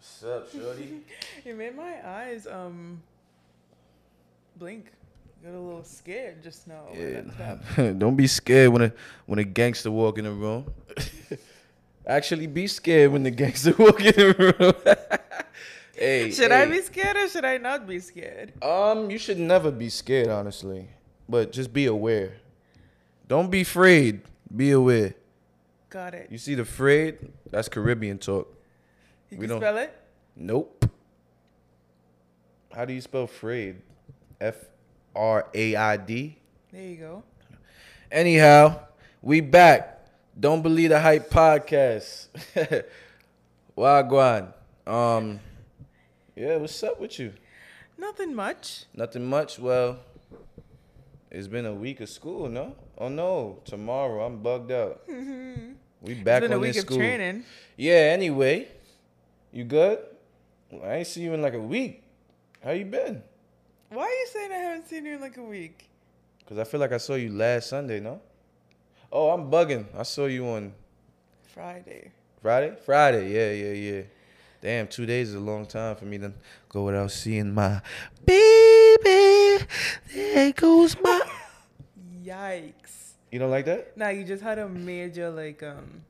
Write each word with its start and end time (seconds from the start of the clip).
What's 0.00 0.24
up, 0.24 0.50
shorty? 0.50 1.02
It 1.44 1.54
made 1.58 1.76
my 1.76 1.94
eyes 2.02 2.46
um 2.46 3.02
blink. 4.56 4.86
Got 5.44 5.52
a 5.52 5.60
little 5.60 5.84
scared 5.84 6.42
just 6.42 6.66
now. 6.66 6.88
Yeah. 6.94 7.92
Don't 7.98 8.16
be 8.16 8.26
scared 8.26 8.72
when 8.72 8.80
a 8.80 8.92
when 9.26 9.38
a 9.38 9.44
gangster 9.44 9.90
walk 9.90 10.16
in 10.16 10.24
the 10.24 10.32
room. 10.32 10.72
Actually, 12.06 12.46
be 12.46 12.66
scared 12.66 13.12
when 13.12 13.24
the 13.24 13.30
gangster 13.30 13.74
walk 13.78 14.00
in 14.00 14.14
the 14.16 14.54
room. 14.56 14.96
hey, 15.94 16.30
Should 16.30 16.50
I 16.50 16.64
be 16.64 16.80
scared 16.80 17.18
or 17.18 17.28
should 17.28 17.44
I 17.44 17.58
not 17.58 17.86
be 17.86 18.00
scared? 18.00 18.54
Um, 18.64 19.10
you 19.10 19.18
should 19.18 19.38
never 19.38 19.70
be 19.70 19.90
scared, 19.90 20.28
honestly. 20.28 20.88
But 21.28 21.52
just 21.52 21.74
be 21.74 21.84
aware. 21.84 22.40
Don't 23.28 23.50
be 23.50 23.60
afraid. 23.60 24.22
Be 24.48 24.70
aware. 24.70 25.12
Got 25.90 26.14
it. 26.14 26.28
You 26.30 26.38
see 26.38 26.54
the 26.54 26.62
afraid? 26.62 27.18
That's 27.50 27.68
Caribbean 27.68 28.16
talk. 28.16 28.59
You 29.30 29.38
we 29.38 29.46
can 29.46 29.48
don't- 29.50 29.60
spell 29.60 29.78
it? 29.78 29.96
Nope. 30.36 30.84
How 32.72 32.84
do 32.84 32.92
you 32.92 33.00
spell 33.00 33.22
afraid? 33.24 33.82
F 34.40 34.56
R 35.14 35.48
A 35.54 35.76
I 35.76 35.96
D. 35.96 36.38
There 36.72 36.82
you 36.82 36.96
go. 36.96 37.22
Anyhow, 38.10 38.80
we 39.22 39.40
back. 39.40 40.06
Don't 40.38 40.62
believe 40.62 40.90
the 40.90 41.00
hype 41.00 41.28
podcast. 41.30 42.28
Wagwan. 43.76 44.52
Um, 44.86 45.40
yeah, 46.36 46.56
what's 46.56 46.82
up 46.82 47.00
with 47.00 47.18
you? 47.18 47.32
Nothing 47.98 48.34
much. 48.34 48.84
Nothing 48.94 49.26
much. 49.26 49.58
Well, 49.58 49.98
it's 51.30 51.48
been 51.48 51.66
a 51.66 51.74
week 51.74 52.00
of 52.00 52.08
school, 52.08 52.48
no? 52.48 52.74
Oh 52.98 53.08
no, 53.08 53.58
tomorrow 53.64 54.24
I'm 54.24 54.42
bugged 54.42 54.72
out. 54.72 55.02
We 56.02 56.14
back 56.14 56.42
it's 56.44 56.48
been 56.48 56.52
on 56.52 56.58
a 56.58 56.60
week 56.62 56.72
this 56.72 56.78
of 56.82 56.86
school. 56.86 56.96
training. 56.96 57.44
Yeah. 57.76 57.92
Anyway, 58.16 58.68
you 59.52 59.64
good? 59.64 59.98
I 60.82 60.96
ain't 60.96 61.06
see 61.06 61.22
you 61.22 61.34
in 61.34 61.42
like 61.42 61.54
a 61.54 61.60
week. 61.60 62.02
How 62.62 62.70
you 62.70 62.84
been? 62.84 63.22
Why 63.90 64.04
are 64.04 64.08
you 64.08 64.26
saying 64.32 64.52
I 64.52 64.56
haven't 64.56 64.88
seen 64.88 65.04
you 65.04 65.14
in 65.14 65.20
like 65.20 65.36
a 65.36 65.42
week? 65.42 65.88
Cause 66.48 66.58
I 66.58 66.64
feel 66.64 66.80
like 66.80 66.92
I 66.92 66.98
saw 66.98 67.14
you 67.14 67.30
last 67.30 67.68
Sunday, 67.68 68.00
no? 68.00 68.20
Oh, 69.12 69.30
I'm 69.30 69.50
bugging. 69.50 69.86
I 69.96 70.02
saw 70.02 70.26
you 70.26 70.46
on 70.48 70.72
Friday. 71.54 72.12
Friday? 72.42 72.76
Friday, 72.84 73.32
yeah, 73.32 73.68
yeah, 73.68 73.92
yeah. 73.92 74.02
Damn, 74.60 74.86
two 74.88 75.06
days 75.06 75.30
is 75.30 75.34
a 75.34 75.40
long 75.40 75.66
time 75.66 75.96
for 75.96 76.04
me 76.04 76.18
to 76.18 76.32
go 76.68 76.84
without 76.84 77.10
seeing 77.10 77.52
my 77.54 77.80
baby. 78.24 79.64
There 80.14 80.52
goes 80.52 80.96
my. 81.02 81.20
Yikes. 82.24 83.12
You 83.32 83.38
don't 83.38 83.50
like 83.50 83.64
that? 83.66 83.96
Nah, 83.96 84.08
you 84.08 84.24
just 84.24 84.42
had 84.42 84.58
a 84.58 84.68
major 84.68 85.30
like 85.30 85.62
um 85.62 86.02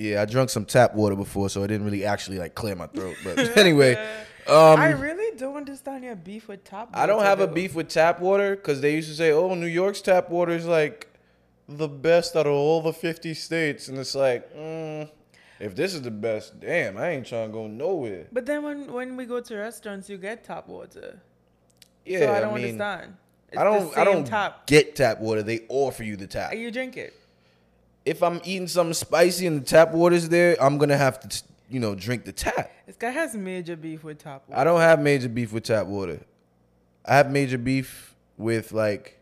Yeah, 0.00 0.22
I 0.22 0.24
drunk 0.24 0.48
some 0.48 0.64
tap 0.64 0.94
water 0.94 1.14
before, 1.14 1.50
so 1.50 1.62
it 1.62 1.68
didn't 1.68 1.84
really 1.84 2.06
actually 2.06 2.38
like 2.38 2.54
clear 2.54 2.74
my 2.74 2.86
throat. 2.86 3.16
But 3.22 3.38
anyway, 3.58 3.96
um, 4.46 4.80
I 4.80 4.92
really 4.92 5.36
don't 5.36 5.56
understand 5.56 6.04
your 6.04 6.16
beef 6.16 6.48
with 6.48 6.64
top. 6.64 6.88
I 6.94 7.04
don't 7.04 7.18
water, 7.18 7.28
have 7.28 7.40
a 7.40 7.46
beef 7.46 7.74
with 7.74 7.88
tap 7.88 8.18
water 8.18 8.56
because 8.56 8.80
they 8.80 8.94
used 8.94 9.10
to 9.10 9.14
say, 9.14 9.30
"Oh, 9.30 9.54
New 9.54 9.66
York's 9.66 10.00
tap 10.00 10.30
water 10.30 10.52
is 10.52 10.64
like 10.64 11.06
the 11.68 11.86
best 11.86 12.34
out 12.34 12.46
of 12.46 12.52
all 12.52 12.80
the 12.80 12.94
fifty 12.94 13.34
states," 13.34 13.88
and 13.88 13.98
it's 13.98 14.14
like, 14.14 14.50
mm, 14.56 15.06
if 15.58 15.76
this 15.76 15.92
is 15.92 16.00
the 16.00 16.10
best, 16.10 16.58
damn, 16.60 16.96
I 16.96 17.10
ain't 17.10 17.26
trying 17.26 17.48
to 17.48 17.52
go 17.52 17.66
nowhere. 17.66 18.26
But 18.32 18.46
then 18.46 18.62
when 18.62 18.90
when 18.90 19.18
we 19.18 19.26
go 19.26 19.40
to 19.42 19.54
restaurants, 19.54 20.08
you 20.08 20.16
get 20.16 20.44
tap 20.44 20.66
water. 20.66 21.20
Yeah, 22.06 22.20
so 22.20 22.32
I 22.32 22.40
don't 22.40 22.54
mean, 22.54 22.80
understand. 22.80 23.16
It's 23.50 23.60
I 23.60 23.64
don't. 23.64 23.98
I 23.98 24.04
don't 24.04 24.26
tap. 24.26 24.66
get 24.66 24.96
tap 24.96 25.20
water. 25.20 25.42
They 25.42 25.66
offer 25.68 26.04
you 26.04 26.16
the 26.16 26.26
tap. 26.26 26.54
You 26.54 26.70
drink 26.70 26.96
it. 26.96 27.19
If 28.04 28.22
I'm 28.22 28.40
eating 28.44 28.66
something 28.66 28.94
spicy 28.94 29.46
and 29.46 29.60
the 29.60 29.64
tap 29.64 29.92
water's 29.92 30.28
there, 30.28 30.56
I'm 30.60 30.78
gonna 30.78 30.96
have 30.96 31.20
to, 31.20 31.42
you 31.68 31.80
know, 31.80 31.94
drink 31.94 32.24
the 32.24 32.32
tap. 32.32 32.70
This 32.86 32.96
guy 32.96 33.10
has 33.10 33.34
major 33.34 33.76
beef 33.76 34.02
with 34.02 34.18
tap 34.18 34.48
water. 34.48 34.60
I 34.60 34.64
don't 34.64 34.80
have 34.80 35.00
major 35.00 35.28
beef 35.28 35.52
with 35.52 35.64
tap 35.64 35.86
water. 35.86 36.20
I 37.04 37.16
have 37.16 37.30
major 37.30 37.58
beef 37.58 38.14
with 38.36 38.72
like. 38.72 39.18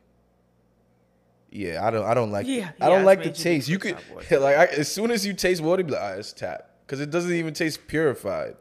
Yeah, 1.51 1.87
I 1.87 1.91
don't. 1.91 2.05
I 2.05 2.15
don't 2.15 2.31
like. 2.31 2.47
Yeah, 2.47 2.71
I 2.81 2.89
don't 2.89 3.05
like 3.05 3.23
the 3.23 3.31
taste. 3.31 3.69
You 3.69 3.79
could 3.79 3.97
like 4.31 4.57
I, 4.57 4.67
as 4.67 4.91
soon 4.91 5.11
as 5.11 5.27
you 5.27 5.33
taste 5.33 5.63
water, 5.63 5.83
be 5.83 5.93
like, 5.93 6.01
ah, 6.03 6.13
it's 6.13 6.33
tap, 6.33 6.71
because 6.87 7.01
it 7.01 7.11
doesn't 7.11 7.33
even 7.33 7.55
taste 7.55 7.87
purified. 7.87 8.57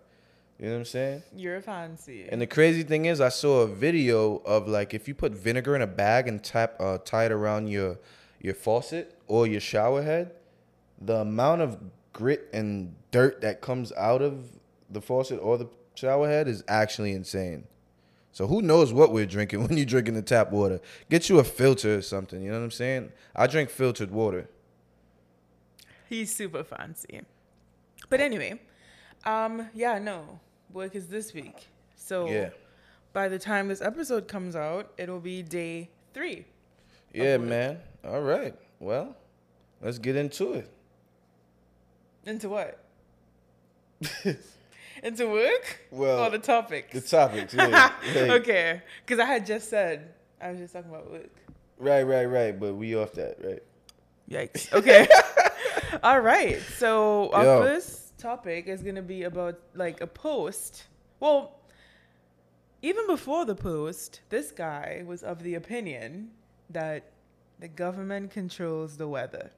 You 0.59 0.65
know 0.65 0.71
what 0.71 0.79
I'm 0.79 0.85
saying? 0.85 1.23
You're 1.35 1.61
fancy. 1.61 2.27
And 2.29 2.41
the 2.41 2.47
crazy 2.47 2.81
thing 2.81 3.05
is, 3.05 3.21
I 3.21 3.29
saw 3.29 3.61
a 3.61 3.67
video 3.67 4.37
of 4.37 4.67
like 4.67 4.93
if 4.93 5.07
you 5.07 5.13
put 5.13 5.33
vinegar 5.33 5.75
in 5.75 5.81
a 5.83 5.87
bag 5.87 6.27
and 6.27 6.43
tap 6.43 6.75
uh, 6.79 6.97
tie 6.97 7.25
it 7.25 7.31
around 7.31 7.67
your 7.67 7.99
your 8.41 8.53
faucet 8.53 9.17
or 9.27 9.47
your 9.47 9.59
shower 9.61 10.01
head, 10.03 10.31
the 10.99 11.17
amount 11.17 11.61
of 11.61 11.77
grit 12.13 12.47
and 12.53 12.95
dirt 13.11 13.41
that 13.41 13.61
comes 13.61 13.91
out 13.93 14.21
of 14.21 14.49
the 14.89 15.01
faucet 15.01 15.39
or 15.41 15.57
the 15.57 15.67
shower 15.95 16.27
head 16.27 16.47
is 16.47 16.63
actually 16.67 17.11
insane. 17.13 17.65
So 18.31 18.45
who 18.47 18.61
knows 18.61 18.93
what 18.93 19.11
we're 19.11 19.25
drinking 19.25 19.63
when 19.67 19.77
you're 19.77 19.85
drinking 19.85 20.13
the 20.13 20.21
tap 20.21 20.51
water? 20.51 20.79
Get 21.09 21.29
you 21.29 21.39
a 21.39 21.43
filter 21.43 21.95
or 21.97 22.01
something. 22.01 22.41
You 22.41 22.51
know 22.51 22.57
what 22.59 22.65
I'm 22.65 22.71
saying? 22.71 23.11
I 23.35 23.47
drink 23.47 23.69
filtered 23.69 24.11
water. 24.11 24.47
He's 26.07 26.33
super 26.33 26.63
fancy. 26.63 27.21
But 28.09 28.21
anyway, 28.21 28.59
um, 29.25 29.67
yeah, 29.73 29.99
no. 29.99 30.39
Work 30.71 30.95
is 30.95 31.07
this 31.07 31.33
week. 31.33 31.67
So 31.95 32.29
Yeah. 32.29 32.49
by 33.13 33.27
the 33.27 33.39
time 33.39 33.67
this 33.67 33.81
episode 33.81 34.27
comes 34.27 34.55
out, 34.55 34.91
it'll 34.97 35.19
be 35.19 35.41
day 35.41 35.89
three. 36.13 36.45
Yeah, 37.13 37.37
man. 37.37 37.79
All 38.07 38.21
right. 38.21 38.55
Well, 38.79 39.15
let's 39.81 39.99
get 39.99 40.15
into 40.15 40.53
it. 40.53 40.71
Into 42.25 42.49
what? 42.49 42.79
Into 45.03 45.27
work? 45.27 45.79
Well, 45.91 46.25
or 46.25 46.29
the 46.29 46.39
topics? 46.39 46.93
The 46.93 47.01
topics. 47.01 47.53
Yeah. 47.53 47.91
yeah. 48.15 48.33
okay. 48.33 48.81
Because 49.05 49.19
I 49.19 49.25
had 49.25 49.45
just 49.45 49.69
said, 49.69 50.13
I 50.41 50.51
was 50.51 50.59
just 50.59 50.73
talking 50.73 50.89
about 50.89 51.11
work. 51.11 51.29
Right, 51.77 52.03
right, 52.03 52.25
right. 52.25 52.57
But 52.57 52.75
we 52.75 52.95
off 52.95 53.13
that, 53.13 53.37
right? 53.43 53.63
Yikes. 54.29 54.71
Okay. 54.73 55.07
All 56.03 56.21
right. 56.21 56.59
So 56.77 57.31
our 57.31 57.43
Yo. 57.43 57.61
first 57.61 58.17
topic 58.17 58.67
is 58.67 58.81
gonna 58.81 59.01
be 59.01 59.23
about 59.23 59.59
like 59.73 60.01
a 60.01 60.07
post. 60.07 60.85
Well, 61.19 61.59
even 62.81 63.05
before 63.07 63.45
the 63.45 63.55
post, 63.55 64.21
this 64.29 64.51
guy 64.51 65.03
was 65.05 65.23
of 65.23 65.43
the 65.43 65.55
opinion 65.55 66.31
that 66.69 67.11
the 67.59 67.67
government 67.67 68.31
controls 68.31 68.97
the 68.97 69.07
weather. 69.07 69.51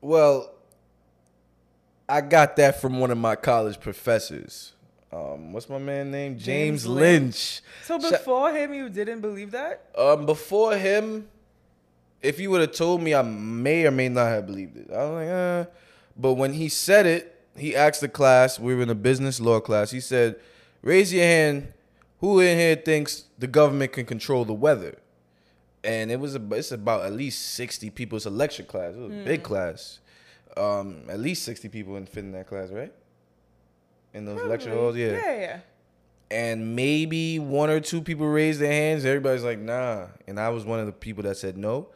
Well, 0.00 0.52
I 2.08 2.20
got 2.20 2.56
that 2.56 2.80
from 2.80 3.00
one 3.00 3.10
of 3.10 3.18
my 3.18 3.36
college 3.36 3.80
professors. 3.80 4.72
Um, 5.12 5.52
what's 5.52 5.68
my 5.68 5.78
man 5.78 6.10
name? 6.10 6.32
James, 6.32 6.44
James 6.82 6.86
Lynch. 6.86 7.60
So 7.84 8.00
Sha- 8.00 8.10
before 8.10 8.52
him, 8.52 8.74
you 8.74 8.88
didn't 8.88 9.20
believe 9.20 9.52
that? 9.52 9.88
Um, 9.96 10.26
before 10.26 10.76
him, 10.76 11.28
if 12.20 12.40
you 12.40 12.50
would 12.50 12.60
have 12.62 12.72
told 12.72 13.00
me, 13.00 13.14
I 13.14 13.22
may 13.22 13.86
or 13.86 13.90
may 13.92 14.08
not 14.08 14.26
have 14.26 14.46
believed 14.46 14.76
it. 14.76 14.90
I 14.90 15.04
was 15.04 15.10
like, 15.12 15.28
uh. 15.28 15.70
But 16.16 16.34
when 16.34 16.52
he 16.54 16.68
said 16.68 17.06
it, 17.06 17.40
he 17.56 17.74
asked 17.76 18.00
the 18.00 18.08
class. 18.08 18.58
We 18.58 18.74
were 18.74 18.82
in 18.82 18.90
a 18.90 18.94
business 18.94 19.40
law 19.40 19.60
class. 19.60 19.90
He 19.90 20.00
said, 20.00 20.36
"Raise 20.82 21.12
your 21.12 21.24
hand. 21.24 21.72
Who 22.20 22.40
in 22.40 22.58
here 22.58 22.76
thinks 22.76 23.24
the 23.38 23.46
government 23.46 23.92
can 23.92 24.06
control 24.06 24.44
the 24.44 24.54
weather?" 24.54 24.98
And 25.84 26.10
it 26.10 26.18
was 26.18 26.34
a, 26.34 26.42
it's 26.52 26.72
about 26.72 27.04
at 27.04 27.12
least 27.12 27.54
sixty 27.54 27.90
people. 27.90 28.16
It's 28.16 28.26
a 28.26 28.30
lecture 28.30 28.62
class. 28.62 28.94
It 28.94 29.00
was 29.00 29.12
a 29.12 29.24
big 29.24 29.42
class. 29.42 30.00
Um, 30.56 31.02
at 31.08 31.20
least 31.20 31.42
sixty 31.44 31.68
people 31.68 31.96
in 31.96 32.06
fit 32.06 32.24
in 32.24 32.32
that 32.32 32.46
class, 32.46 32.70
right? 32.70 32.92
In 34.14 34.24
those 34.24 34.42
lecture 34.44 34.70
halls, 34.70 34.94
Probably. 34.94 35.02
Yeah, 35.02 35.40
yeah. 35.40 35.58
and 36.30 36.76
maybe 36.76 37.38
one 37.40 37.68
or 37.68 37.80
two 37.80 38.00
people 38.00 38.26
raised 38.26 38.60
their 38.60 38.72
hands. 38.72 39.04
Everybody's 39.04 39.42
like, 39.42 39.58
nah. 39.58 40.06
And 40.26 40.38
I 40.38 40.48
was 40.50 40.64
one 40.64 40.78
of 40.78 40.86
the 40.86 40.92
people 40.92 41.24
that 41.24 41.36
said 41.36 41.56
no. 41.58 41.88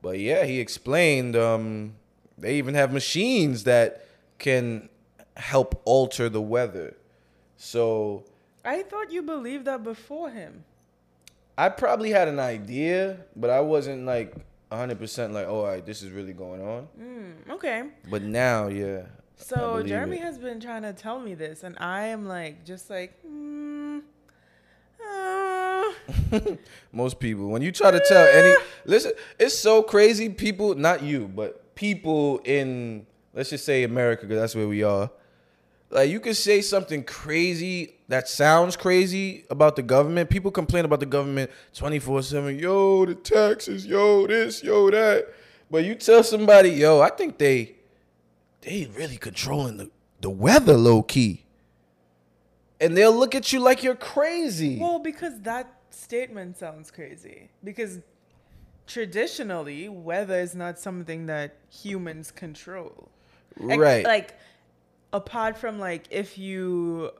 But 0.00 0.20
yeah, 0.20 0.44
he 0.44 0.60
explained 0.60 1.34
um, 1.36 1.96
they 2.38 2.56
even 2.56 2.74
have 2.74 2.92
machines 2.92 3.64
that 3.64 4.06
can 4.38 4.88
help 5.36 5.80
alter 5.84 6.28
the 6.28 6.40
weather. 6.40 6.96
So 7.56 8.24
I 8.64 8.82
thought 8.82 9.10
you 9.10 9.22
believed 9.22 9.64
that 9.64 9.82
before 9.82 10.30
him. 10.30 10.64
I 11.56 11.68
probably 11.68 12.10
had 12.10 12.28
an 12.28 12.40
idea, 12.40 13.18
but 13.36 13.50
I 13.50 13.60
wasn't 13.60 14.06
like 14.06 14.34
100% 14.72 15.32
like, 15.32 15.46
oh, 15.46 15.60
all 15.60 15.66
right, 15.66 15.84
this 15.84 16.02
is 16.02 16.10
really 16.10 16.32
going 16.32 16.62
on. 16.62 16.88
Mm, 17.00 17.50
okay. 17.54 17.84
But 18.10 18.22
now, 18.22 18.66
yeah. 18.68 19.02
So 19.36 19.82
Jeremy 19.82 20.16
it. 20.16 20.22
has 20.22 20.38
been 20.38 20.60
trying 20.60 20.82
to 20.82 20.92
tell 20.92 21.20
me 21.20 21.34
this, 21.34 21.62
and 21.62 21.76
I 21.78 22.06
am 22.06 22.26
like, 22.26 22.64
just 22.64 22.90
like, 22.90 23.14
mm, 23.24 24.02
uh, 25.06 25.92
Most 26.92 27.20
people, 27.20 27.48
when 27.48 27.62
you 27.62 27.72
try 27.72 27.90
to 27.90 28.00
tell 28.00 28.26
any, 28.26 28.54
listen, 28.84 29.12
it's 29.38 29.58
so 29.58 29.82
crazy. 29.82 30.28
People, 30.28 30.74
not 30.74 31.02
you, 31.02 31.28
but 31.28 31.74
people 31.74 32.40
in, 32.44 33.06
let's 33.32 33.50
just 33.50 33.64
say 33.64 33.82
America, 33.84 34.26
because 34.26 34.40
that's 34.40 34.54
where 34.54 34.68
we 34.68 34.82
are. 34.82 35.10
Like 35.94 36.10
you 36.10 36.20
could 36.20 36.36
say 36.36 36.60
something 36.60 37.04
crazy 37.04 37.94
that 38.08 38.28
sounds 38.28 38.76
crazy 38.76 39.46
about 39.48 39.76
the 39.76 39.82
government. 39.82 40.28
People 40.28 40.50
complain 40.50 40.84
about 40.84 41.00
the 41.00 41.06
government 41.06 41.50
twenty 41.72 42.00
four 42.00 42.22
seven. 42.22 42.58
Yo, 42.58 43.06
the 43.06 43.14
taxes. 43.14 43.86
Yo, 43.86 44.26
this. 44.26 44.62
Yo, 44.62 44.90
that. 44.90 45.32
But 45.70 45.84
you 45.84 45.94
tell 45.94 46.22
somebody, 46.22 46.70
yo, 46.70 47.00
I 47.00 47.10
think 47.10 47.38
they, 47.38 47.76
they 48.62 48.90
really 48.96 49.16
controlling 49.16 49.78
the 49.78 49.90
the 50.20 50.30
weather 50.30 50.74
low 50.76 51.02
key. 51.02 51.44
and 52.80 52.96
they'll 52.96 53.16
look 53.16 53.34
at 53.34 53.52
you 53.52 53.60
like 53.60 53.82
you're 53.82 53.94
crazy. 53.94 54.78
Well, 54.80 54.98
because 54.98 55.40
that 55.42 55.72
statement 55.90 56.56
sounds 56.58 56.90
crazy. 56.90 57.50
Because 57.62 58.00
traditionally, 58.86 59.88
weather 59.88 60.38
is 60.40 60.54
not 60.54 60.78
something 60.78 61.26
that 61.26 61.56
humans 61.70 62.30
control. 62.30 63.08
Right. 63.56 64.04
Like, 64.04 64.34
apart 65.14 65.56
from 65.56 65.78
like 65.78 66.04
if 66.10 66.36
you 66.36 67.10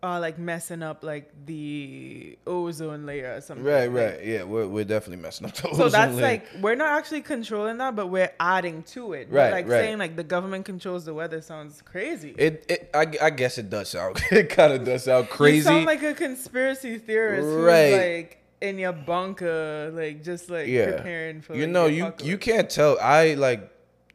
are 0.00 0.20
like 0.20 0.38
messing 0.38 0.80
up 0.80 1.02
like 1.02 1.28
the 1.46 2.38
ozone 2.46 3.04
layer 3.04 3.34
or 3.34 3.40
something. 3.40 3.64
right, 3.66 3.90
like- 3.92 4.12
right. 4.18 4.24
Yeah, 4.24 4.44
we're, 4.44 4.68
we're 4.68 4.84
definitely 4.84 5.20
messing 5.20 5.48
up 5.48 5.54
the 5.54 5.66
ozone. 5.70 5.76
So 5.76 5.88
that's 5.88 6.14
layer. 6.14 6.22
like 6.22 6.46
we're 6.60 6.76
not 6.76 6.96
actually 6.96 7.22
controlling 7.22 7.78
that, 7.78 7.96
but 7.96 8.06
we're 8.06 8.30
adding 8.38 8.84
to 8.94 9.12
it. 9.14 9.28
But, 9.28 9.36
Right, 9.36 9.50
like 9.52 9.66
right. 9.68 9.80
saying 9.80 9.98
like 9.98 10.14
the 10.14 10.22
government 10.22 10.66
controls 10.66 11.04
the 11.04 11.12
weather 11.14 11.40
sounds 11.42 11.82
crazy. 11.82 12.32
It, 12.38 12.64
it 12.68 12.90
I, 12.94 13.06
I 13.20 13.30
guess 13.30 13.58
it 13.58 13.70
does 13.70 13.88
sound 13.88 14.22
it 14.30 14.50
kind 14.50 14.72
of 14.72 14.84
does 14.84 15.02
sound 15.04 15.28
crazy. 15.30 15.56
You 15.56 15.62
sound 15.64 15.86
like 15.86 16.02
a 16.04 16.14
conspiracy 16.14 16.98
theorist 16.98 17.42
who's 17.48 17.64
Right. 17.64 17.92
like 18.16 18.34
in 18.60 18.78
your 18.78 18.92
bunker, 18.92 19.90
like 19.92 20.22
just 20.22 20.48
like 20.48 20.68
yeah. 20.68 20.92
preparing 20.92 21.40
for. 21.40 21.56
you 21.56 21.66
know, 21.66 21.86
you 21.86 22.12
you 22.22 22.38
can't 22.38 22.70
tell. 22.70 22.96
I 23.00 23.34
like 23.34 23.68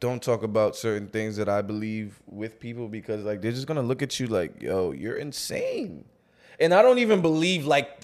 don't 0.04 0.22
talk 0.22 0.42
about 0.42 0.76
certain 0.76 1.08
things 1.08 1.34
that 1.38 1.48
I 1.48 1.62
believe 1.62 2.20
with 2.26 2.60
people 2.60 2.88
because 2.88 3.24
like 3.24 3.40
they're 3.40 3.52
just 3.52 3.66
gonna 3.66 3.80
look 3.80 4.02
at 4.02 4.20
you 4.20 4.26
like, 4.26 4.60
yo, 4.60 4.92
you're 4.92 5.16
insane. 5.16 6.04
And 6.60 6.74
I 6.74 6.82
don't 6.82 6.98
even 6.98 7.22
believe 7.22 7.64
like 7.64 8.02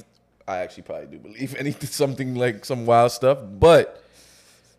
I 0.48 0.60
actually 0.60 0.84
probably 0.84 1.08
do 1.08 1.18
believe 1.18 1.54
anything 1.58 1.90
something 1.90 2.34
like 2.36 2.64
some 2.64 2.86
wild 2.86 3.12
stuff, 3.12 3.38
but 3.42 4.02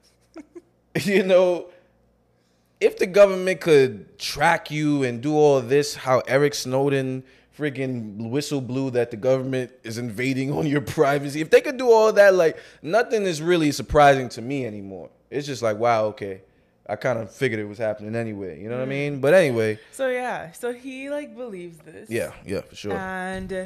you 1.03 1.21
know, 1.21 1.67
if 2.79 2.97
the 2.97 3.05
government 3.05 3.61
could 3.61 4.17
track 4.17 4.71
you 4.71 5.03
and 5.03 5.21
do 5.21 5.35
all 5.35 5.61
this, 5.61 5.93
how 5.93 6.23
Eric 6.27 6.55
Snowden 6.55 7.23
freaking 7.55 8.31
whistle 8.31 8.61
blew 8.61 8.89
that 8.89 9.11
the 9.11 9.17
government 9.17 9.71
is 9.83 9.99
invading 9.99 10.51
on 10.57 10.65
your 10.65 10.81
privacy, 10.81 11.39
if 11.39 11.51
they 11.51 11.61
could 11.61 11.77
do 11.77 11.91
all 11.91 12.11
that, 12.13 12.33
like 12.33 12.57
nothing 12.81 13.27
is 13.27 13.43
really 13.43 13.71
surprising 13.71 14.27
to 14.29 14.41
me 14.41 14.65
anymore. 14.65 15.11
It's 15.29 15.45
just 15.45 15.61
like, 15.61 15.77
wow, 15.77 16.05
okay. 16.05 16.41
I 16.91 16.95
kind 16.97 17.17
of 17.19 17.31
figured 17.31 17.59
it 17.59 17.69
was 17.75 17.77
happening 17.77 18.15
anyway. 18.15 18.61
You 18.61 18.67
know 18.69 18.77
what 18.77 18.83
I 18.83 18.85
mean? 18.99 19.21
But 19.21 19.33
anyway, 19.33 19.79
So 19.91 20.09
yeah, 20.09 20.51
so 20.51 20.73
he 20.73 21.09
like 21.09 21.35
believes 21.35 21.77
this. 21.79 22.09
yeah, 22.09 22.31
yeah, 22.45 22.61
for 22.61 22.75
sure. 22.75 22.93
And 22.93 23.51
uh, 23.53 23.65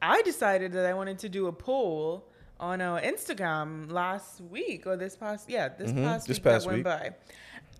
I 0.00 0.22
decided 0.22 0.72
that 0.72 0.86
I 0.86 0.94
wanted 0.94 1.18
to 1.20 1.28
do 1.28 1.46
a 1.48 1.52
poll 1.52 2.24
on 2.60 2.80
our 2.80 3.00
Instagram 3.00 3.90
last 3.90 4.40
week 4.56 4.86
or 4.86 4.96
this 4.96 5.16
past 5.16 5.50
yeah 5.50 5.68
this 5.80 5.90
Mhm, 5.90 6.04
past 6.04 6.26
this 6.28 6.36
week 6.38 6.44
past 6.44 6.64
that 6.64 6.70
went 6.72 6.84
by. 6.84 7.04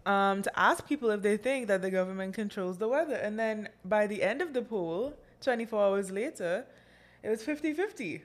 Um, 0.06 0.42
to 0.42 0.50
ask 0.58 0.86
people 0.86 1.08
if 1.10 1.22
they 1.22 1.36
think 1.38 1.68
that 1.68 1.80
the 1.80 1.90
government 1.90 2.34
controls 2.34 2.76
the 2.78 2.88
weather. 2.88 3.14
And 3.14 3.38
then 3.38 3.68
by 3.86 4.06
the 4.06 4.22
end 4.22 4.42
of 4.42 4.52
the 4.52 4.60
poll, 4.60 5.14
24 5.40 5.82
hours 5.82 6.10
later, 6.10 6.66
it 7.22 7.28
was 7.30 7.42
50 7.42 7.72
50. 7.72 8.22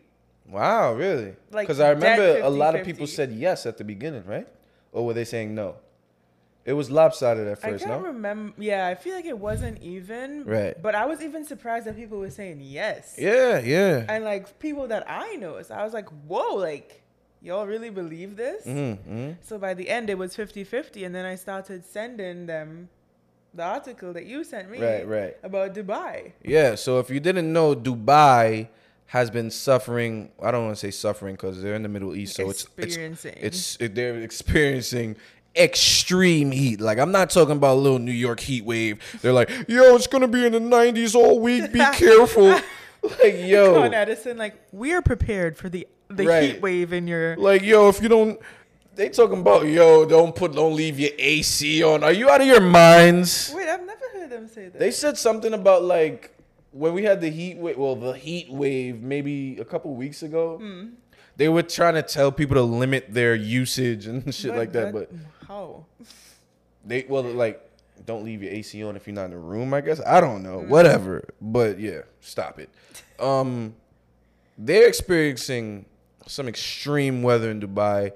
Wow, 0.50 0.94
really? 0.96 1.36
Like, 1.52 1.68
Because 1.68 1.80
I 1.80 1.90
remember 1.92 2.34
dead 2.34 2.44
a 2.44 2.50
lot 2.50 2.74
of 2.76 2.82
50-50. 2.82 2.86
people 2.86 3.08
said 3.08 3.32
yes 3.32 3.66
at 3.66 3.78
the 3.78 3.84
beginning, 3.86 4.26
right? 4.26 4.48
Or 4.92 5.06
were 5.06 5.14
they 5.14 5.26
saying 5.26 5.54
no? 5.54 5.76
It 6.66 6.74
was 6.74 6.92
lopsided 6.92 7.48
at 7.48 7.62
first. 7.62 7.86
I 7.86 7.88
can't 7.88 8.02
no? 8.02 8.08
remember. 8.10 8.54
Yeah, 8.62 8.88
I 8.88 8.96
feel 8.96 9.16
like 9.16 9.26
it 9.26 9.38
wasn't 9.38 9.82
even. 9.82 10.44
Right. 10.46 10.80
But 10.80 10.94
I 10.94 11.06
was 11.06 11.22
even 11.22 11.46
surprised 11.46 11.86
that 11.86 11.96
people 11.96 12.20
were 12.20 12.30
saying 12.30 12.60
yes. 12.62 13.16
Yeah, 13.18 13.60
yeah. 13.60 14.06
And 14.08 14.24
like 14.24 14.60
people 14.60 14.88
that 14.88 15.10
I 15.10 15.36
know, 15.36 15.62
so 15.64 15.74
I 15.74 15.84
was 15.84 15.94
like, 15.94 16.10
whoa, 16.28 16.56
like, 16.56 17.02
y'all 17.42 17.66
really 17.66 17.90
believe 17.90 18.36
this? 18.36 18.66
Mm-hmm. 18.66 19.32
So 19.42 19.58
by 19.58 19.74
the 19.74 19.90
end, 19.90 20.10
it 20.10 20.18
was 20.18 20.36
50 20.36 20.64
50. 20.64 21.06
And 21.06 21.16
then 21.16 21.26
I 21.26 21.36
started 21.36 21.86
sending 21.86 22.46
them 22.46 22.90
the 23.54 23.64
article 23.64 24.14
that 24.14 24.26
you 24.26 24.44
sent 24.44 24.70
me 24.70 24.80
Right, 24.80 25.08
right. 25.08 25.38
about 25.42 25.74
Dubai. 25.74 26.34
Yeah, 26.44 26.76
so 26.76 27.00
if 27.00 27.10
you 27.10 27.20
didn't 27.20 27.52
know, 27.52 27.76
Dubai 27.76 28.68
has 29.10 29.30
been 29.32 29.50
suffering. 29.52 30.32
I 30.42 30.52
don't 30.52 30.66
want 30.66 30.78
to 30.78 30.80
say 30.80 30.92
suffering 30.92 31.36
because 31.36 31.62
they're 31.62 31.76
in 31.76 31.84
the 31.84 31.90
Middle 31.90 32.16
East, 32.16 32.36
so 32.36 32.50
it's 32.50 32.68
it's, 32.78 33.26
it's 33.26 33.76
it, 33.80 33.96
they're 33.96 34.18
experiencing 34.22 35.16
extreme 35.56 36.52
heat. 36.52 36.80
Like 36.80 36.98
I'm 37.00 37.12
not 37.12 37.30
talking 37.30 37.56
about 37.58 37.74
a 37.74 37.80
little 37.80 38.00
New 38.00 38.12
York 38.12 38.40
heat 38.40 38.66
wave. 38.66 39.00
They're 39.22 39.34
like, 39.34 39.50
yo, 39.68 39.96
it's 39.96 40.08
gonna 40.08 40.28
be 40.28 40.46
in 40.46 40.52
the 40.54 40.60
90s 40.60 41.16
all 41.16 41.40
week. 41.40 41.72
Be 41.72 41.80
careful. 41.94 42.50
like 42.50 42.64
yo, 43.38 43.74
Con 43.76 43.94
Edison, 43.94 44.38
like, 44.38 44.56
we 44.72 44.94
are 44.94 45.02
prepared 45.02 45.58
for 45.58 45.70
the, 45.70 45.88
the 46.10 46.26
Right. 46.26 46.44
heat 46.54 46.62
wave 46.62 46.94
in 46.94 47.08
your. 47.08 47.36
like 47.38 47.62
yo, 47.64 47.90
if 47.90 48.02
you 48.02 48.10
don't. 48.10 48.40
They 48.96 49.08
talking 49.10 49.40
about 49.40 49.66
yo, 49.66 50.06
don't 50.06 50.36
put, 50.36 50.54
don't 50.54 50.76
leave 50.76 51.00
your 51.00 51.12
AC 51.18 51.82
on. 51.84 52.04
Are 52.04 52.12
you 52.12 52.30
out 52.30 52.42
of 52.42 52.48
your 52.48 52.60
minds? 52.60 53.54
Wait, 53.56 53.70
I've 53.70 53.86
never 53.86 54.06
heard 54.14 54.30
them 54.30 54.48
say 54.50 54.68
that. 54.68 54.78
They 54.78 54.92
said 54.92 55.18
something 55.18 55.54
about 55.54 55.84
like 55.84 56.36
when 56.72 56.94
we 56.94 57.04
had 57.04 57.22
the 57.22 57.30
heat 57.30 57.58
wave, 57.58 57.78
well, 57.78 57.96
the 57.96 58.14
heat 58.14 58.52
wave 58.52 59.02
maybe 59.02 59.58
a 59.60 59.66
couple 59.66 59.96
weeks 59.96 60.24
ago. 60.24 60.58
Hmm. 60.58 60.88
They 61.38 61.48
were 61.48 61.64
trying 61.64 61.94
to 61.94 62.02
tell 62.02 62.32
people 62.32 62.56
to 62.56 62.64
limit 62.64 63.14
their 63.14 63.34
usage 63.34 64.08
and 64.08 64.34
shit 64.36 64.56
like 64.56 64.74
that, 64.74 64.94
but 64.94 65.10
how? 65.48 65.86
they 66.86 67.06
well 67.08 67.24
like 67.24 67.66
don't 68.06 68.24
leave 68.24 68.44
your 68.44 68.52
AC 68.52 68.84
on 68.84 68.96
if 68.96 69.08
you're 69.08 69.14
not 69.14 69.26
in 69.26 69.32
the 69.32 69.38
room. 69.38 69.74
I 69.74 69.82
guess 69.82 70.02
I 70.06 70.20
don't 70.22 70.44
know, 70.44 70.60
whatever. 70.60 71.24
But 71.42 71.80
yeah, 71.80 72.02
stop 72.22 72.60
it. 72.60 72.70
Um, 73.20 73.76
they're 74.58 74.88
experiencing 74.88 75.86
some 76.26 76.48
extreme 76.48 77.22
weather 77.22 77.52
in 77.52 77.60
Dubai. 77.60 78.14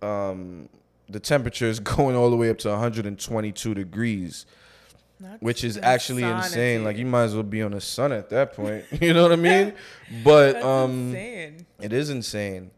Um, 0.00 0.68
the 1.08 1.18
temperature 1.18 1.66
is 1.66 1.80
going 1.96 2.14
all 2.14 2.30
the 2.30 2.36
way 2.36 2.48
up 2.48 2.58
to 2.58 2.68
122 2.68 3.74
degrees 3.74 4.46
Which 5.40 5.64
is 5.64 5.78
actually 5.82 6.22
insane. 6.24 6.84
Like 6.84 6.96
you 6.96 7.06
might 7.06 7.24
as 7.24 7.34
well 7.34 7.42
be 7.42 7.62
on 7.62 7.72
the 7.72 7.80
sun 7.80 8.12
at 8.12 8.28
that 8.30 8.52
point. 8.52 8.84
You 9.00 9.14
know 9.14 9.22
what 9.22 9.32
I 9.32 9.36
mean? 9.36 9.74
But 10.24 10.62
um, 10.62 11.08
insane. 11.08 11.66
it 11.80 11.92
is 11.92 12.10
insane. 12.10 12.70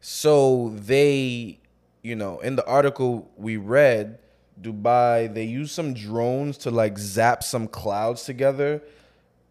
So 0.00 0.72
they, 0.76 1.58
you 2.02 2.16
know, 2.16 2.40
in 2.40 2.56
the 2.56 2.66
article 2.66 3.30
we 3.36 3.56
read, 3.56 4.18
Dubai, 4.60 5.32
they 5.32 5.44
use 5.44 5.72
some 5.72 5.94
drones 5.94 6.58
to 6.58 6.70
like 6.70 6.98
zap 6.98 7.42
some 7.42 7.66
clouds 7.66 8.24
together. 8.24 8.82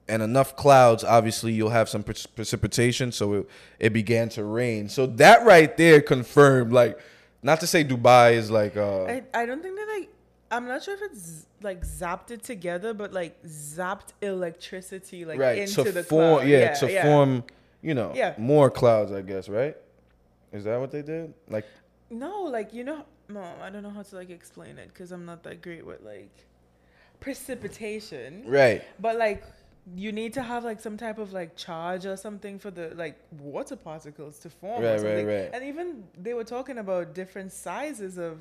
And 0.07 0.23
enough 0.23 0.55
clouds, 0.55 1.03
obviously, 1.03 1.53
you'll 1.53 1.69
have 1.69 1.87
some 1.87 2.01
pre- 2.01 2.15
precipitation. 2.35 3.11
So 3.11 3.33
it, 3.33 3.49
it 3.79 3.93
began 3.93 4.29
to 4.29 4.43
rain. 4.43 4.89
So 4.89 5.05
that 5.05 5.45
right 5.45 5.75
there 5.77 6.01
confirmed, 6.01 6.73
like, 6.73 6.99
not 7.43 7.59
to 7.59 7.67
say 7.67 7.83
Dubai 7.83 8.33
is 8.33 8.49
like, 8.49 8.75
uh, 8.75 9.03
I, 9.03 9.23
I 9.35 9.45
don't 9.45 9.61
think 9.61 9.75
that 9.75 9.87
like 9.99 10.09
I'm 10.51 10.65
not 10.67 10.83
sure 10.83 10.95
if 10.95 11.01
it's 11.03 11.45
like 11.61 11.85
zapped 11.85 12.31
it 12.31 12.43
together, 12.43 12.93
but 12.93 13.13
like 13.13 13.41
zapped 13.43 14.13
electricity 14.21 15.25
like 15.25 15.39
right 15.39 15.59
into 15.59 15.83
to 15.83 15.91
the 15.91 16.03
form 16.03 16.39
cloud. 16.39 16.47
yeah, 16.47 16.73
to 16.73 17.01
form 17.03 17.43
you 17.81 17.93
know 17.93 18.11
Yeah. 18.15 18.33
more 18.37 18.69
clouds 18.69 19.11
i 19.13 19.21
guess 19.21 19.47
right 19.47 19.75
is 20.51 20.63
that 20.65 20.77
what 20.79 20.91
they 20.91 21.01
did 21.01 21.33
like 21.47 21.65
No, 22.09 22.43
like 22.43 22.73
you 22.73 22.83
know, 22.83 23.05
no, 23.29 23.43
I 23.61 23.69
don't 23.69 23.83
know 23.83 23.91
how 23.91 24.01
to 24.01 24.15
like 24.15 24.31
explain 24.31 24.77
it 24.79 24.87
because 24.91 25.11
I'm 25.11 25.25
not 25.25 25.43
that 25.43 25.61
great 25.61 25.85
with 25.85 26.01
like 26.01 26.35
precipitation. 27.19 28.43
right 28.47 28.83
But 28.99 29.17
like 29.17 29.43
you 29.95 30.11
need 30.11 30.33
to 30.33 30.41
have 30.41 30.63
like 30.63 30.79
some 30.81 30.97
type 30.97 31.17
of 31.17 31.33
like 31.33 31.55
charge 31.55 32.05
or 32.05 32.15
something 32.17 32.59
for 32.59 32.71
the 32.71 32.89
like 32.95 33.17
water 33.39 33.75
particles 33.75 34.39
to 34.39 34.49
form. 34.49 34.83
or 34.83 34.85
Right, 34.85 35.01
right, 35.01 35.25
right. 35.25 35.49
And 35.53 35.63
even 35.63 36.03
they 36.17 36.33
were 36.33 36.43
talking 36.43 36.77
about 36.79 37.13
different 37.13 37.51
sizes 37.51 38.17
of 38.17 38.39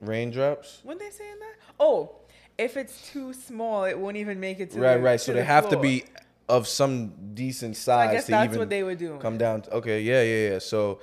raindrops 0.00 0.80
when 0.82 0.98
they 0.98 1.10
saying 1.10 1.38
that? 1.40 1.54
Oh, 1.80 2.16
if 2.58 2.76
it's 2.76 3.10
too 3.10 3.32
small, 3.32 3.84
it 3.84 3.98
won't 3.98 4.16
even 4.16 4.38
make 4.40 4.60
it 4.60 4.70
to 4.72 4.80
right 4.80 4.96
the, 4.96 5.02
right 5.02 5.18
to 5.18 5.24
so 5.24 5.32
the 5.32 5.38
they 5.40 5.44
have 5.44 5.68
to 5.70 5.76
be 5.78 6.04
of 6.48 6.68
some 6.68 7.12
decent 7.34 7.76
So 7.76 7.94
I 7.94 8.12
guess 8.12 8.26
that's 8.26 8.46
even 8.48 8.58
what 8.58 8.70
they 8.70 8.82
were 8.82 8.94
doing. 8.94 9.18
come 9.18 9.38
down 9.38 9.62
to, 9.62 9.74
okay 9.76 10.02
yeah 10.02 10.22
yeah 10.22 10.50
yeah 10.52 10.58
so 10.58 11.00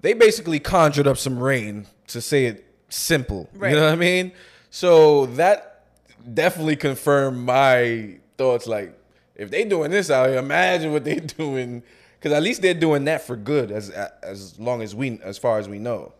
they 0.00 0.14
basically 0.14 0.58
conjured 0.58 1.06
up 1.06 1.18
some 1.18 1.38
rain 1.38 1.86
to 2.06 2.20
say 2.22 2.46
it 2.46 2.64
simple 2.88 3.50
Right. 3.52 3.70
you 3.72 3.76
know 3.76 3.84
what 3.84 3.92
i 3.92 3.96
mean 3.96 4.32
so 4.70 5.26
that 5.26 5.84
definitely 6.32 6.74
confirmed 6.76 7.36
my 7.44 8.16
thoughts 8.38 8.66
like 8.66 8.98
if 9.36 9.50
they 9.50 9.64
doing 9.66 9.90
this 9.90 10.10
out 10.10 10.30
here 10.30 10.38
imagine 10.38 10.90
what 10.92 11.04
they 11.04 11.16
doing 11.38 11.82
because 12.18 12.32
at 12.32 12.42
least 12.42 12.62
they're 12.62 12.72
doing 12.72 13.04
that 13.04 13.20
for 13.20 13.36
good 13.36 13.70
as 13.70 13.90
as 13.90 14.58
long 14.58 14.80
as 14.80 14.94
we 14.94 15.20
as 15.22 15.36
far 15.36 15.58
as 15.58 15.68
we 15.68 15.78
know 15.78 16.14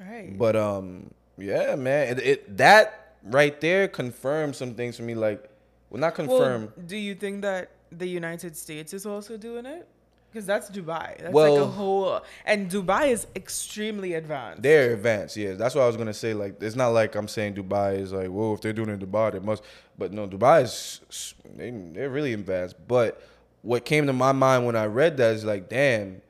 Right. 0.00 0.36
But 0.36 0.56
um, 0.56 1.12
yeah, 1.38 1.74
man, 1.76 2.18
it, 2.18 2.26
it 2.26 2.56
that 2.56 3.14
right 3.22 3.58
there 3.60 3.88
confirms 3.88 4.56
some 4.56 4.74
things 4.74 4.96
for 4.96 5.02
me. 5.02 5.14
Like, 5.14 5.48
well, 5.90 6.00
not 6.00 6.14
confirm. 6.14 6.72
Well, 6.76 6.86
do 6.86 6.96
you 6.96 7.14
think 7.14 7.42
that 7.42 7.70
the 7.90 8.06
United 8.06 8.56
States 8.56 8.92
is 8.92 9.06
also 9.06 9.36
doing 9.36 9.66
it? 9.66 9.86
Because 10.30 10.46
that's 10.46 10.68
Dubai. 10.68 11.16
That's 11.18 11.22
like 11.22 11.32
a 11.32 11.32
Well- 11.32 11.66
whole, 11.70 12.20
and 12.44 12.68
Dubai 12.68 13.10
is 13.10 13.28
extremely 13.36 14.14
advanced. 14.14 14.62
they're 14.62 14.92
advanced, 14.94 15.36
yeah. 15.36 15.52
That's 15.52 15.76
what 15.76 15.82
I 15.82 15.86
was 15.86 15.96
gonna 15.96 16.12
say. 16.12 16.34
Like, 16.34 16.60
it's 16.60 16.74
not 16.74 16.88
like 16.88 17.14
I'm 17.14 17.28
saying 17.28 17.54
Dubai 17.54 18.00
is 18.00 18.12
like, 18.12 18.28
whoa, 18.28 18.54
if 18.54 18.60
they're 18.60 18.72
doing 18.72 18.88
it 18.88 18.94
in 18.94 19.08
Dubai, 19.08 19.32
they 19.32 19.38
must. 19.38 19.62
But 19.96 20.12
no, 20.12 20.26
Dubai 20.26 20.64
is 20.64 21.34
they 21.56 21.70
they're 21.70 22.10
really 22.10 22.32
advanced. 22.32 22.74
But 22.88 23.22
what 23.62 23.84
came 23.84 24.06
to 24.08 24.12
my 24.12 24.32
mind 24.32 24.66
when 24.66 24.74
I 24.74 24.86
read 24.86 25.16
that 25.18 25.36
is 25.36 25.44
like, 25.44 25.68
damn, 25.68 26.20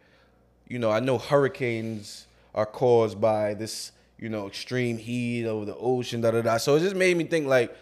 you 0.69 0.79
know, 0.79 0.91
I 0.91 1.01
know 1.01 1.17
hurricanes 1.17 2.27
are 2.55 2.67
caused 2.67 3.19
by 3.21 3.55
this, 3.55 3.91
you 4.25 4.31
know, 4.31 4.47
extreme 4.47 4.97
heat 4.97 5.45
over 5.45 5.67
the 5.67 5.77
ocean, 5.77 6.23
da 6.23 6.31
da 6.31 6.41
da. 6.41 6.57
So 6.57 6.77
it 6.77 6.81
just 6.81 6.97
made 6.97 7.15
me 7.15 7.25
think 7.25 7.47
like, 7.47 7.77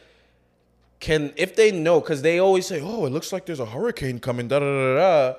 can 0.98 1.32
if 1.36 1.54
they 1.54 1.70
know 1.70 2.00
because 2.00 2.20
they 2.22 2.40
always 2.40 2.66
say, 2.66 2.80
"Oh, 2.82 3.06
it 3.06 3.10
looks 3.10 3.32
like 3.32 3.46
there's 3.46 3.60
a 3.60 3.66
hurricane 3.66 4.18
coming." 4.18 4.48
Da 4.48 4.58
da 4.58 4.66
da 4.66 4.94
da. 4.96 5.38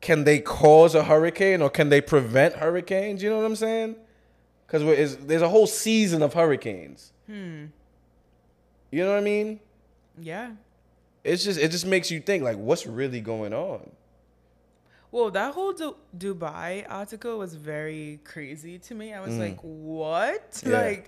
Can 0.00 0.22
they 0.22 0.38
cause 0.38 0.94
a 0.94 1.02
hurricane 1.02 1.62
or 1.62 1.68
can 1.68 1.88
they 1.88 2.00
prevent 2.00 2.54
hurricanes? 2.54 3.24
You 3.24 3.30
know 3.30 3.38
what 3.38 3.44
I'm 3.46 3.56
saying? 3.56 3.96
Because 4.66 5.16
there's 5.16 5.42
a 5.42 5.48
whole 5.48 5.66
season 5.66 6.22
of 6.22 6.32
hurricanes. 6.32 7.12
Hmm. 7.26 7.64
You 8.92 9.04
know 9.04 9.10
what 9.10 9.18
I 9.18 9.22
mean? 9.22 9.58
Yeah. 10.16 10.52
It's 11.24 11.42
just 11.42 11.58
it 11.58 11.72
just 11.72 11.86
makes 11.86 12.08
you 12.12 12.20
think 12.20 12.44
like, 12.44 12.56
what's 12.56 12.86
really 12.86 13.20
going 13.20 13.52
on? 13.52 13.90
Well, 15.16 15.30
that 15.30 15.54
whole 15.54 15.72
Du- 15.72 15.96
Dubai 16.24 16.84
article 17.02 17.34
was 17.44 17.52
very 17.54 18.20
crazy 18.32 18.78
to 18.86 18.92
me. 19.00 19.06
I 19.18 19.20
was 19.26 19.34
Mm. 19.34 19.40
like, 19.46 19.58
what? 19.62 20.48
Yeah. 20.66 20.80
Like, 20.82 21.04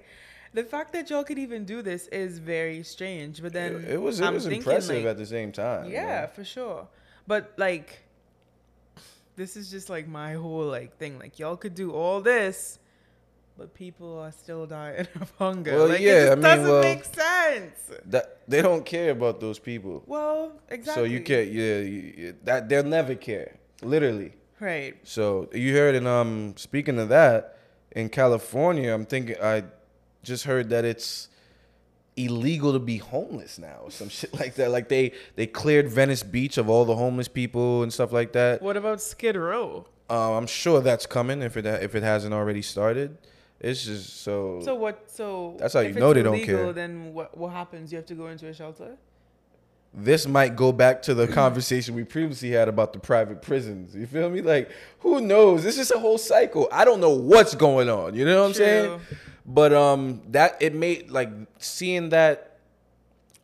the 0.58 0.64
fact 0.64 0.88
that 0.94 1.04
y'all 1.10 1.24
could 1.28 1.38
even 1.46 1.60
do 1.74 1.78
this 1.90 2.02
is 2.24 2.38
very 2.56 2.82
strange. 2.94 3.34
But 3.44 3.52
then 3.58 3.70
it, 3.84 3.94
it 3.96 4.00
was 4.06 4.14
it 4.20 4.24
I'm 4.26 4.34
was 4.34 4.44
thinking, 4.44 4.60
impressive 4.62 4.96
like, 5.04 5.12
at 5.12 5.18
the 5.18 5.26
same 5.36 5.50
time. 5.52 5.90
yeah, 5.98 6.26
for 6.26 6.44
sure. 6.54 6.88
But 7.26 7.42
like, 7.66 7.88
this 9.36 9.56
is 9.60 9.70
just 9.70 9.88
like 9.90 10.06
my 10.08 10.32
whole 10.42 10.66
like 10.78 10.96
thing. 10.96 11.18
Like, 11.18 11.38
y'all 11.38 11.58
could 11.62 11.74
do 11.74 11.88
all 11.92 12.20
this, 12.22 12.78
but 13.58 13.74
people 13.74 14.18
are 14.24 14.32
still 14.32 14.64
dying 14.66 15.06
of 15.20 15.30
hunger. 15.38 15.74
Well, 15.76 15.88
like, 15.88 16.00
yeah, 16.00 16.28
it 16.28 16.32
I 16.32 16.34
mean, 16.36 16.42
doesn't 16.50 16.68
well- 16.72 16.82
make 16.82 17.04
sense. 17.04 17.80
That 18.06 18.26
they 18.48 18.62
don't 18.62 18.84
care 18.94 19.10
about 19.18 19.36
those 19.44 19.58
people. 19.58 20.02
Well, 20.06 20.52
exactly. 20.70 21.02
So 21.02 21.04
you 21.14 21.20
can't, 21.20 21.48
yeah, 21.60 21.78
you- 21.92 22.34
that 22.44 22.68
they'll 22.70 22.84
never 23.00 23.14
care, 23.14 23.50
literally. 23.82 24.32
Right. 24.60 24.96
So 25.04 25.48
you 25.52 25.74
heard, 25.74 25.94
and 25.94 26.06
um, 26.06 26.54
speaking 26.56 26.98
of 26.98 27.08
that, 27.10 27.58
in 27.92 28.08
California, 28.08 28.92
I'm 28.92 29.06
thinking 29.06 29.36
I 29.42 29.64
just 30.22 30.44
heard 30.44 30.70
that 30.70 30.84
it's 30.84 31.28
illegal 32.16 32.72
to 32.72 32.78
be 32.78 32.98
homeless 32.98 33.58
now, 33.58 33.78
or 33.84 33.90
some 33.90 34.08
shit 34.18 34.34
like 34.38 34.56
that. 34.56 34.70
Like 34.70 34.88
they 34.88 35.12
they 35.36 35.46
cleared 35.46 35.88
Venice 35.88 36.22
Beach 36.22 36.58
of 36.58 36.68
all 36.68 36.84
the 36.84 36.96
homeless 36.96 37.28
people 37.28 37.82
and 37.82 37.92
stuff 37.92 38.12
like 38.12 38.32
that. 38.32 38.60
What 38.62 38.76
about 38.76 39.00
Skid 39.00 39.36
Row? 39.36 39.86
Uh, 40.10 40.36
I'm 40.36 40.46
sure 40.46 40.80
that's 40.80 41.06
coming 41.06 41.42
if 41.42 41.56
it 41.56 41.66
if 41.66 41.94
it 41.94 42.02
hasn't 42.02 42.34
already 42.34 42.62
started. 42.62 43.18
It's 43.60 43.84
just 43.84 44.22
so. 44.22 44.60
So 44.62 44.74
what? 44.74 45.10
So 45.10 45.56
That's 45.58 45.74
how 45.74 45.80
you 45.80 45.92
know 45.94 46.12
they 46.12 46.22
don't 46.22 46.42
care. 46.42 46.72
Then 46.72 47.12
what? 47.12 47.36
What 47.36 47.52
happens? 47.52 47.90
You 47.92 47.96
have 47.96 48.06
to 48.06 48.14
go 48.14 48.28
into 48.28 48.46
a 48.46 48.54
shelter. 48.54 48.96
This 49.94 50.28
might 50.28 50.54
go 50.54 50.70
back 50.70 51.02
to 51.02 51.14
the 51.14 51.26
conversation 51.26 51.94
we 51.94 52.04
previously 52.04 52.50
had 52.50 52.68
about 52.68 52.92
the 52.92 52.98
private 52.98 53.42
prisons. 53.42 53.94
You 53.94 54.06
feel 54.06 54.30
me? 54.30 54.42
Like, 54.42 54.70
who 55.00 55.20
knows? 55.20 55.62
This 55.64 55.78
is 55.78 55.90
a 55.90 55.98
whole 55.98 56.18
cycle. 56.18 56.68
I 56.70 56.84
don't 56.84 57.00
know 57.00 57.14
what's 57.14 57.54
going 57.54 57.88
on. 57.88 58.14
You 58.14 58.24
know 58.24 58.42
what 58.42 58.48
I'm 58.48 58.54
saying? 58.54 59.00
But 59.46 59.72
um, 59.72 60.22
that 60.28 60.60
it 60.60 60.74
made 60.74 61.10
like 61.10 61.30
seeing 61.58 62.10
that 62.10 62.58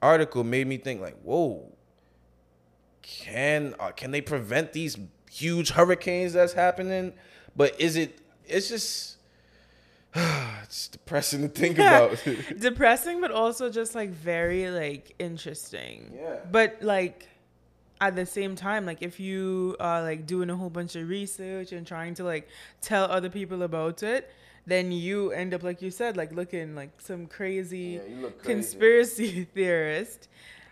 article 0.02 0.44
made 0.44 0.66
me 0.66 0.76
think 0.76 1.00
like, 1.00 1.18
whoa, 1.22 1.72
can 3.00 3.74
uh, 3.80 3.90
can 3.90 4.10
they 4.10 4.20
prevent 4.20 4.72
these 4.74 4.98
huge 5.30 5.70
hurricanes 5.70 6.34
that's 6.34 6.52
happening? 6.52 7.14
But 7.56 7.80
is 7.80 7.96
it? 7.96 8.18
It's 8.44 8.68
just. 8.68 9.13
it's 10.62 10.88
depressing 10.88 11.42
to 11.42 11.48
think 11.48 11.78
about. 11.78 12.22
Depressing, 12.58 13.20
but 13.20 13.30
also 13.30 13.70
just 13.70 13.94
like 13.94 14.10
very 14.10 14.70
like 14.70 15.14
interesting. 15.18 16.12
Yeah. 16.14 16.36
But 16.50 16.78
like 16.82 17.28
at 18.00 18.14
the 18.16 18.26
same 18.26 18.54
time, 18.54 18.86
like 18.86 19.02
if 19.02 19.18
you 19.18 19.76
are 19.80 20.02
like 20.02 20.26
doing 20.26 20.50
a 20.50 20.56
whole 20.56 20.70
bunch 20.70 20.94
of 20.96 21.08
research 21.08 21.72
and 21.72 21.86
trying 21.86 22.14
to 22.14 22.24
like 22.24 22.48
tell 22.80 23.04
other 23.04 23.30
people 23.30 23.62
about 23.62 24.02
it, 24.02 24.30
then 24.66 24.92
you 24.92 25.30
end 25.32 25.52
up 25.54 25.62
like 25.62 25.82
you 25.82 25.90
said, 25.90 26.16
like 26.16 26.32
looking 26.32 26.74
like 26.74 27.00
some 27.00 27.26
crazy 27.26 28.00
Yeah, 28.00 28.00
crazy. 28.00 28.34
conspiracy 28.42 29.44
theorist. 29.54 30.28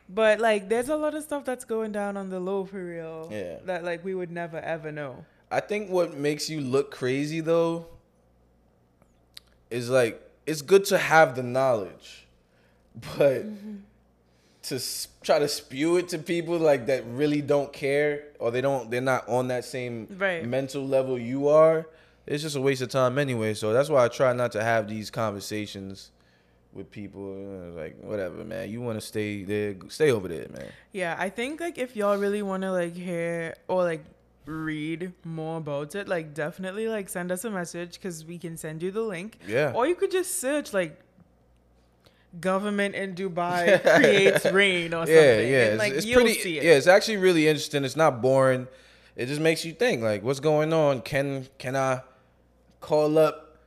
But 0.09 0.41
like 0.41 0.69
there's 0.69 0.89
a 0.89 0.97
lot 0.97 1.15
of 1.15 1.23
stuff 1.25 1.45
that's 1.45 1.65
going 1.65 1.91
down 1.93 2.17
on 2.17 2.29
the 2.31 2.39
low 2.39 2.65
for 2.65 2.85
real. 2.85 3.29
Yeah. 3.33 3.57
That 3.65 3.83
like 3.83 4.05
we 4.05 4.15
would 4.15 4.31
never 4.31 4.59
ever 4.59 4.93
know. 4.93 5.25
I 5.51 5.61
think 5.61 5.91
what 5.91 6.15
makes 6.17 6.49
you 6.49 6.61
look 6.61 6.91
crazy 6.91 7.41
though 7.41 7.87
is 9.73 9.91
like 9.91 10.21
it's 10.47 10.63
good 10.63 10.85
to 10.87 10.99
have 10.99 11.35
the 11.37 11.43
knowledge, 11.43 12.27
but 13.17 13.47
mm-hmm. 13.47 13.77
to 14.65 14.75
s- 14.75 15.09
try 15.23 15.39
to 15.39 15.49
spew 15.49 15.97
it 15.97 16.09
to 16.09 16.19
people 16.19 16.59
like 16.59 16.87
that 16.87 17.05
really 17.07 17.41
don't 17.43 17.73
care 17.73 18.25
or 18.39 18.51
they 18.51 18.61
don't 18.61 18.91
they're 18.91 19.01
not 19.01 19.29
on 19.29 19.49
that 19.49 19.65
same 19.65 20.07
Right. 20.19 20.45
mental 20.47 20.87
level 20.87 21.19
you 21.19 21.49
are, 21.49 21.87
it's 22.27 22.43
just 22.43 22.57
a 22.57 22.61
waste 22.61 22.83
of 22.83 22.89
time 22.91 23.19
anyway. 23.19 23.55
So 23.55 23.73
that's 23.73 23.89
why 23.89 24.05
I 24.05 24.09
try 24.09 24.33
not 24.33 24.53
to 24.53 24.63
have 24.63 24.89
these 24.89 25.11
conversations 25.11 26.11
with 26.73 26.91
people. 26.91 27.35
Like 27.77 27.97
whatever, 28.01 28.45
man. 28.45 28.71
You 28.71 28.81
want 28.81 28.99
to 29.01 29.07
stay 29.07 29.43
there, 29.45 29.75
stay 29.89 30.11
over 30.11 30.29
there, 30.29 30.49
man. 30.49 30.69
Yeah, 30.93 31.17
I 31.19 31.29
think 31.29 31.61
like 31.61 31.79
if 31.79 31.97
y'all 31.97 32.17
really 32.17 32.43
want 32.43 32.63
to 32.63 32.73
like 32.73 32.95
hear 32.95 33.55
or 33.69 33.83
like 33.85 34.05
read 34.47 35.13
more 35.25 35.59
about 35.59 35.95
it, 35.95 36.09
like 36.09 36.35
definitely 36.35 36.89
like 36.89 37.09
send 37.09 37.31
us 37.33 37.45
a 37.45 37.51
message 37.51 37.95
because 37.95 38.25
we 38.25 38.39
can 38.39 38.57
send 38.57 38.83
you 38.83 38.91
the 38.91 39.03
link. 39.03 39.39
Yeah. 39.47 39.73
Or 39.75 39.87
you 39.87 39.95
could 39.95 40.11
just 40.11 40.41
search 40.41 40.73
like 40.73 40.99
government 42.41 42.95
in 42.95 43.15
Dubai 43.15 43.83
creates 44.01 44.45
rain 44.47 44.95
or 44.95 45.07
something. 45.07 45.15
Yeah, 45.15 45.39
yeah. 45.41 45.65
And, 45.65 45.73
It's, 45.75 45.79
like 45.79 45.93
it's 45.93 46.07
you'll 46.07 46.23
pretty. 46.23 46.39
see 46.41 46.59
it. 46.59 46.65
Yeah, 46.65 46.73
it's 46.73 46.87
actually 46.87 47.19
really 47.19 47.47
interesting. 47.49 47.85
It's 47.85 47.97
not 47.97 48.21
boring. 48.23 48.67
It 49.15 49.27
just 49.27 49.41
makes 49.41 49.65
you 49.65 49.73
think, 49.73 50.03
like, 50.03 50.23
what's 50.23 50.41
going 50.41 50.73
on? 50.73 51.03
Can 51.03 51.47
can 51.59 51.77
I 51.77 52.01
call 52.81 53.19
up 53.19 53.59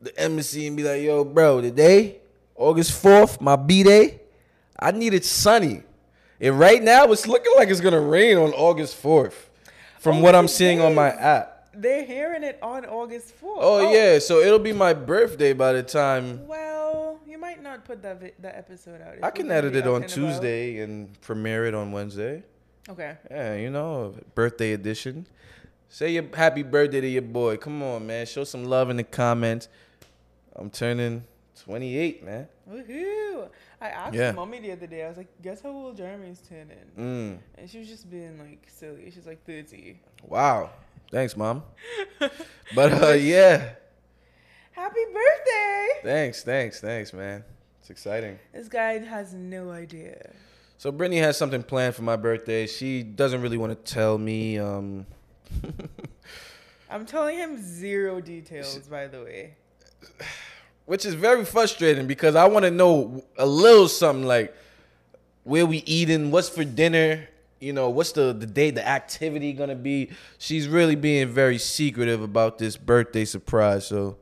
the 0.00 0.16
embassy 0.18 0.66
and 0.66 0.76
be 0.76 0.82
like, 0.84 1.02
yo, 1.02 1.24
bro, 1.24 1.60
today, 1.60 2.18
August 2.56 2.92
fourth, 2.92 3.40
my 3.40 3.56
b 3.56 3.82
day, 3.82 4.20
I 4.78 4.92
need 4.92 5.12
it 5.14 5.24
sunny. 5.24 5.82
And 6.40 6.58
right 6.58 6.82
now, 6.82 7.10
it's 7.12 7.26
looking 7.26 7.52
like 7.56 7.68
it's 7.68 7.80
gonna 7.80 8.00
rain 8.00 8.36
on 8.36 8.52
August 8.52 8.94
fourth, 8.96 9.50
from 10.02 10.16
Oh, 10.18 10.20
what 10.20 10.34
I'm 10.34 10.48
seeing 10.48 10.80
on 10.80 10.94
my 10.94 11.10
app. 11.10 11.68
They're 11.74 12.04
hearing 12.04 12.42
it 12.42 12.58
on 12.60 12.84
August 12.84 13.28
4th. 13.40 13.58
Oh, 13.60 13.92
yeah, 13.92 14.18
so 14.18 14.40
it'll 14.40 14.58
be 14.58 14.72
my 14.72 14.92
birthday 14.92 15.52
by 15.54 15.72
the 15.72 15.82
time 15.82 16.46
Well, 16.46 17.20
you 17.26 17.38
might 17.38 17.62
not 17.62 17.84
put 17.84 18.02
that 18.02 18.20
vi- 18.20 18.32
that 18.40 18.56
episode 18.58 19.00
out. 19.00 19.14
I 19.22 19.30
can 19.30 19.50
edit 19.50 19.74
it 19.76 19.86
on 19.86 20.02
and 20.02 20.04
about. 20.04 20.08
Tuesday 20.10 20.80
and 20.80 21.18
premiere 21.22 21.64
it 21.66 21.74
on 21.74 21.92
Wednesday. 21.92 22.42
Okay. 22.90 23.16
Yeah, 23.30 23.54
you 23.54 23.70
know, 23.70 24.14
birthday 24.34 24.72
edition. 24.72 25.26
Say 25.88 26.10
your 26.12 26.24
happy 26.34 26.62
birthday 26.62 27.00
to 27.00 27.08
your 27.08 27.22
boy. 27.22 27.56
Come 27.56 27.82
on, 27.82 28.06
man. 28.06 28.26
Show 28.26 28.44
some 28.44 28.64
love 28.64 28.90
in 28.90 28.96
the 28.96 29.04
comments. 29.04 29.68
I'm 30.56 30.68
turning 30.68 31.24
28, 31.64 32.24
man. 32.24 32.48
Woohoo! 32.70 33.48
I 33.80 33.88
asked 33.88 34.14
Yeah. 34.14 34.32
mommy 34.32 34.60
the 34.60 34.72
other 34.72 34.86
day. 34.86 35.04
I 35.04 35.08
was 35.08 35.16
like, 35.16 35.28
"Guess 35.42 35.62
how 35.62 35.70
old 35.70 35.96
Jeremy's 35.96 36.40
turning?" 36.48 36.78
Mm. 36.98 37.38
And 37.58 37.70
she 37.70 37.78
was 37.78 37.88
just 37.88 38.10
being 38.10 38.38
like 38.38 38.66
silly. 38.68 39.10
She's 39.10 39.26
like 39.26 39.44
30. 39.46 39.98
Wow. 40.26 40.70
Thanks, 41.10 41.36
mom. 41.36 41.62
But 42.74 42.92
uh, 43.02 43.08
yeah. 43.12 43.74
Happy 44.72 45.04
birthday! 45.12 45.88
Thanks, 46.02 46.42
thanks, 46.42 46.80
thanks, 46.80 47.12
man. 47.12 47.44
It's 47.80 47.90
exciting. 47.90 48.38
This 48.52 48.68
guy 48.68 48.98
has 48.98 49.34
no 49.34 49.70
idea. 49.70 50.32
So 50.78 50.90
Brittany 50.90 51.18
has 51.18 51.36
something 51.36 51.62
planned 51.62 51.94
for 51.94 52.02
my 52.02 52.16
birthday. 52.16 52.66
She 52.66 53.02
doesn't 53.02 53.42
really 53.42 53.58
want 53.58 53.72
to 53.84 53.92
tell 53.92 54.16
me. 54.18 54.58
Um, 54.58 55.06
I'm 56.90 57.04
telling 57.06 57.36
him 57.36 57.56
zero 57.62 58.20
details, 58.20 58.78
by 58.88 59.06
the 59.06 59.22
way. 59.22 59.54
Which 60.86 61.04
is 61.06 61.14
very 61.14 61.44
frustrating 61.44 62.06
because 62.06 62.36
I 62.36 62.46
want 62.46 62.64
to 62.64 62.70
know 62.70 63.24
a 63.38 63.46
little 63.46 63.88
something 63.88 64.26
like 64.26 64.54
where 65.44 65.66
we 65.66 65.78
eating, 65.78 66.30
what's 66.30 66.48
for 66.48 66.64
dinner, 66.64 67.28
you 67.60 67.72
know, 67.72 67.90
what's 67.90 68.12
the 68.12 68.32
the 68.32 68.46
day, 68.46 68.70
the 68.70 68.86
activity 68.86 69.52
gonna 69.52 69.74
be. 69.74 70.10
She's 70.38 70.68
really 70.68 70.96
being 70.96 71.28
very 71.28 71.58
secretive 71.58 72.22
about 72.22 72.58
this 72.58 72.76
birthday 72.76 73.24
surprise, 73.24 73.86
so. 73.86 74.16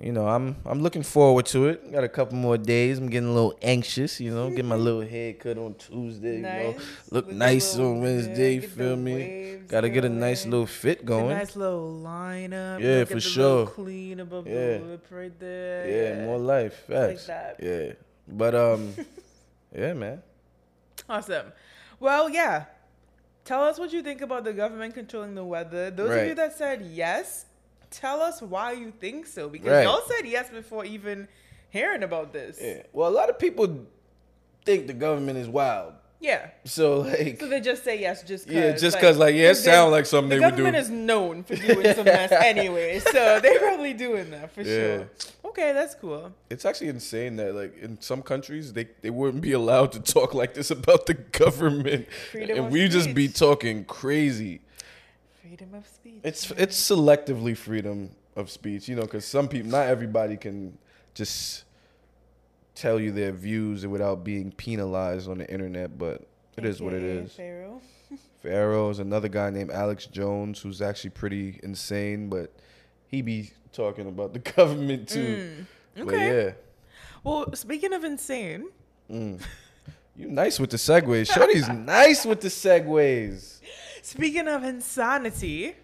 You 0.00 0.10
know, 0.10 0.26
I'm 0.26 0.56
I'm 0.66 0.82
looking 0.82 1.04
forward 1.04 1.46
to 1.46 1.68
it. 1.68 1.92
Got 1.92 2.02
a 2.02 2.08
couple 2.08 2.36
more 2.36 2.58
days. 2.58 2.98
I'm 2.98 3.08
getting 3.08 3.28
a 3.28 3.32
little 3.32 3.56
anxious, 3.62 4.20
you 4.20 4.34
know, 4.34 4.50
get 4.50 4.64
my 4.64 4.74
little 4.74 5.02
haircut 5.02 5.56
on 5.56 5.74
Tuesday, 5.74 6.36
you 6.36 6.42
know. 6.42 6.70
Nice. 6.72 6.80
Look 7.12 7.26
With 7.28 7.36
nice 7.36 7.78
on 7.78 8.00
Wednesday, 8.00 8.54
yeah, 8.56 8.60
you 8.60 8.68
feel 8.68 8.96
me? 8.96 9.14
waves 9.14 9.70
Gotta 9.70 9.88
get 9.88 10.04
a 10.04 10.08
nice 10.08 10.44
little 10.46 10.66
fit 10.66 11.04
going. 11.06 11.28
nice 11.28 11.54
little 11.54 12.00
lineup. 12.04 12.80
Yeah, 12.80 12.98
Look 13.00 13.10
for 13.10 13.20
sure. 13.20 13.66
Clean 13.68 14.18
above 14.18 14.48
Yeah. 14.48 14.78
the 14.78 14.84
lip 14.84 15.06
right 15.10 15.38
there. 15.38 16.16
Yeah, 16.18 16.24
more 16.26 16.38
life. 16.38 16.82
Like 16.88 17.10
Facts. 17.10 17.26
that. 17.28 17.56
Yeah. 17.62 17.92
But 18.26 18.54
um 18.56 18.94
yeah, 19.74 19.92
man. 19.94 20.22
Awesome. 21.08 21.52
Well, 22.00 22.28
yeah. 22.28 22.64
Tell 23.44 23.62
us 23.62 23.78
what 23.78 23.92
you 23.92 24.02
think 24.02 24.22
about 24.22 24.42
the 24.42 24.52
government 24.52 24.94
controlling 24.94 25.34
the 25.36 25.44
weather. 25.44 25.90
Those 25.92 26.10
of 26.10 26.26
you 26.26 26.34
that 26.34 26.56
said 26.58 26.82
yes, 26.90 27.44
tell 28.00 28.20
us 28.20 28.40
why 28.42 28.72
you 28.72 28.92
think 29.00 29.26
so. 29.26 29.48
Because 29.48 29.68
Right. 29.70 29.82
y'all 29.84 30.02
said 30.06 30.26
yes 30.26 30.50
before 30.50 30.84
even 30.84 31.28
hearing 31.70 32.02
about 32.02 32.32
this. 32.32 32.58
Yeah. 32.60 32.82
Well, 32.92 33.08
a 33.08 33.14
lot 33.14 33.30
of 33.30 33.38
people 33.38 33.86
think 34.64 34.86
the 34.86 34.92
government 34.94 35.38
is 35.38 35.48
wild. 35.48 35.94
Yeah. 36.20 36.46
So 36.64 37.00
like, 37.00 37.38
So 37.38 37.48
they 37.48 37.60
just 37.60 37.84
say 37.84 38.00
yes, 38.00 38.22
just 38.22 38.46
cause, 38.46 38.54
yeah, 38.54 38.72
just 38.72 38.98
cause 38.98 39.18
like 39.18 39.34
yeah, 39.34 39.42
it 39.42 39.48
'cause 39.48 39.64
they- 39.64 39.70
sound 39.72 39.90
like 39.92 40.06
something 40.06 40.30
the 40.30 40.36
they 40.36 40.40
would 40.46 40.56
do. 40.56 40.62
government 40.62 40.76
is 40.76 40.88
known 40.88 41.44
for 41.44 41.54
doing 41.56 41.94
some 41.94 42.04
mess 42.04 42.32
anyway, 42.44 42.98
so 43.00 43.40
they're 43.40 43.58
probably 43.58 43.92
doing 43.92 44.30
that 44.30 44.50
for 44.50 44.62
Yeah. 44.62 44.96
sure. 44.96 45.10
Okay, 45.46 45.72
that's 45.74 45.94
cool. 45.94 46.32
It's 46.48 46.64
actually 46.64 46.88
insane 46.88 47.36
that 47.36 47.54
like 47.54 47.76
in 47.78 48.00
some 48.00 48.22
countries 48.22 48.72
they, 48.72 48.88
they 49.02 49.10
wouldn't 49.10 49.42
be 49.42 49.52
allowed 49.52 49.92
to 49.92 50.00
talk 50.00 50.32
like 50.32 50.54
this 50.54 50.70
about 50.70 51.04
the 51.04 51.14
government, 51.32 52.06
Freedom 52.30 52.56
and 52.56 52.66
of 52.68 52.72
we 52.72 52.88
just 52.88 53.12
be 53.12 53.28
talking 53.28 53.84
crazy. 53.84 54.62
Freedom 55.46 55.74
of 55.74 55.86
speech. 55.86 56.20
It's 56.24 56.48
man. 56.50 56.58
it's 56.60 56.90
selectively 56.90 57.56
freedom 57.56 58.10
of 58.34 58.50
speech, 58.50 58.88
you 58.88 58.96
know, 58.96 59.02
because 59.02 59.24
some 59.26 59.46
people, 59.46 59.70
not 59.70 59.86
everybody 59.88 60.36
can 60.38 60.78
just 61.14 61.64
tell 62.74 62.98
you 62.98 63.12
their 63.12 63.30
views 63.32 63.86
without 63.86 64.24
being 64.24 64.50
penalized 64.52 65.28
on 65.28 65.38
the 65.38 65.50
internet. 65.50 65.98
But 65.98 66.26
it 66.56 66.64
is 66.64 66.80
what 66.80 66.94
it 66.94 67.02
is. 67.02 67.32
Pharaoh. 67.34 67.80
Pharaoh 68.42 68.88
is 68.90 68.98
another 69.00 69.28
guy 69.28 69.50
named 69.50 69.70
Alex 69.70 70.06
Jones 70.06 70.60
who's 70.60 70.80
actually 70.80 71.10
pretty 71.10 71.60
insane, 71.62 72.28
but 72.30 72.50
he 73.06 73.20
be 73.22 73.50
talking 73.72 74.08
about 74.08 74.32
the 74.32 74.38
government 74.56 75.08
too. 75.08 75.66
Mm, 75.96 76.04
But 76.06 76.14
okay. 76.14 76.44
yeah. 76.46 76.52
Well, 77.22 77.54
speaking 77.54 77.92
of 77.92 78.02
insane, 78.04 78.68
Mm. 79.10 79.38
You 80.16 80.28
nice 80.30 80.58
with 80.58 80.70
the 80.70 80.78
segues. 80.78 81.30
Shorty's 81.30 81.68
nice 81.68 82.24
with 82.24 82.40
the 82.40 82.48
segues. 82.48 83.60
Speaking 84.04 84.48
of 84.48 84.62
insanity, 84.64 85.74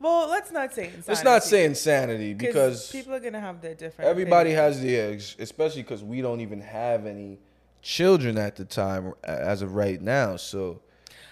well, 0.00 0.30
let's 0.30 0.50
not 0.50 0.72
say 0.72 0.84
insanity. 0.84 1.04
Let's 1.08 1.24
not 1.24 1.44
say 1.44 1.66
insanity 1.66 2.32
because 2.32 2.90
people 2.90 3.12
are 3.12 3.20
gonna 3.20 3.38
have 3.38 3.60
their 3.60 3.74
different. 3.74 4.10
everybody 4.10 4.52
opinions. 4.52 4.76
has 4.76 4.82
the 4.82 4.96
eggs, 4.96 5.36
especially 5.38 5.82
because 5.82 6.02
we 6.02 6.22
don't 6.22 6.40
even 6.40 6.62
have 6.62 7.04
any 7.04 7.38
children 7.82 8.38
at 8.38 8.56
the 8.56 8.64
time 8.64 9.12
as 9.24 9.60
of 9.60 9.74
right 9.74 10.00
now. 10.00 10.36
So 10.36 10.80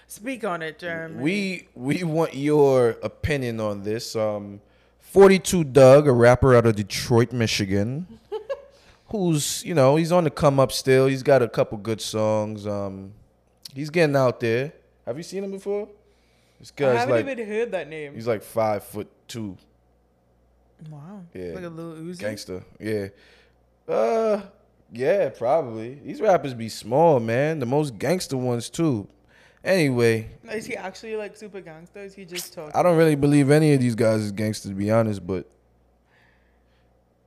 Speak 0.06 0.44
on 0.44 0.60
it, 0.60 0.78
Jeremy. 0.78 1.22
we 1.22 1.68
we 1.74 2.04
want 2.04 2.34
your 2.34 2.90
opinion 3.02 3.58
on 3.58 3.82
this. 3.82 4.14
Um, 4.14 4.60
42 5.00 5.64
Dugg, 5.64 6.06
a 6.06 6.12
rapper 6.12 6.54
out 6.54 6.66
of 6.66 6.76
Detroit, 6.76 7.32
Michigan, 7.32 8.06
who's 9.06 9.64
you 9.64 9.72
know 9.72 9.96
he's 9.96 10.12
on 10.12 10.24
the 10.24 10.30
come 10.30 10.60
up 10.60 10.72
still. 10.72 11.06
He's 11.06 11.22
got 11.22 11.40
a 11.42 11.48
couple 11.48 11.78
good 11.78 12.02
songs. 12.02 12.66
Um, 12.66 13.14
he's 13.74 13.88
getting 13.88 14.14
out 14.14 14.40
there. 14.40 14.74
Have 15.06 15.16
you 15.16 15.22
seen 15.22 15.42
him 15.42 15.52
before? 15.52 15.88
This 16.58 16.72
I 16.78 16.84
haven't 16.84 17.10
like 17.10 17.26
even 17.26 17.46
heard 17.46 17.72
that 17.72 17.88
name. 17.88 18.14
he's 18.14 18.26
like 18.26 18.42
five 18.42 18.82
foot 18.82 19.08
two, 19.28 19.56
wow. 20.90 21.22
Yeah. 21.32 21.52
Like 21.54 21.64
a 21.64 21.68
little 21.68 21.92
Uzi. 21.94 22.18
gangster. 22.18 22.64
Yeah. 22.80 23.08
Uh, 23.86 24.42
yeah, 24.92 25.28
probably. 25.28 25.94
These 25.94 26.20
rappers 26.20 26.54
be 26.54 26.68
small, 26.68 27.20
man. 27.20 27.58
The 27.58 27.66
most 27.66 27.98
gangster 27.98 28.36
ones 28.36 28.70
too. 28.70 29.08
Anyway, 29.64 30.30
Is 30.50 30.66
he 30.66 30.76
actually 30.76 31.16
like 31.16 31.36
super 31.36 31.60
gangster? 31.60 32.00
Is 32.00 32.14
he 32.14 32.24
just 32.24 32.54
talking? 32.54 32.72
I 32.74 32.82
don't 32.82 32.96
really 32.96 33.16
believe 33.16 33.50
any 33.50 33.74
of 33.74 33.80
these 33.80 33.94
guys 33.94 34.20
is 34.20 34.32
gangster 34.32 34.68
to 34.68 34.74
be 34.74 34.90
honest, 34.90 35.26
but 35.26 35.46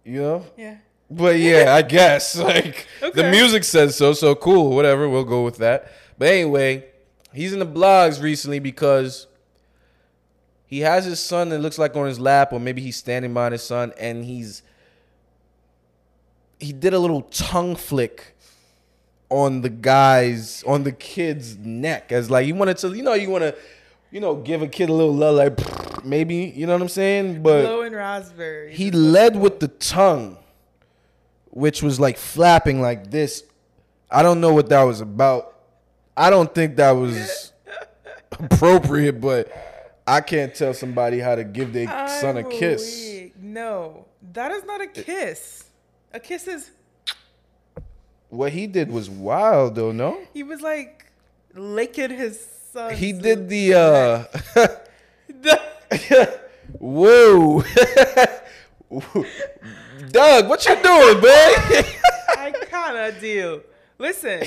you 0.04 0.22
know. 0.22 0.46
Yeah. 0.58 0.78
But 1.10 1.40
yeah, 1.40 1.76
I 1.76 1.82
guess 1.82 2.38
like 2.38 2.88
the 3.14 3.30
music 3.30 3.64
says 3.64 3.96
so, 3.96 4.14
so 4.14 4.34
cool. 4.34 4.74
Whatever, 4.74 5.10
we'll 5.10 5.26
go 5.26 5.44
with 5.44 5.58
that. 5.58 5.92
But 6.18 6.30
anyway, 6.30 6.86
he's 7.34 7.54
in 7.54 7.60
the 7.60 7.66
blogs 7.66 8.22
recently 8.22 8.60
because 8.60 9.28
he 10.66 10.80
has 10.80 11.06
his 11.06 11.20
son 11.20 11.50
that 11.50 11.60
looks 11.60 11.78
like 11.78 11.96
on 11.96 12.08
his 12.08 12.20
lap, 12.20 12.54
or 12.54 12.60
maybe 12.60 12.82
he's 12.82 12.96
standing 12.96 13.34
by 13.34 13.50
his 13.52 13.64
son, 13.64 13.94
and 14.00 14.24
he's 14.24 14.64
he 16.60 16.72
did 16.72 16.94
a 16.94 17.00
little 17.00 17.24
tongue 17.24 17.76
flick 17.76 18.36
on 19.30 19.62
the 19.62 19.70
guy's 19.70 20.64
on 20.64 20.84
the 20.84 20.92
kid's 20.92 21.58
neck 21.58 22.12
as 22.12 22.30
like 22.30 22.46
he 22.46 22.54
wanted 22.54 22.78
to, 22.78 22.90
you 22.96 23.04
know, 23.04 23.14
you 23.14 23.30
want 23.30 23.44
to, 23.44 23.56
you 24.12 24.20
know, 24.20 24.36
give 24.36 24.62
a 24.62 24.68
kid 24.68 24.90
a 24.90 24.94
little 24.94 25.14
love, 25.14 25.36
like 25.36 26.04
maybe, 26.06 26.54
you 26.56 26.68
know 26.68 26.74
what 26.74 26.82
I'm 26.82 26.90
saying? 26.90 27.42
But 27.42 27.64
Low 27.64 27.82
and 27.82 27.96
raspberries. 27.96 28.78
he 28.78 28.88
is 28.88 28.92
what 28.94 28.98
it's 28.98 29.12
led 29.14 29.36
with 29.42 29.60
the 29.60 29.68
tongue, 29.70 30.38
which 31.50 31.82
was 31.82 32.00
like 32.00 32.18
flapping 32.18 32.82
like 32.82 33.10
this. 33.12 33.44
I 34.10 34.22
don't 34.22 34.42
know 34.42 34.54
what 34.54 34.70
that 34.70 34.84
was 34.84 35.02
about. 35.02 35.51
I 36.16 36.30
don't 36.30 36.54
think 36.54 36.76
that 36.78 36.92
was 36.92 37.52
appropriate, 38.32 39.20
but 39.22 39.52
I 40.06 40.22
can't 40.22 40.54
tell 40.54 40.74
somebody 40.74 41.20
how 41.20 41.36
to 41.36 41.44
give 41.44 41.74
their 41.74 41.88
son 42.08 42.38
a 42.38 42.44
kiss. 42.44 42.82
weak. 42.84 43.34
No, 43.40 44.06
that 44.34 44.52
is 44.52 44.64
not 44.66 44.82
a 44.82 44.88
kiss. 44.88 45.66
A 46.14 46.20
kiss 46.20 46.48
is. 46.48 46.72
What 48.30 48.52
he 48.52 48.68
did 48.68 48.92
was 48.92 49.10
wild, 49.10 49.76
though. 49.76 49.92
No, 49.92 50.20
He 50.34 50.44
was 50.44 50.62
like 50.62 51.06
licking 51.54 52.12
his 52.12 52.46
son. 52.72 52.94
he 52.94 53.12
did 53.14 53.50
the. 53.50 53.74
uh 53.76 54.26
Whoa, 56.80 57.62
Dugg, 60.12 60.48
what 60.50 60.66
you 60.66 60.76
doing, 60.76 61.22
babe? 61.22 61.86
I 62.38 62.54
cannot 62.70 63.20
deal. 63.20 63.62
Listen. 63.98 64.44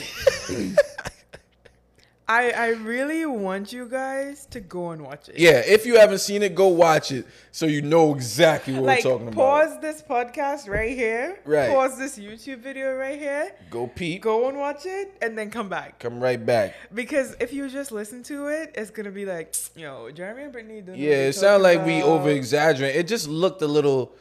I 2.26 2.50
I 2.52 2.68
really 2.68 3.26
want 3.26 3.70
you 3.70 3.86
guys 3.86 4.46
to 4.46 4.60
go 4.60 4.90
and 4.92 5.02
watch 5.02 5.28
it. 5.28 5.38
Yeah, 5.38 5.60
if 5.66 5.84
you 5.84 5.98
haven't 5.98 6.20
seen 6.20 6.42
it, 6.42 6.54
go 6.54 6.68
watch 6.68 7.12
it 7.12 7.26
so 7.52 7.66
you 7.66 7.82
know 7.82 8.14
exactly 8.14 8.72
what 8.72 8.84
Like 8.84 9.04
we're 9.04 9.10
talking 9.10 9.32
pause 9.32 9.72
about. 9.72 9.82
Pause 9.82 9.82
this 9.82 10.02
podcast 10.02 10.68
right 10.68 10.96
here. 10.96 11.38
Right. 11.44 11.68
Pause 11.70 11.98
this 11.98 12.18
YouTube 12.18 12.60
video 12.60 12.94
right 12.94 13.18
here. 13.18 13.52
Go 13.68 13.86
peep, 13.86 14.22
Go 14.22 14.48
and 14.48 14.56
watch 14.56 14.86
it 14.86 15.14
and 15.20 15.36
then 15.36 15.50
come 15.50 15.68
back. 15.68 15.98
come 15.98 16.18
right 16.18 16.44
back. 16.44 16.74
Because 16.94 17.36
if 17.40 17.52
you 17.52 17.68
just 17.68 17.92
listen 17.92 18.22
to 18.24 18.46
it, 18.48 18.72
it's 18.74 18.90
gonna 18.90 19.10
be 19.10 19.26
like, 19.26 19.54
yo, 19.76 20.10
Jeremy 20.10 20.44
and 20.44 20.52
Brittany. 20.52 20.76
Don't 20.80 20.86
know 20.86 20.92
what 20.92 21.00
Yeah, 21.00 21.28
it 21.28 21.34
sounded 21.34 21.68
talking 21.68 21.78
like 21.78 21.86
we 21.86 22.02
over 22.02 22.30
exaggerate. 22.30 22.96
It 22.96 23.06
just 23.06 23.28
looked 23.28 23.60
a 23.60 23.66
little, 23.66 24.14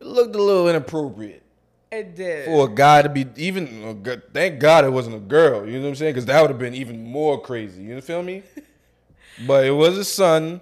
it 0.00 0.06
looked 0.06 0.34
a 0.34 0.42
little 0.42 0.68
inappropriate 0.68 1.44
It 1.90 2.14
did. 2.14 2.44
for 2.46 2.66
a 2.66 2.72
guy 2.72 3.02
to 3.02 3.08
be 3.08 3.26
even. 3.36 4.22
Thank 4.32 4.60
God 4.60 4.84
it 4.84 4.90
wasn't 4.90 5.16
a 5.16 5.20
girl. 5.20 5.66
You 5.66 5.78
know 5.78 5.82
what 5.82 5.88
I'm 5.88 5.94
saying? 5.96 6.12
Because 6.12 6.26
that 6.26 6.40
would 6.40 6.50
have 6.50 6.58
been 6.58 6.74
even 6.74 7.04
more 7.04 7.40
crazy. 7.40 7.82
You 7.82 8.00
feel 8.00 8.22
me? 8.22 8.44
but 9.46 9.64
it 9.64 9.72
was 9.72 9.98
a 9.98 10.04
son. 10.04 10.60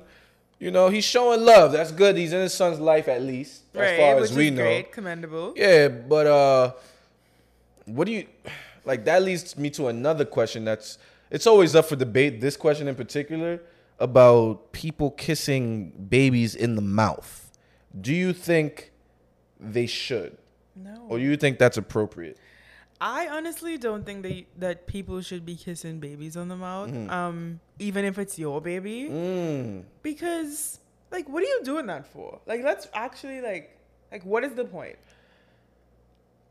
You 0.58 0.70
know, 0.70 0.88
he's 0.88 1.04
showing 1.04 1.44
love. 1.44 1.72
That's 1.72 1.92
good. 1.92 2.16
He's 2.16 2.32
in 2.32 2.40
his 2.40 2.54
son's 2.54 2.80
life 2.80 3.08
at 3.08 3.22
least, 3.22 3.62
as 3.74 3.98
far 3.98 4.16
as 4.16 4.34
we 4.34 4.50
know. 4.50 4.62
great, 4.62 4.90
commendable. 4.90 5.52
Yeah, 5.54 5.88
but 5.88 6.26
uh 6.26 6.72
what 7.84 8.06
do 8.06 8.12
you 8.12 8.26
like 8.84 9.04
that 9.04 9.22
leads 9.22 9.56
me 9.56 9.70
to 9.70 9.88
another 9.88 10.24
question 10.24 10.64
that's 10.64 10.98
it's 11.30 11.46
always 11.46 11.74
up 11.74 11.86
for 11.86 11.96
debate, 11.96 12.40
this 12.40 12.56
question 12.56 12.88
in 12.88 12.94
particular, 12.94 13.60
about 13.98 14.72
people 14.72 15.10
kissing 15.10 15.90
babies 16.08 16.54
in 16.54 16.74
the 16.74 16.82
mouth. 16.82 17.50
Do 17.98 18.14
you 18.14 18.32
think 18.32 18.92
they 19.60 19.86
should? 19.86 20.38
No, 20.82 21.06
Or 21.08 21.18
you 21.18 21.36
think 21.36 21.58
that's 21.58 21.76
appropriate? 21.76 22.38
I 23.00 23.28
honestly 23.28 23.78
don't 23.78 24.04
think 24.04 24.22
that 24.22 24.44
that 24.58 24.86
people 24.88 25.20
should 25.20 25.44
be 25.46 25.54
kissing 25.56 26.00
babies 26.00 26.36
on 26.36 26.48
the 26.48 26.56
mouth, 26.56 26.90
Mm-hmm. 26.90 27.10
um, 27.10 27.60
even 27.78 28.04
if 28.04 28.18
it's 28.18 28.38
your 28.38 28.60
baby, 28.60 29.08
Mm. 29.10 29.84
because 30.02 30.80
like, 31.10 31.28
what 31.28 31.42
are 31.42 31.46
you 31.46 31.60
doing 31.64 31.86
that 31.86 32.06
for? 32.06 32.40
Like, 32.46 32.62
let's 32.64 32.88
actually 32.92 33.40
like, 33.40 33.78
like, 34.12 34.24
what 34.26 34.42
is 34.44 34.52
the 34.54 34.64
point? 34.64 34.96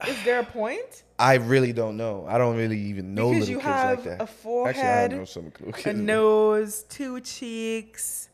Is 0.08 0.16
there 0.24 0.40
a 0.40 0.44
point? 0.46 1.04
I 1.20 1.36
really 1.36 1.74
don't 1.74 1.98
know. 1.98 2.26
I 2.28 2.38
don't 2.38 2.56
really 2.56 2.80
even 2.92 3.14
know 3.16 3.32
because 3.32 3.50
you 3.50 3.58
kids 3.58 3.66
have 3.68 3.98
like 3.98 4.06
that. 4.06 4.20
a 4.22 4.24
Actually, 4.24 4.24
I 4.24 4.44
forehead, 4.44 5.12
know 5.12 5.26
some 5.26 5.52
a 5.86 5.94
nose, 5.94 6.84
two 6.88 7.20
cheeks, 7.22 8.30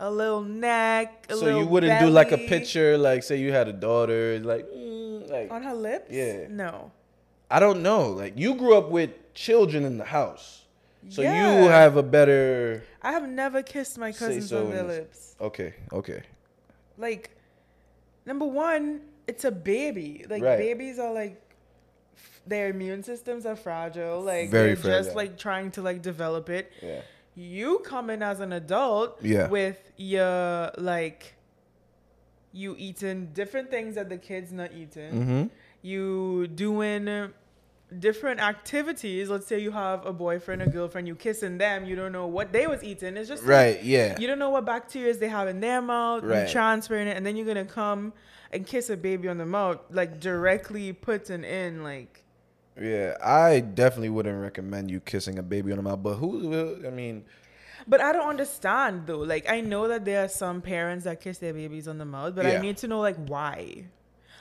a 0.00 0.10
little 0.10 0.42
neck. 0.42 1.26
A 1.30 1.34
so 1.36 1.44
little 1.44 1.60
you 1.60 1.66
wouldn't 1.66 2.00
do 2.00 2.08
like 2.10 2.32
a 2.32 2.38
picture, 2.38 2.98
like 2.98 3.22
say 3.22 3.36
you 3.38 3.52
had 3.52 3.66
a 3.68 3.72
daughter, 3.72 4.38
like, 4.40 4.66
mm, 4.68 4.95
like 5.42 5.50
on 5.50 5.62
her 5.62 5.74
lips. 5.74 6.10
Yeah. 6.10 6.46
No. 6.48 6.90
I 7.50 7.60
don't 7.60 7.82
know. 7.82 8.10
Like 8.10 8.36
you 8.36 8.54
grew 8.54 8.76
up 8.76 8.88
with 8.90 9.10
children 9.34 9.84
in 9.84 9.98
the 9.98 10.04
house, 10.04 10.64
so 11.08 11.22
you 11.22 11.28
have 11.28 11.96
a 11.96 12.02
better. 12.02 12.82
I 13.02 13.12
have 13.12 13.28
never 13.28 13.62
kissed 13.62 13.98
my 13.98 14.10
cousins 14.12 14.48
so 14.50 14.64
on 14.66 14.70
their 14.70 14.82
lips. 14.82 15.36
Okay, 15.40 15.74
okay. 15.92 16.22
Like, 16.98 17.30
number 18.24 18.46
one, 18.46 19.02
it's 19.28 19.44
a 19.44 19.50
baby. 19.52 20.24
Like 20.28 20.42
Right. 20.42 20.58
babies 20.58 20.98
are 20.98 21.12
like, 21.12 21.40
their 22.46 22.68
immune 22.70 23.02
systems 23.04 23.46
are 23.46 23.54
fragile. 23.56 24.20
Like 24.22 24.50
Very 24.50 24.74
they're 24.74 25.02
just 25.02 25.14
like 25.14 25.36
trying 25.38 25.70
to 25.72 25.82
like 25.82 26.02
develop 26.02 26.48
it. 26.48 26.72
Yeah. 26.82 27.02
You 27.36 27.80
come 27.80 28.08
in 28.10 28.22
as 28.22 28.40
an 28.40 28.52
adult 28.52 29.18
Yeah. 29.22 29.48
with 29.48 29.78
your 29.96 30.72
like, 30.78 31.35
you 32.56 32.74
eating 32.78 33.26
different 33.34 33.70
things 33.70 33.94
that 33.94 34.08
the 34.08 34.16
kids 34.18 34.50
not 34.52 34.72
eating. 34.72 35.12
Mm-hmm. 35.12 35.42
you 35.82 36.46
doing 36.48 37.30
different 38.00 38.40
activities. 38.40 39.28
Let's 39.28 39.46
say 39.46 39.60
you 39.60 39.70
have 39.70 40.04
a 40.04 40.12
boyfriend 40.12 40.62
or 40.62 40.66
girlfriend, 40.66 41.06
you 41.06 41.14
kissing 41.14 41.58
them, 41.58 41.84
you 41.84 41.94
don't 41.94 42.12
know 42.12 42.26
what 42.26 42.52
they 42.52 42.66
was 42.66 42.82
eating. 42.82 43.16
It's 43.16 43.28
just 43.28 43.42
like, 43.44 43.50
Right. 43.76 43.84
Yeah. 43.84 44.18
you 44.18 44.26
don't 44.26 44.38
know 44.40 44.50
what 44.50 44.64
bacteria 44.64 45.14
they 45.14 45.28
have 45.28 45.46
in 45.48 45.60
their 45.60 45.80
mouth. 45.80 46.24
Right. 46.24 46.46
You 46.46 46.52
transferring 46.52 47.06
it, 47.08 47.16
and 47.16 47.24
then 47.24 47.36
you're 47.36 47.46
gonna 47.46 47.64
come 47.64 48.12
and 48.52 48.66
kiss 48.66 48.90
a 48.90 48.96
baby 48.96 49.28
on 49.28 49.38
the 49.38 49.46
mouth, 49.46 49.78
like 49.90 50.18
directly 50.18 50.92
putting 50.92 51.44
in 51.44 51.82
like 51.84 52.24
Yeah, 52.80 53.16
I 53.24 53.60
definitely 53.60 54.10
wouldn't 54.10 54.40
recommend 54.40 54.90
you 54.90 55.00
kissing 55.00 55.38
a 55.38 55.42
baby 55.42 55.70
on 55.72 55.76
the 55.76 55.82
mouth. 55.82 56.02
But 56.02 56.14
who 56.14 56.48
will? 56.48 56.86
I 56.86 56.90
mean, 56.90 57.24
But 57.86 58.00
I 58.00 58.12
don't 58.12 58.28
understand 58.28 59.06
though. 59.06 59.18
Like 59.20 59.48
I 59.48 59.60
know 59.60 59.88
that 59.88 60.04
there 60.04 60.24
are 60.24 60.28
some 60.28 60.60
parents 60.62 61.04
that 61.04 61.20
kiss 61.20 61.38
their 61.38 61.52
babies 61.52 61.86
on 61.88 61.98
the 61.98 62.04
mouth, 62.04 62.34
but 62.34 62.44
Yeah. 62.46 62.58
I 62.58 62.60
need 62.60 62.76
to 62.78 62.88
know 62.88 63.00
like 63.00 63.16
why. 63.26 63.84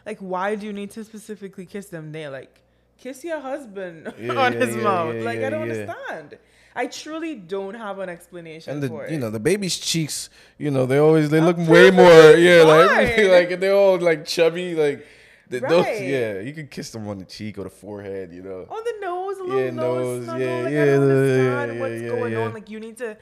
Like 0.06 0.20
why 0.20 0.56
do 0.56 0.66
you 0.66 0.74
need 0.74 0.92
to 0.92 1.04
specifically 1.04 1.66
kiss 1.66 1.88
them 1.88 2.12
there? 2.12 2.30
Like 2.30 2.62
kiss 2.98 3.24
your 3.24 3.40
husband 3.40 4.14
Yeah, 4.20 4.34
on 4.34 4.54
yeah, 4.54 4.60
his 4.66 4.76
mouth. 4.78 5.16
like 5.24 5.40
I 5.40 5.50
don't 5.50 5.64
understand. 5.64 6.38
I 6.78 6.88
truly 6.88 7.36
don't 7.36 7.74
have 7.76 8.00
an 8.00 8.10
explanation 8.10 8.74
and 8.74 8.84
the 8.84 8.90
for 8.90 9.06
it. 9.06 9.12
you 9.12 9.18
know 9.18 9.30
the 9.30 9.40
baby's 9.40 9.78
cheeks, 9.78 10.30
you 10.58 10.70
know 10.70 10.86
they 10.86 10.98
always 10.98 11.30
they 11.30 11.40
look 11.40 11.58
way 11.58 11.90
more 11.90 12.36
yeah 12.36 12.64
like 12.64 13.18
like 13.50 13.60
they're 13.60 13.74
all 13.74 13.98
like 14.00 14.26
chubby 14.26 14.76
like. 14.76 15.06
Th- 15.50 15.62
Those, 15.64 15.86
Right. 15.86 16.02
yeah, 16.04 16.40
you 16.40 16.54
can 16.54 16.68
kiss 16.68 16.90
them 16.92 17.08
on 17.08 17.18
the 17.20 17.26
cheek 17.26 17.58
or 17.58 17.64
the 17.64 17.70
forehead, 17.70 18.32
you 18.34 18.42
know. 18.42 18.66
on 18.70 18.84
the 18.84 18.96
nose, 19.02 19.38
a 19.38 19.44
little 19.44 19.60
Yeah, 19.64 19.70
nose, 19.72 20.24
snuggle. 20.24 20.42
yeah, 20.48 20.64
like 20.64 20.74
yeah, 20.74 20.82
I 20.82 20.86
don't 20.86 21.08
yeah, 21.08 21.16
understand 21.16 21.74
yeah, 21.76 21.80
what's 21.82 22.02
yeah, 22.02 22.08
going 22.10 22.34
yeah. 22.34 22.40
on. 22.40 22.54
Like 22.54 22.70
you 22.70 22.80
need 22.80 22.98
to 22.98 23.18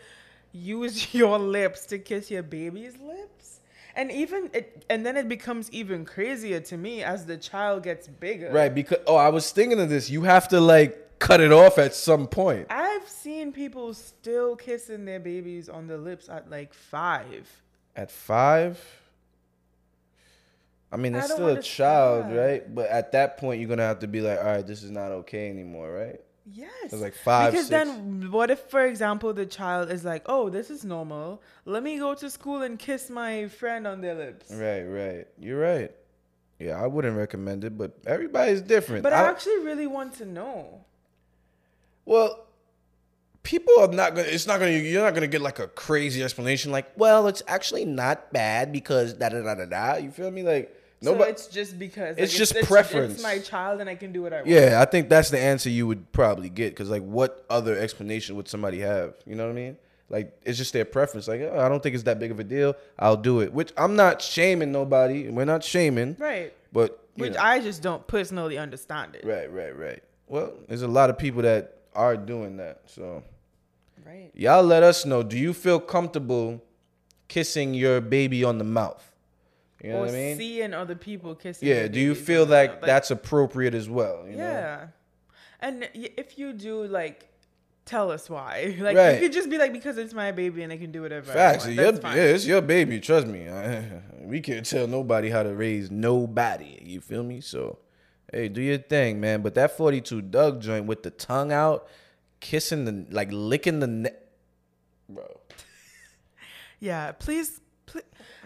use 0.52 1.14
your 1.22 1.38
lips 1.40 1.86
to 1.88 2.00
kiss 2.00 2.30
your 2.32 2.44
baby's 2.44 2.98
lips. 2.98 3.60
And 3.96 4.12
even 4.12 4.50
it, 4.54 4.84
and 4.90 5.06
then 5.06 5.18
it 5.18 5.30
becomes 5.30 5.72
even 5.72 6.04
crazier 6.04 6.60
to 6.62 6.78
me 6.78 7.04
as 7.04 7.28
the 7.28 7.38
child 7.38 7.84
gets 7.84 8.08
bigger. 8.08 8.50
Right, 8.52 8.74
because 8.74 8.98
oh, 9.06 9.16
I 9.16 9.30
was 9.30 9.52
thinking 9.52 9.80
of 9.80 9.90
this. 9.90 10.10
You 10.10 10.24
have 10.24 10.48
to 10.48 10.60
like 10.60 11.20
cut 11.20 11.40
it 11.42 11.52
off 11.52 11.78
at 11.78 11.94
some 11.94 12.26
point. 12.28 12.66
I've 12.72 13.08
seen 13.08 13.52
people 13.52 13.94
still 13.94 14.56
kissing 14.56 15.06
their 15.06 15.20
babies 15.20 15.70
on 15.70 15.86
the 15.88 15.98
lips 15.98 16.28
at 16.28 16.50
like 16.50 16.74
five. 16.74 17.48
At 17.96 18.10
five, 18.10 18.80
I 20.94 20.98
mean, 20.98 21.16
it's 21.16 21.28
don't 21.30 21.38
still 21.38 21.48
a 21.50 21.62
child, 21.62 22.32
right? 22.34 22.64
But 22.74 22.90
at 22.90 23.12
that 23.14 23.38
point, 23.38 23.60
you're 23.60 23.70
gonna 23.70 23.82
have 23.84 24.00
to 24.00 24.08
be 24.08 24.22
like, 24.22 24.38
all 24.40 24.46
right, 24.46 24.66
this 24.66 24.84
is 24.84 24.92
not 24.92 25.12
okay 25.12 25.50
anymore, 25.50 25.92
right? 25.92 26.22
Yes. 26.54 26.70
It's 26.92 26.94
like 27.02 27.16
five, 27.16 27.54
Because 27.54 27.68
six. 27.68 27.86
then, 27.90 28.30
what 28.32 28.52
if, 28.52 28.60
for 28.70 28.86
example, 28.86 29.34
the 29.34 29.46
child 29.46 29.90
is 29.90 30.04
like, 30.04 30.24
"Oh, 30.26 30.50
this 30.50 30.70
is 30.70 30.84
normal. 30.84 31.42
Let 31.66 31.84
me 31.84 31.98
go 31.98 32.14
to 32.16 32.30
school 32.30 32.62
and 32.64 32.78
kiss 32.78 33.10
my 33.10 33.48
friend 33.48 33.88
on 33.88 34.02
their 34.02 34.14
lips." 34.14 34.52
Right, 34.52 34.84
right. 34.84 35.28
You're 35.40 35.60
right. 35.60 35.92
Yeah, 36.60 36.82
I 36.84 36.86
wouldn't 36.88 37.16
recommend 37.18 37.64
it, 37.64 37.78
but 37.78 37.94
everybody's 38.06 38.62
different. 38.62 39.04
But 39.04 39.14
I 39.14 39.24
I- 39.26 39.30
actually 39.30 39.60
really 39.60 39.88
want 39.88 40.16
to 40.16 40.26
know. 40.26 40.82
Well, 42.06 42.46
people 43.44 43.74
are 43.80 43.88
not 43.88 44.16
gonna. 44.16 44.28
It's 44.28 44.46
not 44.48 44.60
gonna. 44.60 44.72
You're 44.72 45.04
not 45.04 45.14
gonna 45.14 45.28
get 45.28 45.42
like 45.42 45.60
a 45.60 45.68
crazy 45.68 46.22
explanation. 46.24 46.72
Like, 46.72 46.92
well, 46.98 47.28
it's 47.28 47.42
actually 47.48 47.86
not 47.86 48.32
bad 48.34 48.72
because 48.74 49.14
da 49.14 49.30
da 49.30 49.42
da 49.42 49.56
da 49.56 49.66
da. 49.66 49.96
You 49.96 50.12
feel 50.12 50.30
me? 50.32 50.44
Like 50.44 50.76
So 51.04 51.12
nobody. 51.12 51.32
it's 51.32 51.48
just 51.48 51.78
because 51.78 52.18
It's 52.18 52.36
just 52.36 52.56
It's, 52.56 52.68
preference. 52.68 53.22
my 53.22 53.40
child, 53.40 53.82
and 53.82 53.90
I 53.90 53.96
can 53.96 54.12
do 54.14 54.22
what 54.24 54.34
I 54.34 54.38
want. 54.38 54.48
yeah, 54.48 54.80
I 54.82 54.86
think 54.86 55.10
that's 55.10 55.30
the 55.30 55.40
answer 55.40 55.70
you 55.70 55.86
would 55.88 56.12
probably 56.12 56.50
get. 56.50 56.72
Because 56.72 56.90
like, 56.90 57.04
what 57.04 57.46
other 57.50 57.78
explanation 57.78 58.36
would 58.38 58.48
somebody 58.48 58.80
have? 58.80 59.14
You 59.26 59.36
know 59.36 59.44
what 59.46 59.52
I 59.52 59.56
mean? 59.56 59.78
Like, 60.10 60.38
it's 60.44 60.58
just 60.58 60.74
their 60.74 60.86
preference. 60.86 61.28
Like, 61.28 61.42
oh, 61.42 61.60
I 61.60 61.68
don't 61.70 61.82
think 61.84 61.96
it's 61.96 62.04
that 62.06 62.20
big 62.20 62.32
of 62.32 62.40
a 62.40 62.44
deal. 62.44 62.76
I'll 63.00 63.18
do 63.18 63.42
it. 63.42 63.52
Which 63.54 63.72
I'm 63.78 63.96
not 63.96 64.22
shaming 64.22 64.72
nobody. 64.72 65.30
We're 65.30 65.46
not 65.46 65.64
shaming. 65.64 66.16
Right. 66.20 66.54
But 66.72 67.04
Which 67.16 67.34
know. 67.34 67.40
I 67.42 67.60
just 67.60 67.82
don't 67.82 68.06
personally 68.08 68.58
understand 68.58 69.16
it. 69.16 69.26
right, 69.26 69.52
right, 69.52 69.76
right. 69.78 70.04
Well, 70.28 70.54
there's 70.68 70.82
a 70.84 70.88
lot 70.88 71.10
of 71.10 71.18
people 71.18 71.42
that 71.44 71.78
are 71.96 72.16
doing 72.16 72.58
that. 72.58 72.82
So. 72.86 73.24
Right. 74.06 74.32
Y'all 74.34 74.64
let 74.64 74.84
us 74.84 75.06
know. 75.06 75.24
Do 75.24 75.38
you 75.38 75.54
feel 75.54 75.80
comfortable 75.80 76.62
kissing 77.28 77.74
your 77.74 78.02
baby 78.02 78.44
on 78.44 78.58
the 78.58 78.64
mouth? 78.64 79.10
You 79.84 79.90
know 79.90 79.98
or 79.98 80.02
what 80.02 80.10
I 80.10 80.14
mean? 80.14 80.38
seeing 80.38 80.74
other 80.74 80.96
people 80.96 81.36
kissing. 81.36 81.68
yeah. 81.68 81.88
Do 81.88 82.00
you 82.00 82.16
feel 82.16 82.46
the 82.46 82.54
like 82.56 82.82
that's 82.82 83.12
appropriate 83.12 83.74
as 83.76 83.90
well? 83.90 84.24
You 84.26 84.38
know? 84.38 84.44
yeah. 84.44 84.88
And 85.60 85.90
if 85.94 86.38
you 86.40 86.54
do, 86.54 86.84
like, 86.86 87.28
tell 87.86 88.10
us 88.12 88.30
why. 88.30 88.76
Like, 88.80 88.96
Right. 88.98 89.14
you 89.16 89.20
could 89.20 89.34
just 89.34 89.50
be 89.50 89.58
like, 89.58 89.74
because 89.74 89.98
it's 89.98 90.14
my 90.14 90.32
baby 90.32 90.64
and 90.64 90.72
I 90.74 90.78
can 90.78 90.92
do 90.92 91.02
whatever. 91.02 91.32
Facts. 91.32 91.66
I 91.66 91.68
want. 91.68 91.76
Your, 91.76 91.86
That's 91.92 92.00
fine. 92.02 92.18
yeah, 92.18 92.24
it's 92.24 92.46
your 92.46 92.62
baby. 92.62 93.00
Trust 93.02 93.28
me. 93.28 93.48
we 94.22 94.40
can't 94.42 94.66
tell 94.66 94.88
nobody 94.88 95.30
how 95.30 95.44
to 95.44 95.54
raise 95.54 95.92
nobody. 95.92 96.80
You 96.82 97.02
feel 97.02 97.24
me? 97.24 97.42
So, 97.42 97.80
hey, 98.32 98.48
do 98.48 98.62
your 98.62 98.78
thing, 98.78 99.20
man. 99.20 99.42
But 99.42 99.54
that 99.56 99.76
42 99.78 100.22
Dugg 100.22 100.62
joint 100.62 100.86
with 100.86 101.04
the 101.04 101.12
tongue 101.12 101.52
out, 101.52 101.88
kissing 102.40 102.86
the, 102.86 103.06
like 103.14 103.28
licking 103.32 103.80
the 103.80 103.88
neck. 103.88 104.16
Bro. 105.10 105.26
Yeah, 106.80 107.14
please. 107.14 107.62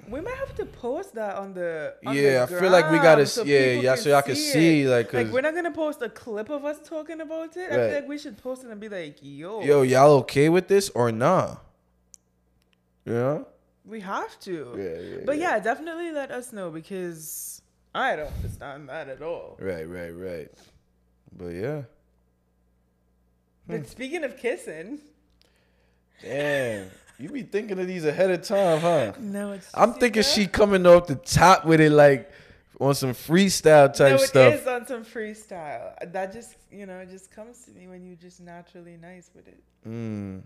We 0.10 0.22
might 0.22 0.38
have 0.38 0.56
to 0.56 0.66
post 0.66 1.16
that 1.16 1.36
on 1.36 1.54
the. 1.54 1.96
On 2.06 2.16
the 2.16 2.22
Yeah, 2.22 2.44
I 2.44 2.46
feel 2.46 2.70
like 2.72 2.90
we 2.92 2.98
gotta 2.98 3.16
gram 3.16 3.20
s- 3.24 3.46
yeah, 3.46 3.72
yeah, 3.72 3.96
so 3.96 4.10
y'all 4.10 4.22
can 4.22 4.36
see, 4.36 4.88
like, 4.88 5.10
'cause- 5.10 5.26
like 5.26 5.34
we're 5.34 5.42
not 5.42 5.54
gonna 5.54 5.72
post 5.72 6.02
a 6.02 6.08
clip 6.10 6.50
of 6.50 6.64
us 6.64 6.78
talking 6.88 7.20
about 7.20 7.58
it. 7.58 7.72
I 7.72 7.76
feel 7.76 7.94
like 7.96 8.08
we 8.08 8.18
should 8.18 8.38
post 8.38 8.64
it 8.64 8.70
and 8.70 8.80
be 8.80 8.88
like, 8.90 9.18
"Yo, 9.22 9.62
Yo, 9.62 9.82
y'all 9.82 10.12
okay 10.20 10.48
with 10.50 10.68
this 10.70 10.90
or 10.92 11.12
nah? 11.12 11.58
Yeah? 13.06 13.40
we 13.86 14.00
have 14.02 14.40
to." 14.42 14.76
Yeah, 14.78 15.00
yeah, 15.18 15.24
But 15.26 15.38
yeah, 15.40 15.60
definitely 15.60 16.12
let 16.12 16.32
us 16.32 16.54
know 16.54 16.70
because 16.70 17.62
I 17.94 18.16
don't 18.16 18.32
understand 18.34 18.88
that 18.90 19.10
at 19.10 19.22
all. 19.22 19.58
Right, 19.60 19.90
right, 19.90 20.12
right. 20.12 20.52
But 21.36 21.48
yeah. 21.54 21.82
Hmm. 23.66 23.72
But 23.82 23.88
speaking 23.90 24.24
of 24.24 24.38
kissing, 24.38 25.00
Damn. 26.22 26.90
You 27.20 27.30
be 27.30 27.42
thinking 27.42 27.80
of 27.80 27.88
these 27.88 28.06
ahead 28.06 28.30
of 28.30 28.44
time, 28.44 28.80
huh? 28.80 29.14
no, 29.20 29.54
it's. 29.54 29.70
I'm 29.74 29.94
thinking 29.94 30.22
she 30.22 30.46
coming 30.46 30.86
off 30.86 31.08
the 31.08 31.16
top 31.16 31.66
with 31.66 31.82
it 31.82 31.92
like 31.92 32.32
on 32.80 32.94
some 32.94 33.14
freestyle 33.14 33.92
type 33.92 34.10
no, 34.10 34.16
it 34.16 34.28
stuff. 34.28 34.54
is 34.54 34.68
on 34.68 34.86
some 34.86 35.04
freestyle. 35.04 35.94
That 36.12 36.32
just 36.32 36.56
you 36.72 36.86
know, 36.86 37.00
it 37.00 37.10
just 37.10 37.32
comes 37.32 37.66
to 37.66 37.72
me 37.72 37.88
when 37.88 38.06
you're 38.06 38.16
just 38.16 38.40
naturally 38.40 38.98
nice 38.98 39.32
with 39.34 39.48
it. 39.48 39.58
Mm. 39.88 40.44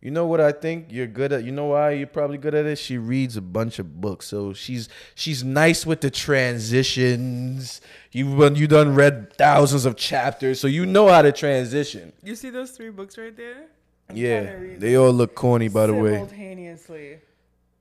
You 0.00 0.10
know 0.10 0.26
what 0.26 0.40
I 0.40 0.50
think 0.50 0.86
you're 0.90 1.06
good 1.06 1.32
at? 1.32 1.44
You 1.44 1.52
know 1.52 1.66
why 1.66 1.92
you're 1.92 2.08
probably 2.08 2.36
good 2.36 2.56
at 2.56 2.66
it? 2.66 2.76
She 2.76 2.98
reads 2.98 3.36
a 3.36 3.40
bunch 3.40 3.78
of 3.78 4.00
books, 4.00 4.26
so 4.26 4.52
she's 4.52 4.88
she's 5.14 5.44
nice 5.44 5.86
with 5.86 6.00
the 6.00 6.10
transitions. 6.10 7.80
You 8.10 8.34
when 8.34 8.56
you 8.56 8.66
done 8.66 8.94
read 8.94 9.32
thousands 9.34 9.86
of 9.86 9.96
chapters, 9.96 10.60
so 10.60 10.66
you 10.66 10.86
know 10.86 11.08
how 11.08 11.22
to 11.22 11.32
transition. 11.32 12.12
You 12.22 12.34
see 12.34 12.50
those 12.50 12.72
three 12.72 12.90
books 12.90 13.16
right 13.16 13.36
there? 13.36 13.66
I'm 14.08 14.16
Yeah, 14.16 14.42
trying 14.42 14.46
to 14.56 14.62
read 14.62 14.80
they 14.80 14.96
all 14.96 15.12
look 15.12 15.34
corny, 15.34 15.68
by 15.68 15.86
the 15.86 15.94
way. 15.94 16.12
simultaneously. 16.12 17.18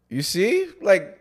You 0.09 0.21
see, 0.21 0.67
like, 0.81 1.17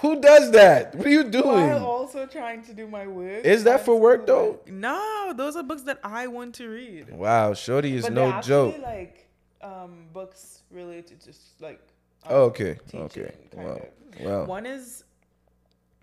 who 0.00 0.20
does 0.20 0.50
that? 0.52 0.94
What 0.94 1.06
are 1.06 1.10
you 1.10 1.24
doing? 1.24 1.46
While 1.46 1.84
also 1.84 2.26
trying 2.26 2.62
to 2.64 2.72
do 2.74 2.86
my 2.86 3.06
work. 3.06 3.44
Is 3.44 3.64
that 3.64 3.84
for 3.84 3.98
work, 3.98 4.26
though? 4.26 4.60
No, 4.66 5.32
those 5.36 5.56
are 5.56 5.62
books 5.64 5.82
that 5.82 5.98
I 6.04 6.26
want 6.28 6.54
to 6.56 6.68
read. 6.68 7.10
Wow, 7.10 7.54
Shorty 7.54 7.94
is 7.96 8.04
but 8.04 8.12
no 8.12 8.28
actually, 8.28 8.72
joke. 8.72 8.82
like 8.82 9.28
um, 9.62 10.06
books 10.12 10.62
related 10.70 11.06
to 11.20 11.26
just 11.26 11.60
like. 11.60 11.80
um, 12.24 12.30
Oh, 12.32 12.42
okay, 12.44 12.78
teaching, 12.86 13.02
okay, 13.02 13.32
wow, 13.54 13.80
of. 14.16 14.20
wow. 14.20 14.44
One 14.44 14.66
is 14.66 15.04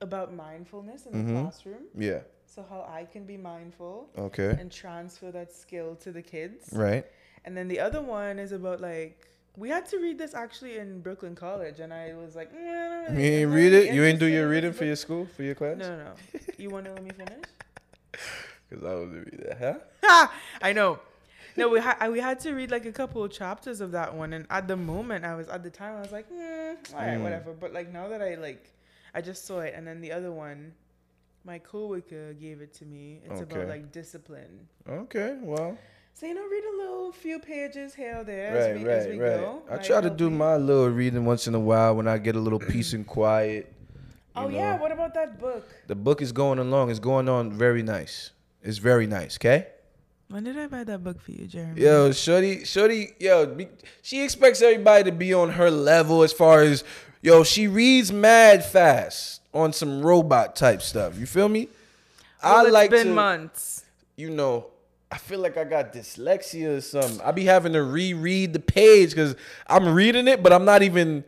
about 0.01 0.33
mindfulness 0.33 1.05
in 1.05 1.25
the 1.25 1.41
classroom. 1.41 1.83
Yeah, 1.97 2.19
So 2.49 2.65
how 2.69 2.87
I 2.89 3.05
can 3.05 3.25
be 3.25 3.37
mindful 3.37 4.09
okay, 4.17 4.55
and 4.59 4.71
transfer 4.71 5.29
that 5.31 5.53
skill 5.53 5.95
to 5.97 6.11
the 6.11 6.21
kids. 6.21 6.69
right. 6.73 7.05
And 7.45 7.55
then 7.55 7.67
the 7.67 7.79
other 7.79 8.01
one 8.01 8.39
is 8.39 8.51
about 8.51 8.81
like 8.81 9.27
we 9.55 9.69
had 9.69 9.85
to 9.87 9.97
read 9.99 10.17
this 10.17 10.33
actually 10.33 10.77
in 10.77 11.01
Brooklyn 11.01 11.35
College, 11.35 11.79
and 11.79 11.93
I 11.93 12.13
was 12.13 12.35
like, 12.35 12.51
mm, 12.53 13.13
You 13.13 13.19
ain't 13.25 13.51
read 13.51 13.73
it. 13.73 13.93
You 13.93 14.03
ain't 14.03 14.19
do 14.19 14.25
your 14.27 14.47
reading 14.49 14.73
for 14.73 14.85
your 14.85 14.95
school 14.95 15.27
for 15.35 15.43
your 15.43 15.55
class. 15.55 15.77
No, 15.77 15.97
no, 15.97 16.03
no. 16.05 16.13
You 16.57 16.69
want 16.69 16.85
to 16.85 16.93
let 16.93 17.03
me 17.03 17.11
finish? 17.11 17.43
Because 18.69 18.83
I 18.85 18.93
was 18.95 19.09
read 19.11 19.43
that, 19.47 19.57
huh? 19.59 19.79
Ha! 20.03 20.33
I 20.61 20.73
know. 20.73 20.99
No, 21.55 21.69
we 21.69 21.79
had 21.79 22.07
we 22.11 22.19
had 22.19 22.39
to 22.41 22.53
read 22.53 22.69
like 22.69 22.85
a 22.85 22.91
couple 22.91 23.23
of 23.23 23.31
chapters 23.31 23.79
of 23.81 23.91
that 23.93 24.13
one, 24.13 24.33
and 24.33 24.45
at 24.49 24.67
the 24.67 24.75
moment, 24.75 25.23
I 25.25 25.35
was 25.35 25.47
at 25.47 25.63
the 25.63 25.69
time 25.69 25.95
I 25.97 26.01
was 26.01 26.11
like, 26.11 26.29
mm, 26.29 26.75
all 26.93 26.99
right, 26.99 27.17
Mm. 27.17 27.23
whatever. 27.23 27.53
But 27.53 27.73
like 27.73 27.91
now 27.93 28.07
that 28.09 28.21
I 28.21 28.35
like, 28.35 28.69
I 29.15 29.21
just 29.21 29.45
saw 29.45 29.59
it, 29.61 29.73
and 29.75 29.87
then 29.87 30.01
the 30.01 30.11
other 30.11 30.31
one, 30.31 30.73
my 31.47 31.57
coworker 31.57 32.33
gave 32.33 32.59
it 32.59 32.73
to 32.73 32.85
me. 32.85 33.21
It's 33.23 33.39
about 33.39 33.69
like 33.69 33.91
discipline. 33.93 34.67
Okay, 34.87 35.37
well, 35.41 35.77
So 36.13 36.25
you 36.25 36.33
know, 36.33 36.45
read 36.45 36.63
a 36.65 36.77
little 36.77 37.11
few 37.13 37.39
pages 37.39 37.95
here 37.95 38.17
or 38.17 38.23
there 38.25 38.53
right, 38.53 38.71
as 38.71 38.83
we, 38.83 38.89
as 38.89 39.07
we 39.07 39.17
right. 39.17 39.39
go. 39.39 39.63
I 39.69 39.75
Might 39.77 39.83
try 39.85 40.01
to 40.01 40.11
um, 40.11 40.17
do 40.17 40.29
me. 40.29 40.35
my 40.35 40.57
little 40.57 40.89
reading 40.89 41.23
once 41.25 41.47
in 41.47 41.55
a 41.55 41.59
while 41.59 41.95
when 41.95 42.05
I 42.07 42.17
get 42.17 42.35
a 42.35 42.39
little 42.39 42.59
peace 42.59 42.91
and 42.91 43.07
quiet. 43.07 43.73
Oh 44.35 44.49
yeah, 44.49 44.77
what 44.77 44.91
about 44.91 45.13
that 45.13 45.39
book? 45.39 45.67
The 45.87 45.95
book 45.95 46.21
is 46.21 46.33
going 46.33 46.59
along. 46.59 46.91
It's 46.91 46.99
going 46.99 47.29
on 47.29 47.51
very 47.51 47.81
nice. 47.81 48.31
It's 48.61 48.77
very 48.77 49.07
nice. 49.07 49.37
Okay. 49.37 49.67
When 50.27 50.43
did 50.43 50.57
I 50.59 50.67
buy 50.67 50.83
that 50.83 51.01
book 51.01 51.21
for 51.21 51.31
you, 51.31 51.47
Jeremy? 51.47 51.81
Yo, 51.81 52.11
Shorty, 52.11 52.65
Shorty, 52.65 53.13
yo, 53.17 53.45
be, 53.45 53.69
she 54.01 54.21
expects 54.21 54.61
everybody 54.61 55.05
to 55.05 55.11
be 55.13 55.33
on 55.33 55.51
her 55.51 55.71
level 55.71 56.21
as 56.21 56.33
far 56.33 56.63
as, 56.63 56.83
yo, 57.21 57.45
she 57.45 57.69
reads 57.69 58.11
mad 58.11 58.65
fast 58.65 59.46
on 59.57 59.73
some 59.73 60.01
robot 60.01 60.55
type 60.55 60.81
stuff. 60.81 61.17
You 61.17 61.25
feel 61.25 61.49
me? 61.49 61.69
Well, 62.43 62.57
I 62.57 62.63
it's 62.63 62.71
like 62.71 62.91
been 62.91 63.07
to, 63.07 63.13
months. 63.13 63.85
you 64.15 64.29
know, 64.29 64.67
I 65.11 65.17
feel 65.17 65.39
like 65.39 65.57
I 65.57 65.63
got 65.63 65.93
dyslexia 65.93 66.77
or 66.77 66.81
something. 66.81 67.21
I 67.21 67.31
be 67.31 67.45
having 67.45 67.73
to 67.73 67.83
reread 67.83 68.53
the 68.53 68.59
page 68.59 69.09
because 69.11 69.35
I'm 69.67 69.93
reading 69.93 70.27
it, 70.27 70.43
but 70.43 70.53
I'm 70.53 70.65
not 70.65 70.83
even. 70.83 71.23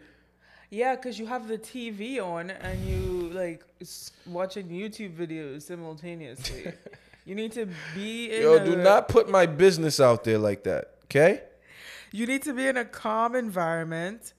Yeah, 0.70 0.96
because 0.96 1.18
you 1.18 1.26
have 1.26 1.48
the 1.48 1.58
TV 1.58 2.24
on 2.24 2.52
and 2.52 2.86
you 2.86 3.30
like 3.34 3.64
watching 4.28 4.68
YouTube 4.70 5.16
videos 5.16 5.64
simultaneously. 5.64 6.74
You 7.30 7.36
need 7.36 7.52
to 7.52 7.68
be 7.94 8.32
in 8.32 8.42
Yo, 8.42 8.56
a, 8.56 8.66
do 8.66 8.76
not 8.76 9.08
put 9.08 9.30
my 9.30 9.46
business 9.46 10.00
out 10.00 10.24
there 10.24 10.40
like 10.40 10.64
that. 10.64 10.96
Okay? 11.04 11.44
You 12.12 12.26
need 12.26 12.42
to 12.42 12.54
be 12.54 12.66
in 12.66 12.76
a 12.76 12.86
calm 12.86 13.36
environment. 13.36 14.34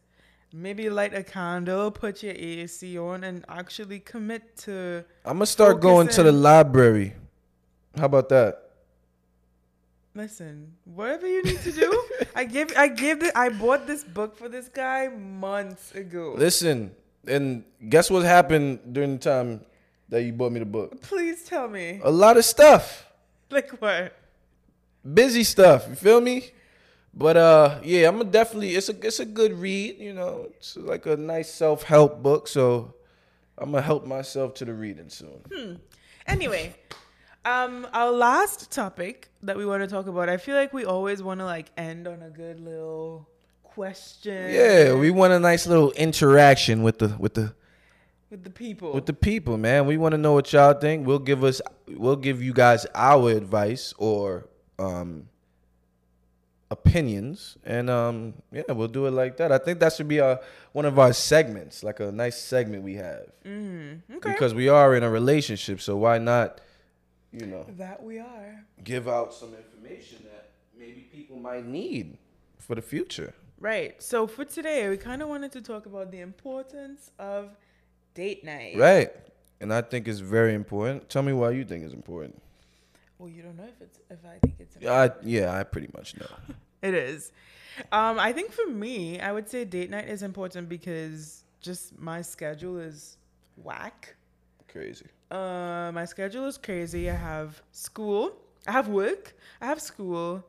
Maybe 0.52 0.90
light 0.90 1.14
a 1.14 1.22
candle, 1.22 1.90
put 1.90 2.22
your 2.22 2.34
AC 2.34 2.98
on, 2.98 3.22
and 3.24 3.44
actually 3.48 4.00
commit 4.00 4.56
to. 4.58 5.04
I'm 5.24 5.34
gonna 5.36 5.46
start 5.46 5.80
going 5.80 6.08
to 6.08 6.22
the 6.24 6.32
library. 6.32 7.14
How 7.96 8.06
about 8.06 8.28
that? 8.30 8.70
Listen, 10.14 10.72
whatever 10.84 11.26
you 11.28 11.42
need 11.44 11.60
to 11.60 11.70
do. 11.72 12.04
I 12.34 12.44
give. 12.44 12.72
I 12.76 12.88
gave. 12.88 13.20
The, 13.20 13.36
I 13.38 13.50
bought 13.50 13.86
this 13.86 14.02
book 14.02 14.36
for 14.36 14.48
this 14.48 14.68
guy 14.68 15.06
months 15.08 15.92
ago. 15.94 16.34
Listen, 16.36 16.90
and 17.28 17.62
guess 17.88 18.10
what 18.10 18.24
happened 18.24 18.80
during 18.92 19.12
the 19.12 19.18
time 19.22 19.60
that 20.08 20.22
you 20.22 20.32
bought 20.32 20.50
me 20.50 20.58
the 20.58 20.66
book? 20.66 21.00
Please 21.02 21.44
tell 21.44 21.68
me, 21.68 22.00
A 22.02 22.10
lot 22.10 22.36
of 22.36 22.44
stuff. 22.44 23.06
like 23.50 23.70
what? 23.80 24.16
busy 25.14 25.44
stuff. 25.44 25.86
You 25.88 25.94
feel 25.94 26.20
me? 26.20 26.50
But 27.12 27.37
uh, 27.37 27.81
yeah, 27.83 28.09
I'm 28.09 28.18
gonna 28.18 28.31
definitely. 28.31 28.77
It's 28.77 28.88
a 28.88 29.07
it's 29.07 29.20
a 29.20 29.25
good 29.25 29.53
read. 29.53 29.99
You 29.99 30.14
know, 30.14 30.46
it's 30.57 30.77
like 30.77 31.07
a 31.07 31.16
nice 31.16 31.53
self 31.53 31.83
help 31.83 32.23
book. 32.23 32.46
So 32.49 32.94
I'm 33.59 33.73
gonna 33.73 33.83
help 33.83 34.07
myself 34.07 34.55
to 34.55 34.64
the 34.64 34.73
reading 34.73 35.09
soon. 35.09 35.42
Hmm. 35.53 35.75
Anyway, 36.27 36.75
um, 37.44 37.87
our 37.92 38.12
last 38.12 38.70
topic 38.70 39.29
that 39.42 39.57
we 39.57 39.66
want 39.66 39.83
to 39.83 39.88
talk 39.88 40.07
about. 40.07 40.29
I 40.29 40.37
feel 40.37 40.55
like 40.55 40.73
we 40.73 40.85
always 40.85 41.23
want 41.23 41.40
to 41.40 41.46
like 41.46 41.70
end 41.77 42.07
on 42.07 42.23
a 42.23 42.31
good 42.31 42.61
little 42.61 43.29
question. 43.62 44.53
Yeah, 44.53 44.94
we 44.94 45.11
want 45.11 45.33
a 45.33 45.40
nice 45.40 45.66
little 45.66 45.92
interaction 45.92 46.83
with 46.83 46.99
the 46.99 47.09
with 47.18 47.35
the 47.35 47.55
with 48.31 48.44
the 48.44 48.51
people. 48.51 48.92
with 48.92 49.07
the 49.07 49.12
people, 49.12 49.57
man. 49.59 49.87
We 49.87 49.96
want 49.96 50.12
to 50.12 50.18
know 50.18 50.33
what 50.33 50.53
y'all 50.53 50.75
think. 50.75 51.07
We'll 51.07 51.18
give 51.18 51.42
us 51.42 51.61
we'll 51.88 52.16
give 52.16 52.42
you 52.42 52.53
guys 52.53 52.87
our 52.94 53.31
advice 53.31 53.94
or 53.99 54.49
um 54.79 55.29
opinions 56.70 57.56
and 57.64 57.90
um 57.90 58.35
yeah, 58.52 58.62
we'll 58.68 58.87
do 58.88 59.06
it 59.06 59.11
like 59.11 59.37
that. 59.38 59.50
I 59.50 59.59
think 59.59 59.80
that 59.80 59.92
should 59.92 60.09
be 60.09 60.20
our 60.20 60.40
one 60.72 60.85
of 60.85 60.98
our 60.98 61.12
segments, 61.12 61.83
like 61.83 61.98
a 62.00 62.12
nice 62.12 62.38
segment 62.40 62.85
we 62.85 62.94
have. 62.94 63.26
mm, 63.44 64.00
okay. 64.16 64.30
Because 64.33 64.54
we 64.54 64.68
are 64.68 64.94
in 64.94 65.02
a 65.02 65.11
relationship, 65.11 65.80
so 65.80 65.96
why 65.96 66.18
not 66.18 66.61
you 67.33 67.46
know, 67.46 67.64
that 67.76 68.02
we 68.02 68.18
are. 68.18 68.64
give 68.83 69.09
out 69.09 69.33
some 69.33 69.54
information 69.54 70.18
that 70.24 70.50
maybe 70.78 71.02
people 71.12 71.38
might 71.38 71.64
need 71.64 72.18
for 72.59 72.74
the 72.74 72.83
future. 72.83 73.35
Right. 73.59 74.02
So 74.02 74.26
for 74.26 74.44
today, 74.44 74.88
we 74.88 74.96
kind 74.96 75.22
of 75.22 75.28
wanted 75.28 75.52
to 75.52 75.61
talk 75.61 75.87
about 75.87 76.11
the 76.11 76.20
importance 76.20 77.11
of 77.18 77.50
date 78.14 78.44
night. 78.44 78.76
Right. 78.76 79.11
And 79.61 79.72
I 79.72 79.83
think 79.83 80.09
it's 80.09 80.20
very 80.20 80.54
important. 80.54 81.09
Tell 81.09 81.22
me 81.22 81.33
why 81.33 81.50
you 81.50 81.64
think 81.64 81.85
it's 81.85 81.94
important. 81.94 82.40
Well, 83.20 83.28
you 83.28 83.42
don't 83.42 83.59
know 83.59 83.64
if 83.68 83.78
it's 83.83 83.98
if 84.09 84.18
I 84.24 84.38
think 84.38 84.54
it's 84.59 84.76
Yeah, 84.80 84.92
I, 84.92 85.11
yeah, 85.22 85.54
I 85.54 85.62
pretty 85.62 85.90
much 85.94 86.16
know. 86.16 86.54
It 86.83 86.94
is. 86.94 87.33
Um, 87.92 88.18
I 88.18 88.33
think 88.33 88.52
for 88.52 88.66
me, 88.66 89.20
I 89.20 89.33
would 89.33 89.50
say 89.50 89.66
date 89.66 89.90
night 89.90 90.09
is 90.09 90.22
important 90.22 90.70
because 90.70 91.44
just 91.61 91.98
my 91.98 92.22
schedule 92.22 92.78
is 92.78 93.18
whack. 93.56 94.16
Crazy. 94.66 95.04
Uh, 95.30 95.90
my 95.92 96.06
schedule 96.06 96.46
is 96.46 96.56
crazy. 96.56 97.11
I 97.11 97.14
have 97.14 97.61
school. 97.72 98.33
I 98.66 98.72
have 98.72 98.88
work. 98.88 99.35
I 99.61 99.66
have 99.66 99.83
school. 99.83 100.42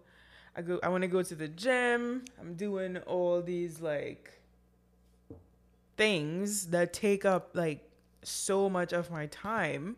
I 0.56 0.62
go. 0.62 0.80
I 0.82 0.88
want 0.88 1.02
to 1.02 1.10
go 1.10 1.22
to 1.22 1.36
the 1.36 1.50
gym. 1.50 2.24
I'm 2.40 2.54
doing 2.54 2.96
all 3.00 3.42
these 3.42 3.82
like 3.82 4.40
things 5.98 6.68
that 6.68 6.94
take 6.94 7.26
up 7.26 7.50
like 7.54 7.84
so 8.24 8.70
much 8.70 8.94
of 8.94 9.12
my 9.12 9.26
time. 9.26 9.98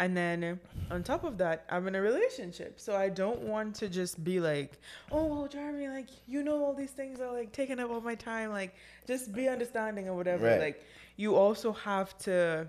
And 0.00 0.16
then 0.16 0.58
on 0.90 1.02
top 1.02 1.22
of 1.24 1.36
that, 1.38 1.64
I'm 1.70 1.86
in 1.86 1.94
a 1.94 2.00
relationship. 2.00 2.80
So 2.80 2.96
I 2.96 3.08
don't 3.10 3.40
want 3.42 3.74
to 3.76 3.88
just 3.88 4.24
be 4.24 4.40
like, 4.40 4.78
oh, 5.12 5.24
well, 5.26 5.46
Jeremy, 5.46 5.88
like, 5.88 6.08
you 6.26 6.42
know, 6.42 6.64
all 6.64 6.74
these 6.74 6.90
things 7.00 7.20
are 7.20 7.32
like 7.32 7.52
taking 7.52 7.78
up 7.78 7.90
all 7.90 8.00
my 8.00 8.14
time. 8.16 8.50
Like, 8.50 8.74
just 9.06 9.32
be 9.32 9.46
understanding 9.48 10.08
or 10.08 10.14
whatever. 10.16 10.46
Right. 10.46 10.60
Like, 10.60 10.84
you 11.16 11.36
also 11.36 11.72
have 11.72 12.16
to 12.20 12.68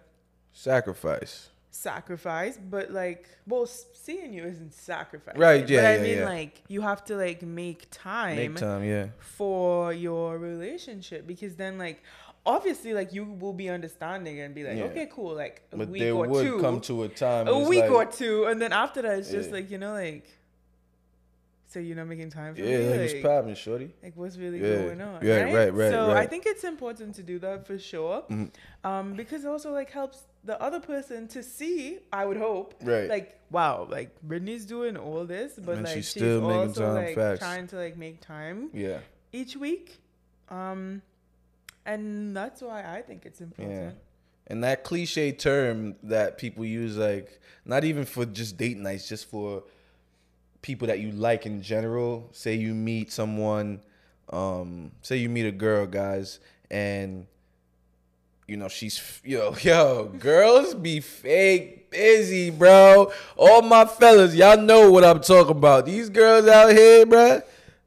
Sacrifice. 0.51 1.49
sacrifice, 1.69 2.59
but 2.69 2.91
like, 2.91 3.25
well, 3.47 3.65
seeing 3.65 4.33
you 4.33 4.43
isn't 4.43 4.73
sacrifice. 4.73 5.37
Right, 5.37 5.67
yeah, 5.69 5.79
But 5.81 5.85
I 5.85 5.95
yeah, 5.95 6.03
mean, 6.03 6.17
yeah. 6.17 6.25
like, 6.25 6.61
you 6.67 6.81
have 6.81 7.05
to 7.05 7.15
like 7.15 7.41
make 7.43 7.87
time, 7.91 8.35
Make 8.35 8.55
time, 8.57 8.83
yeah. 8.83 9.07
for 9.19 9.93
your 9.93 10.37
relationship 10.37 11.25
because 11.25 11.55
then, 11.55 11.77
like, 11.77 12.03
obviously, 12.45 12.93
like, 12.93 13.13
you 13.13 13.23
will 13.25 13.53
be 13.53 13.69
understanding 13.69 14.39
and 14.39 14.53
be 14.55 14.63
like, 14.63 14.77
Yeah. 14.77 14.85
okay, 14.85 15.07
cool, 15.11 15.35
like 15.35 15.61
a 15.71 15.77
But 15.77 15.89
week 15.89 16.01
there 16.01 16.13
or 16.13 16.27
would 16.27 16.43
two, 16.43 16.59
come 16.59 16.81
to 16.81 17.03
a 17.03 17.09
time. 17.09 17.47
a 17.47 17.59
week 17.59 17.81
like, 17.81 17.91
or 17.91 18.05
two, 18.05 18.45
and 18.45 18.61
then 18.61 18.73
after 18.73 19.01
that, 19.03 19.19
it's 19.19 19.29
just 19.31 19.49
Yeah. 19.49 19.55
like 19.57 19.69
you 19.71 19.77
know, 19.77 19.93
like, 19.93 20.25
so 21.67 21.79
you're 21.79 21.95
not 21.95 22.07
making 22.07 22.29
time 22.29 22.53
for 22.55 22.61
Yeah, 22.61 22.79
me, 22.79 22.89
like 22.89 22.99
it's 22.99 23.13
like, 23.13 23.23
popping, 23.23 23.55
shorty. 23.55 23.93
like 24.03 24.13
what's 24.17 24.37
really 24.37 24.59
Yeah. 24.59 24.75
going 24.83 25.01
on 25.01 25.25
Yeah, 25.25 25.43
right 25.43 25.53
right, 25.53 25.73
right, 25.73 25.89
so 25.91 26.11
i 26.11 26.25
think 26.27 26.45
it's 26.45 26.65
important 26.65 27.15
to 27.15 27.23
do 27.23 27.39
that 27.39 27.65
for 27.65 27.77
sure 27.79 28.23
Mhm. 28.29 28.51
um 28.83 29.13
because 29.13 29.45
it 29.45 29.47
also 29.47 29.71
like 29.71 29.89
helps 29.89 30.25
the 30.43 30.61
other 30.61 30.81
person 30.81 31.29
to 31.29 31.41
see 31.41 31.99
i 32.11 32.25
would 32.25 32.35
hope 32.35 32.73
Right. 32.83 33.07
like 33.07 33.39
wow 33.51 33.87
like 33.89 34.21
brittany's 34.21 34.65
doing 34.65 34.97
all 34.97 35.23
this 35.23 35.53
but 35.57 35.75
And 35.77 35.83
like 35.85 35.93
she's 35.95 36.05
she's, 36.11 36.21
still 36.23 36.41
making 36.41 36.67
also 36.69 36.81
time, 36.87 36.95
like 37.05 37.15
facts. 37.15 37.39
trying 37.39 37.67
to 37.67 37.75
like 37.77 37.95
make 37.97 38.19
time 38.19 38.69
Yeah. 38.73 38.99
each 39.31 39.55
week 39.55 40.01
um 40.49 41.01
and 41.85 42.35
that's 42.35 42.61
why 42.61 42.83
i 42.97 43.01
think 43.01 43.25
it's 43.25 43.41
important 43.41 43.75
Yeah. 43.75 43.91
And 44.47 44.63
that 44.65 44.83
cliche 44.83 45.31
term 45.31 45.95
that 46.03 46.37
people 46.37 46.65
use, 46.65 46.97
like, 46.97 47.39
not 47.63 47.85
even 47.85 48.03
for 48.03 48.25
just 48.25 48.57
date 48.57 48.77
nights, 48.77 49.07
just 49.07 49.29
for 49.29 49.63
people 50.61 50.87
that 50.87 50.99
you 50.99 51.11
like 51.11 51.45
in 51.45 51.61
general. 51.61 52.27
Say 52.33 52.55
you 52.55 52.73
meet 52.73 53.11
someone, 53.11 53.81
um, 54.29 54.91
say 55.01 55.17
you 55.17 55.29
meet 55.29 55.45
a 55.45 55.51
girl, 55.51 55.85
guys, 55.85 56.39
and 56.69 57.27
you 58.47 58.57
know 58.57 58.67
she's 58.67 59.21
yo 59.23 59.55
yo 59.61 60.05
girls 60.19 60.73
be 60.73 60.99
fake 60.99 61.89
busy, 61.89 62.49
bro. 62.49 63.11
All 63.37 63.61
my 63.61 63.85
fellas, 63.85 64.35
y'all 64.35 64.57
know 64.57 64.91
what 64.91 65.05
I'm 65.05 65.21
talking 65.21 65.57
about. 65.57 65.85
These 65.85 66.09
girls 66.09 66.47
out 66.47 66.71
here, 66.71 67.05
bruh. 67.05 67.43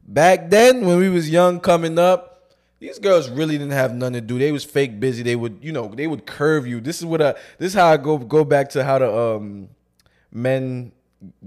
Back 0.06 0.50
then, 0.50 0.86
when 0.86 0.98
we 0.98 1.08
was 1.08 1.28
young, 1.28 1.60
coming 1.60 1.98
up, 1.98 2.33
these 2.80 2.98
girls 2.98 3.30
really 3.30 3.56
didn't 3.56 3.72
have 3.72 3.94
nothing 3.94 4.14
to 4.14 4.20
do. 4.20 4.38
They 4.38 4.52
was 4.52 4.64
fake 4.64 5.00
busy. 5.00 5.22
They 5.22 5.36
would, 5.36 5.58
you 5.62 5.72
know, 5.72 5.88
they 5.88 6.06
would 6.06 6.26
curve 6.26 6.66
you. 6.66 6.80
This 6.80 6.98
is 6.98 7.06
what 7.06 7.22
I. 7.22 7.32
This 7.58 7.68
is 7.68 7.74
how 7.74 7.86
I 7.86 7.96
go 7.96 8.18
go 8.18 8.44
back 8.44 8.70
to 8.70 8.84
how 8.84 8.98
the 8.98 9.16
um 9.16 9.68
men 10.32 10.92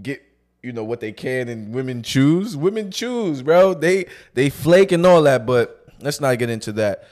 get 0.01 0.23
you 0.63 0.71
know 0.71 0.83
what 0.83 0.99
they 0.99 1.11
can 1.11 1.47
and 1.49 1.73
women 1.73 2.01
choose. 2.01 2.57
Women 2.57 2.89
choose, 2.91 3.41
bro. 3.41 3.73
They 3.73 4.05
they 4.33 4.49
flake 4.49 4.91
and 4.91 5.05
all 5.05 5.21
that, 5.23 5.45
but 5.45 5.85
let's 6.01 6.19
not 6.19 6.37
get 6.39 6.49
into 6.49 6.71
that. 6.73 7.03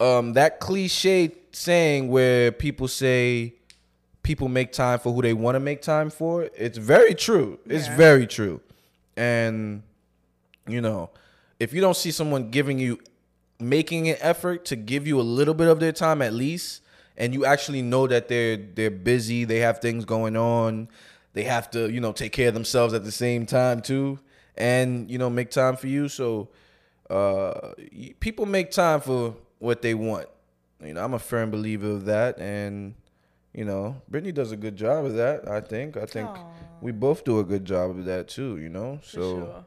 Um, 0.00 0.32
that 0.32 0.58
cliche 0.58 1.30
saying 1.52 2.08
where 2.08 2.50
people 2.50 2.88
say 2.88 3.54
people 4.24 4.48
make 4.48 4.72
time 4.72 4.98
for 4.98 5.12
who 5.12 5.22
they 5.22 5.34
want 5.34 5.54
to 5.54 5.60
make 5.60 5.82
time 5.82 6.10
for. 6.10 6.48
It's 6.56 6.78
very 6.78 7.14
true. 7.14 7.60
It's 7.66 7.86
Yeah. 7.86 7.96
very 7.96 8.26
true, 8.26 8.60
and 9.16 9.82
you 10.66 10.80
know, 10.80 11.10
if 11.60 11.72
you 11.72 11.80
don't 11.80 11.96
see 11.96 12.10
someone 12.10 12.50
giving 12.50 12.78
you 12.78 12.98
making 13.62 14.08
an 14.08 14.16
effort 14.20 14.64
to 14.66 14.76
give 14.76 15.06
you 15.06 15.20
a 15.20 15.22
little 15.22 15.54
bit 15.54 15.68
of 15.68 15.80
their 15.80 15.92
time 15.92 16.20
at 16.22 16.32
least 16.32 16.82
and 17.16 17.34
you 17.34 17.44
actually 17.44 17.82
know 17.82 18.06
that 18.06 18.28
they're 18.28 18.56
they're 18.56 18.90
busy 18.90 19.44
they 19.44 19.58
have 19.58 19.78
things 19.78 20.04
going 20.04 20.36
on 20.36 20.88
they 21.32 21.44
have 21.44 21.70
to 21.70 21.90
you 21.90 22.00
know 22.00 22.12
take 22.12 22.32
care 22.32 22.48
of 22.48 22.54
themselves 22.54 22.94
at 22.94 23.04
the 23.04 23.12
same 23.12 23.46
time 23.46 23.80
too 23.80 24.18
and 24.56 25.10
you 25.10 25.18
know 25.18 25.30
make 25.30 25.50
time 25.50 25.76
for 25.76 25.86
you. 25.86 26.08
So 26.08 26.48
uh 27.10 27.72
people 28.20 28.46
make 28.46 28.70
time 28.70 29.00
for 29.00 29.34
what 29.58 29.82
they 29.82 29.94
want. 29.94 30.28
You 30.84 30.94
know 30.94 31.04
i'm 31.04 31.14
a 31.14 31.18
firm 31.18 31.50
believer 31.50 31.90
of 31.90 32.06
that 32.06 32.40
and 32.40 32.94
you 33.54 33.64
know 33.64 34.02
brittany 34.08 34.32
does 34.32 34.50
a 34.50 34.56
good 34.56 34.74
job 34.74 35.04
of 35.04 35.14
that 35.14 35.48
i 35.48 35.60
think. 35.60 35.96
I 35.96 36.06
think 36.06 36.28
Aw, 36.28 36.44
we 36.80 36.90
both 36.90 37.22
do 37.22 37.38
a 37.38 37.44
good 37.44 37.64
job 37.64 37.90
of 37.90 38.04
that 38.06 38.28
too 38.28 38.58
you 38.58 38.68
know? 38.68 38.98
So 39.02 39.20
sure. 39.20 39.64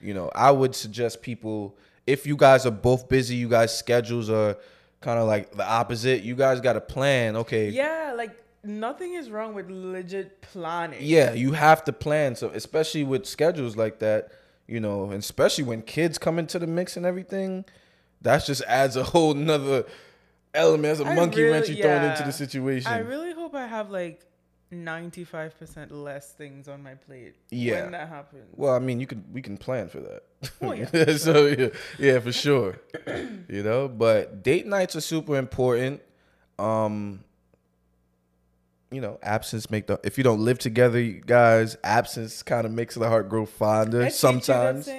you 0.00 0.12
know, 0.12 0.30
I 0.34 0.50
would 0.50 0.74
suggest 0.74 1.22
people 1.22 1.76
if 2.06 2.26
you 2.26 2.36
guys 2.36 2.66
are 2.66 2.70
both 2.70 3.08
busy, 3.08 3.36
you 3.36 3.48
guys 3.48 3.76
schedules 3.76 4.28
are 4.30 4.56
kind 5.00 5.18
of 5.18 5.26
like 5.26 5.52
the 5.52 5.68
opposite. 5.68 6.22
You 6.22 6.34
guys 6.34 6.60
got 6.60 6.74
to 6.74 6.80
plan. 6.80 7.36
Okay, 7.36 7.68
yeah 7.70 8.12
like 8.16 8.30
nothing 8.64 9.14
is 9.14 9.28
wrong 9.30 9.54
with 9.54 9.68
legit 9.68 10.40
planning 10.40 10.98
yeah, 11.02 11.32
you 11.32 11.52
have 11.52 11.84
to 11.84 11.92
plan. 11.92 12.36
So 12.36 12.48
especially 12.50 13.04
with 13.04 13.26
schedules 13.26 13.76
like 13.76 13.98
that, 14.00 14.28
you 14.68 14.80
know, 14.80 15.04
and 15.04 15.14
especially 15.14 15.64
when 15.64 15.82
kids 15.82 16.18
come 16.18 16.38
into 16.38 16.58
the 16.58 16.66
mix 16.66 16.96
and 16.96 17.04
everything, 17.04 17.64
that 18.20 18.44
just 18.44 18.62
adds 18.68 18.96
a 18.96 19.02
whole 19.12 19.34
nother 19.34 19.84
element 20.54 20.86
as 20.92 21.00
a 21.00 21.04
I 21.06 21.14
monkey 21.14 21.42
wrench 21.44 21.68
really- 21.68 21.78
you 21.78 21.82
thrown 21.82 22.04
into 22.04 22.22
the 22.24 22.32
situation. 22.32 22.92
I 22.92 22.98
really 22.98 23.32
hope 23.32 23.54
I 23.54 23.66
have 23.66 23.90
like 23.90 24.20
95% 24.72 25.90
less 25.90 26.32
things 26.32 26.66
on 26.68 26.82
my 26.82 26.94
plate 26.94 27.34
Yeah. 27.50 27.82
when 27.82 27.92
that 27.92 28.08
happens. 28.08 28.48
Well, 28.56 28.74
I 28.74 28.78
mean, 28.78 29.00
you 29.00 29.06
can 29.06 29.24
we 29.32 29.42
can 29.42 29.56
plan 29.56 29.88
for 29.88 30.00
that. 30.00 30.22
Oh, 30.60 30.72
yeah, 30.72 31.16
so 31.16 31.46
yeah, 31.46 31.68
yeah, 31.98 32.18
for 32.20 32.32
sure. 32.32 32.80
you 33.48 33.62
know, 33.62 33.88
but 33.88 34.42
date 34.42 34.66
nights 34.66 34.96
are 34.96 35.00
super 35.00 35.36
important. 35.36 36.00
Um, 36.58 37.20
you 38.90 39.00
know, 39.00 39.18
absence 39.22 39.70
make 39.70 39.86
the 39.86 39.98
if 40.04 40.18
you 40.18 40.24
don't 40.24 40.40
live 40.44 40.58
together, 40.58 41.00
you 41.00 41.20
guys, 41.24 41.76
absence 41.84 42.42
kind 42.42 42.66
of 42.66 42.72
makes 42.72 42.94
the 42.94 43.08
heart 43.08 43.28
grow 43.28 43.46
fonder 43.46 44.02
I 44.02 44.08
teach 44.10 44.22
you 44.22 44.28
that 44.30 44.44
sometimes. 44.44 44.90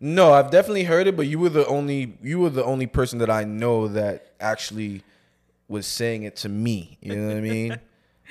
No, 0.00 0.32
I've 0.32 0.50
definitely 0.50 0.84
heard 0.84 1.06
it, 1.06 1.16
but 1.16 1.26
you 1.26 1.38
were 1.38 1.48
the 1.48 1.66
only 1.66 2.18
you 2.22 2.38
were 2.40 2.50
the 2.50 2.64
only 2.64 2.86
person 2.86 3.18
that 3.20 3.30
I 3.30 3.44
know 3.44 3.88
that 3.88 4.32
actually 4.40 5.02
was 5.68 5.86
saying 5.86 6.24
it 6.24 6.36
to 6.36 6.48
me. 6.48 6.98
You 7.00 7.16
know 7.16 7.28
what 7.28 7.36
I 7.36 7.40
mean? 7.40 7.80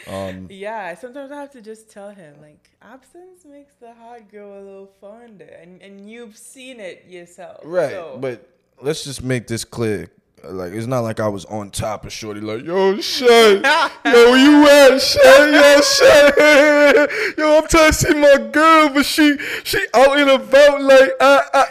Um, 0.08 0.48
Yeah, 0.52 0.96
sometimes 0.96 1.32
I 1.32 1.40
have 1.42 1.52
to 1.52 1.62
just 1.62 1.90
tell 1.90 2.10
him 2.10 2.36
like 2.42 2.70
absence 2.82 3.46
makes 3.46 3.74
the 3.80 3.94
heart 3.94 4.30
grow 4.30 4.54
a 4.60 4.62
little 4.62 4.92
fonder, 5.00 5.46
and 5.62 5.82
and 5.82 6.10
you've 6.10 6.38
seen 6.38 6.80
it 6.80 7.06
yourself, 7.08 7.62
right, 7.64 7.92
So, 7.92 8.18
but 8.20 8.50
let's 8.82 9.04
just 9.04 9.24
make 9.24 9.48
this 9.48 9.64
clear. 9.64 10.10
Like 10.44 10.74
it's 10.74 10.88
not 10.88 11.02
like 11.02 11.22
I 11.22 11.30
was 11.30 11.46
on 11.46 11.72
top 11.72 12.06
of 12.06 12.12
Shorty, 12.12 12.42
like 12.42 12.66
yo, 12.66 13.00
Shay, 13.00 13.56
yo, 13.62 13.90
where 14.04 14.38
you 14.38 14.68
at, 14.68 15.00
Shay, 15.02 15.52
yo, 15.54 15.82
Shay, 15.82 17.34
yo, 17.38 17.58
I'm 17.60 17.68
trying 17.70 17.92
to 17.92 17.94
see 17.94 18.14
my 18.14 18.50
girl, 18.52 18.90
but 18.90 19.06
she 19.06 19.38
she 19.64 19.80
out 19.94 20.18
and 20.20 20.30
about, 20.30 20.82
like 20.82 21.12
uh, 21.22 21.42
uh. 21.54 21.66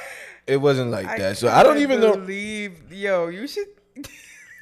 It 0.47 0.57
wasn't 0.57 0.91
like 0.91 1.07
that, 1.19 1.37
so 1.37 1.49
I 1.49 1.63
don't 1.63 1.79
even 1.79 2.01
know. 2.01 2.17
believe, 2.17 2.91
Yo, 2.91 3.29
you 3.29 3.47
should. 3.47 3.69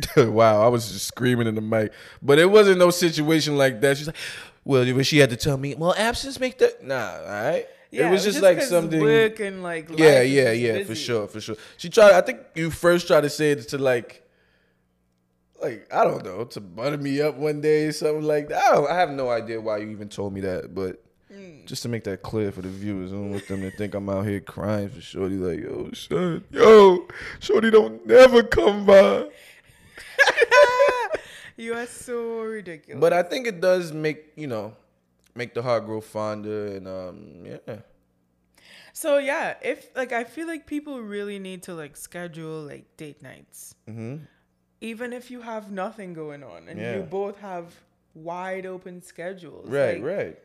wow, 0.17 0.63
I 0.65 0.69
was 0.69 0.91
just 0.93 1.07
screaming 1.07 1.47
in 1.47 1.55
the 1.55 1.61
mic. 1.61 1.93
But 2.23 2.39
it 2.39 2.51
wasn't 2.51 2.79
no 2.79 2.91
situation 2.91 3.57
like 3.57 3.81
that. 3.81 3.97
She's 3.97 4.07
like, 4.07 4.17
well, 4.65 4.85
when 4.85 5.05
she 5.05 5.19
had 5.19 5.31
to 5.31 5.37
tell 5.37 5.57
me, 5.57 5.75
well, 5.75 5.95
absence 5.97 6.39
make 6.39 6.59
the 6.59 6.75
Nah, 6.83 7.19
all 7.19 7.27
right. 7.27 7.67
Yeah, 7.91 8.07
it 8.07 8.11
was 8.13 8.23
just, 8.23 8.41
like 8.41 8.63
something. 8.63 9.01
Work 9.01 9.41
and 9.41 9.65
like. 9.65 9.89
Yeah, 9.97 10.21
yeah, 10.23 10.55
just 10.55 10.61
yeah, 10.61 10.85
for 10.85 10.95
sure, 10.95 11.27
for 11.27 11.41
sure. 11.41 11.57
She 11.77 11.89
tried. 11.89 12.13
I 12.13 12.21
think 12.21 12.39
you 12.55 12.71
first 12.71 13.09
tried 13.09 13.23
to 13.23 13.31
say 13.31 13.51
it 13.51 13.69
to 13.71 13.79
like, 13.79 14.23
like 15.61 15.93
I 15.93 16.05
don't 16.05 16.25
know, 16.25 16.45
to 16.45 16.61
butter 16.61 16.99
me 16.99 17.21
up 17.21 17.37
one 17.37 17.61
day, 17.61 17.87
or 17.87 17.93
something 17.93 18.23
like 18.23 18.49
that. 18.49 18.63
I, 18.63 18.75
don't, 18.75 18.91
I 18.91 18.95
have 18.95 19.11
no 19.11 19.29
idea 19.29 19.61
why 19.61 19.79
you 19.79 19.89
even 19.89 20.09
told 20.09 20.33
me 20.33 20.41
that, 20.43 20.73
but 20.75 21.03
Mm. 21.33 21.65
just 21.65 21.83
to 21.83 21.89
make 21.89 22.03
that 22.05 22.23
clear 22.23 22.51
for 22.51 22.61
the 22.61 22.69
viewers, 22.69 23.13
I 23.13 23.15
don't 23.15 23.31
want 23.31 23.47
them 23.47 23.61
to 23.61 23.71
think 23.71 23.95
I'm 23.95 24.09
out 24.09 24.27
here 24.27 24.41
crying 24.41 24.89
for 24.89 25.01
Shorty. 25.01 25.37
Like, 25.37 25.61
yo, 25.61 25.91
son, 25.93 26.43
yo, 26.51 27.07
Shorty 27.39 27.71
don't 27.71 28.05
never 28.05 28.43
come 28.43 28.85
by. 28.85 29.29
You 31.57 31.75
are 31.75 31.87
so 31.87 32.41
ridiculous. 32.41 33.01
But 33.01 33.13
I 33.13 33.23
think 33.23 33.47
it 33.47 33.61
does 33.61 33.93
make 33.93 34.33
you 34.35 34.47
know, 34.47 34.75
make 35.35 35.53
the 35.53 35.63
heart 35.63 35.85
grow 35.85 36.01
fonder, 36.01 36.69
and 36.77 36.89
um, 36.89 37.45
yeah, 37.45 37.77
So 38.95 39.19
yeah, 39.19 39.55
if 39.63 39.95
like 39.95 40.13
I 40.13 40.25
feel 40.25 40.47
like 40.47 40.67
people 40.67 41.01
really 41.01 41.39
need 41.39 41.63
to 41.65 41.75
like 41.75 41.97
schedule 41.97 42.63
like 42.63 42.97
date 42.97 43.23
nights, 43.23 43.75
mm-hmm. 43.89 44.25
even 44.81 45.13
if 45.13 45.31
you 45.31 45.43
have 45.43 45.71
nothing 45.71 46.15
going 46.15 46.43
on 46.43 46.69
and 46.69 46.81
Yeah. 46.81 46.97
you 46.97 47.03
both 47.03 47.39
have 47.41 47.75
wide 48.15 48.67
open 48.67 49.03
schedules. 49.03 49.69
right, 49.69 50.03
like, 50.03 50.17
right, 50.19 50.39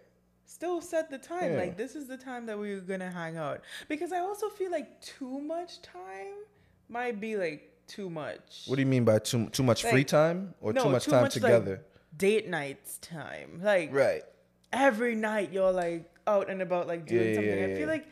Still 0.45 0.81
set 0.81 1.09
the 1.09 1.17
time. 1.17 1.53
Yeah. 1.53 1.59
Like 1.59 1.77
this 1.77 1.95
is 1.95 2.07
the 2.07 2.17
time 2.17 2.45
that 2.47 2.59
we're 2.59 2.81
gonna 2.81 3.09
hang 3.09 3.37
out. 3.37 3.61
Because 3.87 4.11
I 4.11 4.19
also 4.19 4.49
feel 4.49 4.69
like 4.71 5.01
too 5.01 5.39
much 5.39 5.81
time 5.81 6.35
might 6.89 7.19
be 7.19 7.35
like 7.37 7.71
too 7.87 8.09
much. 8.09 8.63
What 8.67 8.75
do 8.75 8.81
you 8.81 8.85
mean 8.87 9.05
by 9.05 9.19
too 9.19 9.49
too 9.49 9.63
much 9.63 9.83
free 9.83 10.03
time 10.03 10.53
or 10.61 10.73
no, 10.73 10.83
too 10.83 10.89
much 10.89 11.05
too 11.05 11.11
time 11.11 11.21
much, 11.23 11.35
like, 11.35 11.41
together? 11.53 11.81
date 12.17 12.47
nights 12.47 12.97
time. 12.99 13.59
Like 13.63 13.93
right. 13.93 14.23
every 14.71 15.15
night 15.15 15.51
you're 15.51 15.71
like 15.71 16.09
out 16.27 16.49
and 16.49 16.61
about 16.61 16.87
like 16.87 17.05
doing 17.05 17.21
Yeah, 17.21 17.29
yeah, 17.29 17.35
something. 17.35 17.63
I 17.63 17.67
yeah. 17.67 17.75
feel 17.77 17.87
like 17.87 18.07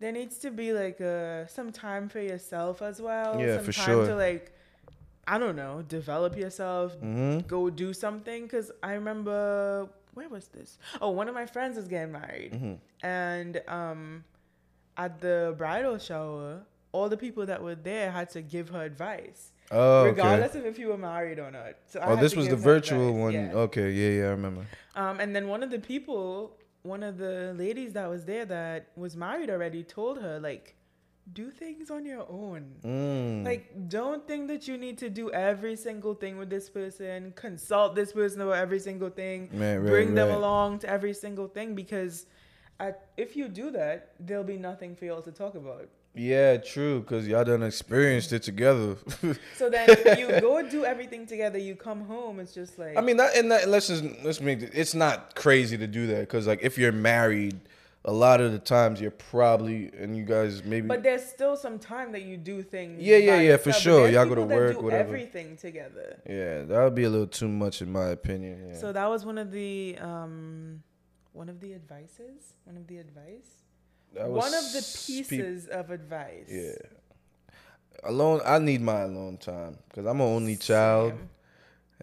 there 0.00 0.12
needs 0.12 0.38
to 0.38 0.50
be 0.50 0.72
like 0.72 1.00
uh 1.00 1.46
some 1.46 1.70
time 1.72 2.08
for 2.08 2.20
yourself 2.20 2.82
as 2.82 3.00
well. 3.00 3.40
Yeah, 3.40 3.56
some 3.56 3.64
for 3.66 3.72
time 3.72 3.84
sure. 3.86 4.06
to 4.06 4.16
like 4.16 4.50
I 5.26 5.38
don't 5.38 5.56
know, 5.56 5.82
develop 5.88 6.36
yourself, 6.36 6.92
Mm-hmm. 7.00 7.46
go 7.46 7.70
do 7.70 7.92
something. 7.94 8.46
Cause 8.48 8.70
I 8.82 8.92
remember 8.94 9.88
where 10.14 10.28
was 10.28 10.48
this? 10.48 10.78
Oh, 11.00 11.10
one 11.10 11.28
of 11.28 11.34
my 11.34 11.46
friends 11.46 11.76
is 11.78 11.88
getting 11.88 12.12
married, 12.12 12.52
Mm-hmm. 12.52 12.74
and 13.06 13.62
um, 13.66 14.24
at 14.96 15.20
the 15.20 15.54
bridal 15.58 15.98
shower, 15.98 16.60
all 16.94 17.08
the 17.14 17.16
people 17.26 17.44
that 17.52 17.60
were 17.66 17.74
there 17.90 18.08
had 18.18 18.28
to 18.36 18.40
give 18.54 18.66
her 18.74 18.82
advice, 18.92 19.40
Oh, 19.70 20.00
okay. 20.00 20.10
regardless 20.10 20.54
of 20.54 20.64
if 20.64 20.76
you 20.78 20.88
were 20.92 21.02
married 21.12 21.38
or 21.44 21.50
not. 21.50 21.72
So 21.92 21.98
Oh, 22.02 22.16
this 22.24 22.34
was 22.36 22.46
the 22.54 22.60
virtual 22.72 23.08
advice, 23.08 23.20
one. 23.26 23.32
yeah. 23.34 23.64
Okay, 23.66 23.88
yeah, 24.00 24.12
yeah, 24.18 24.26
I 24.30 24.32
remember. 24.38 24.64
Um, 25.02 25.14
and 25.22 25.34
then 25.34 25.44
one 25.54 25.62
of 25.66 25.70
the 25.76 25.82
people, 25.92 26.56
one 26.82 27.02
of 27.10 27.14
the 27.18 27.36
ladies 27.64 27.90
that 27.98 28.08
was 28.14 28.22
there 28.32 28.44
that 28.56 28.80
was 29.04 29.12
married 29.26 29.50
already, 29.50 29.82
told 29.82 30.14
her 30.26 30.38
like, 30.38 30.76
do 31.32 31.50
things 31.50 31.90
on 31.90 32.02
your 32.12 32.24
own. 32.30 32.62
Mm. 32.84 33.44
Like, 33.50 33.88
don't 33.88 34.22
think 34.28 34.46
that 34.52 34.68
you 34.68 34.76
need 34.76 34.96
to 34.98 35.08
do 35.20 35.24
every 35.32 35.74
single 35.74 36.14
thing 36.22 36.36
with 36.40 36.50
this 36.50 36.68
person. 36.68 37.32
Consult 37.34 37.94
this 38.00 38.12
person 38.12 38.38
about 38.42 38.58
every 38.66 38.78
single 38.88 39.08
thing. 39.22 39.48
Right, 39.52 39.78
bring 39.78 40.14
them 40.14 40.30
along 40.30 40.80
to 40.80 40.86
every 40.88 41.14
single 41.14 41.48
thing 41.48 41.74
because, 41.74 42.26
at, 42.78 43.08
if 43.16 43.36
you 43.38 43.48
do 43.48 43.70
that, 43.80 44.12
there'll 44.20 44.44
be 44.56 44.58
nothing 44.58 44.94
for 44.94 45.06
y'all 45.06 45.22
to 45.22 45.32
talk 45.32 45.54
about. 45.64 45.88
Yeah, 46.16 46.58
true, 46.58 47.02
cause 47.02 47.26
y'all 47.26 47.42
done 47.42 47.64
experienced 47.64 48.32
it 48.32 48.42
together. 48.44 48.96
So 49.56 49.68
then 49.68 49.88
you 50.16 50.28
go 50.40 50.68
do 50.68 50.84
everything 50.84 51.26
together. 51.26 51.58
You 51.58 51.74
come 51.74 52.04
home. 52.04 52.38
It's 52.38 52.54
just 52.54 52.78
like 52.78 52.96
I 52.96 53.00
mean, 53.00 53.16
that 53.16 53.36
and 53.36 53.50
that. 53.50 53.68
Let's 53.68 53.88
just 53.88 54.04
let's 54.22 54.40
make 54.40 54.62
it. 54.62 54.70
It's 54.74 54.94
not 54.94 55.34
crazy 55.34 55.76
to 55.76 55.86
do 55.86 56.06
that, 56.08 56.28
cause 56.28 56.46
like 56.46 56.60
if 56.62 56.78
you're 56.78 56.92
married, 56.92 57.58
a 58.04 58.12
lot 58.12 58.40
of 58.40 58.52
the 58.52 58.58
times 58.58 59.00
you're 59.00 59.10
probably 59.10 59.90
and 59.98 60.16
you 60.16 60.24
guys 60.24 60.62
maybe. 60.62 60.86
But 60.86 61.02
there's 61.02 61.24
still 61.24 61.56
some 61.56 61.78
time 61.78 62.12
that 62.12 62.22
you 62.22 62.36
do 62.36 62.62
things. 62.62 63.02
Yeah, 63.02 63.16
yeah, 63.16 63.40
yeah, 63.40 63.56
for 63.56 63.72
sure. 63.72 64.08
Y'all 64.08 64.26
go 64.26 64.34
to 64.36 64.42
work, 64.42 64.76
do 64.76 64.84
whatever. 64.84 65.08
Everything 65.08 65.56
together. 65.56 66.20
yeah, 66.28 66.62
that 66.62 66.84
would 66.84 66.94
be 66.94 67.04
a 67.04 67.10
little 67.10 67.26
too 67.26 67.48
much 67.48 67.82
in 67.82 67.90
my 67.90 68.08
opinion. 68.08 68.68
Yeah. 68.68 68.78
So 68.78 68.92
that 68.92 69.08
was 69.08 69.24
one 69.24 69.38
of 69.38 69.50
the 69.50 69.96
um, 70.00 70.82
one 71.32 71.48
of 71.48 71.60
the 71.60 71.74
advices. 71.74 72.54
One 72.64 72.76
of 72.76 72.86
the 72.86 72.98
advice. 72.98 73.63
One 74.14 74.54
of 74.54 74.72
the 74.72 75.02
pieces 75.06 75.66
of 75.66 75.90
advice. 75.90 76.48
Yeah. 76.48 76.72
Alone, 78.04 78.40
I 78.44 78.58
need 78.58 78.80
my 78.80 79.02
alone 79.02 79.38
time 79.38 79.78
because 79.88 80.06
I'm 80.06 80.20
an 80.20 80.26
only 80.26 80.56
child, 80.56 81.12
Same. 81.12 81.30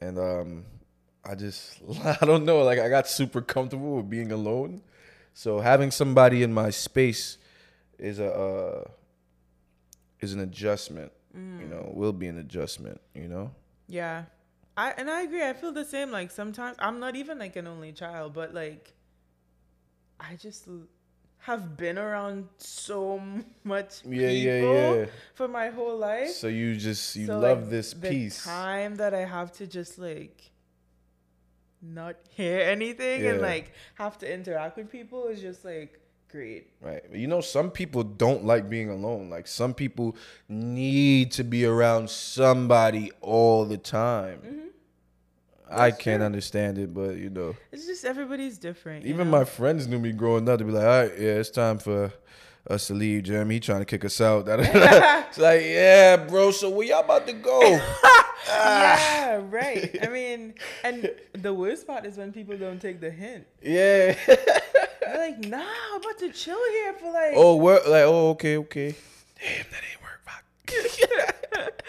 and 0.09 0.19
um, 0.19 0.65
I 1.23 1.35
just 1.35 1.79
I 2.21 2.25
don't 2.25 2.43
know. 2.43 2.63
Like 2.63 2.79
I 2.79 2.89
got 2.89 3.07
super 3.07 3.41
comfortable 3.41 3.97
with 3.97 4.09
being 4.09 4.31
alone, 4.31 4.81
so 5.33 5.59
having 5.59 5.91
somebody 5.91 6.41
in 6.41 6.53
my 6.53 6.71
space 6.71 7.37
is 7.99 8.19
a 8.19 8.33
uh, 8.33 8.83
is 10.21 10.33
an 10.33 10.39
adjustment. 10.39 11.11
Mm. 11.37 11.61
You 11.61 11.67
know, 11.67 11.91
will 11.93 12.13
be 12.13 12.27
an 12.27 12.39
adjustment. 12.39 12.99
You 13.13 13.27
know. 13.27 13.51
Yeah. 13.87 14.23
I 14.75 14.91
and 14.97 15.09
I 15.09 15.21
agree. 15.21 15.43
I 15.43 15.53
feel 15.53 15.71
the 15.71 15.85
same. 15.85 16.11
Like 16.11 16.31
sometimes 16.31 16.77
I'm 16.79 16.99
not 16.99 17.15
even 17.15 17.37
like 17.37 17.55
an 17.57 17.67
only 17.67 17.91
child, 17.91 18.33
but 18.33 18.53
like 18.53 18.93
I 20.19 20.35
just 20.35 20.67
have 21.41 21.75
been 21.77 21.97
around 21.97 22.47
so 22.57 23.19
much 23.63 24.03
people 24.03 24.19
Yeah, 24.19 24.29
yeah, 24.29 24.93
yeah. 24.93 25.05
for 25.33 25.47
my 25.47 25.69
whole 25.69 25.97
life. 25.97 26.29
So 26.29 26.47
you 26.47 26.75
just 26.75 27.15
you 27.15 27.25
So, 27.27 27.39
love 27.39 27.61
like, 27.61 27.69
this 27.69 27.93
the 27.93 28.09
piece. 28.09 28.43
time 28.43 28.95
that 28.97 29.13
I 29.13 29.25
have 29.25 29.51
to 29.53 29.67
just 29.67 29.97
like 29.97 30.51
not 31.81 32.15
hear 32.29 32.59
anything 32.61 33.25
and 33.25 33.41
like 33.41 33.71
have 33.95 34.17
to 34.19 34.31
interact 34.31 34.77
with 34.77 34.91
people 34.91 35.27
is 35.27 35.41
just 35.41 35.65
like 35.65 35.99
great. 36.29 36.67
Right. 36.79 37.03
You 37.11 37.27
know, 37.27 37.41
some 37.41 37.71
people 37.71 38.03
don't 38.03 38.45
like 38.45 38.69
being 38.69 38.89
alone. 38.89 39.29
Like 39.29 39.47
some 39.47 39.73
people 39.73 40.15
need 40.47 41.31
to 41.33 41.43
be 41.43 41.65
around 41.65 42.09
somebody 42.09 43.11
all 43.21 43.65
the 43.65 43.77
time. 43.77 44.39
Mm-hmm. 44.45 44.67
That's 45.77 45.97
can't 45.97 46.19
true. 46.19 46.25
understand 46.25 46.77
it, 46.77 46.93
but 46.93 47.15
you 47.17 47.29
know, 47.29 47.55
It's 47.71 47.85
just 47.85 48.05
everybody's 48.05 48.57
different. 48.57 49.05
even 49.05 49.29
know? 49.29 49.37
my 49.39 49.43
friends 49.45 49.87
knew 49.87 49.99
me 49.99 50.11
growing 50.11 50.47
up 50.49 50.59
to 50.59 50.65
be 50.65 50.71
like, 50.71 50.83
all 50.83 50.89
right, 51.03 51.11
yeah, 51.17 51.33
it's 51.39 51.49
time 51.49 51.77
for 51.79 52.11
us 52.69 52.87
to 52.87 52.93
leave, 52.93 53.23
Jeremy. 53.23 53.55
He 53.55 53.59
trying 53.59 53.79
to 53.79 53.85
kick 53.85 54.05
us 54.05 54.19
out. 54.21 54.45
it's 54.49 55.37
like, 55.37 55.61
yeah, 55.63 56.17
bro. 56.17 56.51
So 56.51 56.69
where 56.69 56.85
y'all 56.87 56.99
about 57.03 57.25
to 57.27 57.33
go? 57.33 57.79
Ah. 58.49 58.97
yeah, 59.27 59.41
right. 59.51 59.95
I 60.01 60.07
mean, 60.07 60.55
and 60.83 61.11
the 61.33 61.53
worst 61.53 61.85
part 61.85 62.07
is 62.07 62.17
when 62.17 62.33
people 62.33 62.57
don't 62.57 62.81
take 62.81 62.99
the 62.99 63.11
hint. 63.11 63.45
yeah. 63.61 64.15
They're 64.25 65.15
like, 65.15 65.39
"Nah, 65.45 65.63
I'm 65.93 66.01
about 66.01 66.17
to 66.19 66.31
chill 66.31 66.57
here 66.71 66.93
for 66.93 67.11
like." 67.11 67.33
oh, 67.35 67.55
work. 67.57 67.83
Like, 67.87 68.01
oh, 68.03 68.29
okay, 68.31 68.57
okay. 68.57 68.95
Damn, 69.39 69.65
that 69.69 69.81
ain't 69.91 70.01
work. 70.01 70.21
Fuck. 71.53 71.81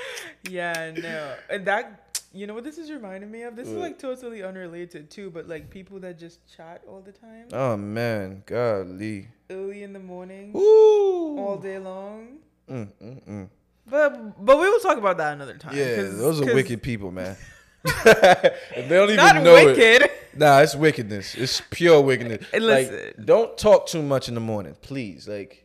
Yeah, 0.49 0.93
no, 0.97 1.35
and 1.49 1.65
that 1.67 2.02
you 2.33 2.47
know 2.47 2.55
what 2.55 2.65
this 2.65 2.79
is 2.79 2.91
reminding 2.91 3.31
me 3.31 3.43
of. 3.43 3.57
This 3.57 3.69
is 3.69 3.75
like 3.75 3.99
totally 3.99 4.43
unrelated 4.43 5.11
too, 5.11 5.31
but 5.31 5.49
like 5.49 5.71
people 5.71 5.99
that 6.01 6.19
just 6.19 6.41
chat 6.55 6.83
all 6.89 7.01
the 7.01 7.13
time, 7.13 7.47
oh 7.53 7.77
man, 7.77 8.43
golly. 8.47 9.29
early 9.51 9.83
in 9.83 9.93
the 9.93 9.99
morning, 9.99 10.53
Ooh. 10.57 11.39
all 11.39 11.59
day 11.59 11.79
long. 11.79 12.39
Mm, 12.71 12.89
mm, 13.03 13.29
mm. 13.29 13.49
But 13.87 14.45
but 14.45 14.59
we 14.59 14.69
will 14.69 14.81
talk 14.81 14.99
about 14.99 15.19
that 15.19 15.35
another 15.35 15.57
time. 15.57 15.77
Yeah, 15.77 16.03
those 16.03 16.41
are 16.41 16.55
wicked 16.55 16.83
people, 16.83 17.11
man. 17.11 17.37
they 18.05 18.53
don't 18.89 19.11
even 19.11 19.17
Not 19.17 19.43
know 19.43 19.57
it. 19.57 20.13
Nah, 20.35 20.61
it's 20.61 20.75
wickedness. 20.75 21.35
It's 21.35 21.61
pure 21.71 22.01
wickedness. 22.01 22.47
Hey, 22.53 22.61
like, 22.61 22.91
listen. 22.91 23.25
don't 23.25 23.59
talk 23.59 23.87
too 23.89 24.03
much 24.03 24.29
in 24.29 24.35
the 24.35 24.41
morning, 24.41 24.77
please. 24.81 25.27
Like 25.29 25.63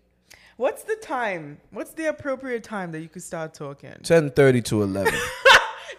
What's 0.57 0.81
the 0.81 0.95
time? 0.95 1.59
What's 1.69 1.91
the 1.91 2.05
appropriate 2.05 2.63
time 2.63 2.91
that 2.93 3.01
you 3.01 3.09
could 3.09 3.21
start 3.21 3.53
talking? 3.53 3.93
ten 4.01 4.31
thirty 4.31 4.63
to 4.63 4.81
eleven. 4.81 5.13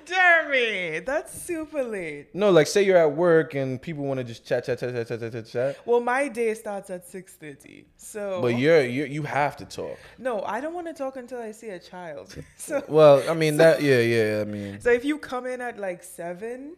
Jeremy, 0.04 1.00
that's 1.00 1.32
super 1.42 1.82
late. 1.82 2.34
No, 2.34 2.50
like 2.50 2.66
say 2.66 2.82
you're 2.84 2.96
at 2.96 3.12
work 3.12 3.54
and 3.54 3.80
people 3.80 4.04
want 4.04 4.18
to 4.18 4.24
just 4.24 4.44
chat, 4.46 4.64
chat, 4.64 4.78
chat, 4.80 4.94
chat, 4.94 5.20
chat, 5.20 5.32
chat, 5.32 5.46
chat. 5.46 5.78
Well, 5.86 6.00
my 6.00 6.28
day 6.28 6.54
starts 6.54 6.90
at 6.90 7.06
six 7.06 7.34
thirty, 7.34 7.86
so. 7.96 8.40
But 8.40 8.58
you're 8.58 8.84
you 8.84 9.04
you 9.04 9.22
have 9.22 9.56
to 9.58 9.64
talk. 9.64 9.98
No, 10.18 10.42
I 10.42 10.60
don't 10.60 10.74
want 10.74 10.86
to 10.86 10.94
talk 10.94 11.16
until 11.16 11.40
I 11.40 11.52
see 11.52 11.70
a 11.70 11.78
child. 11.78 12.34
So, 12.56 12.82
Well, 12.88 13.22
I 13.28 13.34
mean 13.34 13.56
that. 13.62 13.82
Yeah, 13.82 14.00
yeah. 14.00 14.40
I 14.40 14.44
mean, 14.44 14.80
so 14.80 14.90
if 14.90 15.04
you 15.04 15.18
come 15.18 15.46
in 15.46 15.60
at 15.60 15.78
like 15.78 16.02
seven, 16.02 16.74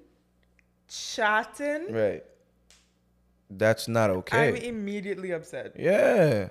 chatting, 0.88 1.92
right. 1.92 2.24
That's 3.50 3.88
not 3.88 4.10
okay. 4.10 4.48
I'm 4.48 4.56
immediately 4.56 5.32
upset. 5.32 5.74
Yeah. 5.76 6.50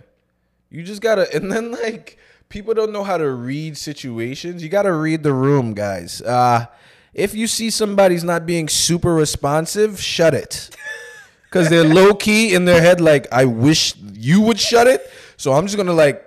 You 0.69 0.83
just 0.83 1.01
gotta, 1.01 1.33
and 1.33 1.51
then 1.51 1.71
like 1.71 2.17
people 2.49 2.73
don't 2.73 2.91
know 2.91 3.03
how 3.03 3.17
to 3.17 3.29
read 3.29 3.77
situations. 3.77 4.63
You 4.63 4.69
gotta 4.69 4.91
read 4.91 5.21
the 5.23 5.33
room, 5.33 5.73
guys. 5.73 6.21
Uh, 6.21 6.65
if 7.13 7.35
you 7.35 7.47
see 7.47 7.69
somebody's 7.69 8.23
not 8.23 8.45
being 8.45 8.67
super 8.67 9.13
responsive, 9.13 10.01
shut 10.01 10.33
it. 10.33 10.75
Cause 11.51 11.69
they're 11.69 11.83
low 11.83 12.13
key 12.13 12.53
in 12.53 12.65
their 12.65 12.79
head, 12.79 13.01
like, 13.01 13.27
I 13.31 13.45
wish 13.45 13.95
you 14.13 14.41
would 14.41 14.59
shut 14.59 14.85
it. 14.85 15.09
So 15.35 15.53
I'm 15.53 15.65
just 15.65 15.77
gonna 15.77 15.93
like 15.93 16.23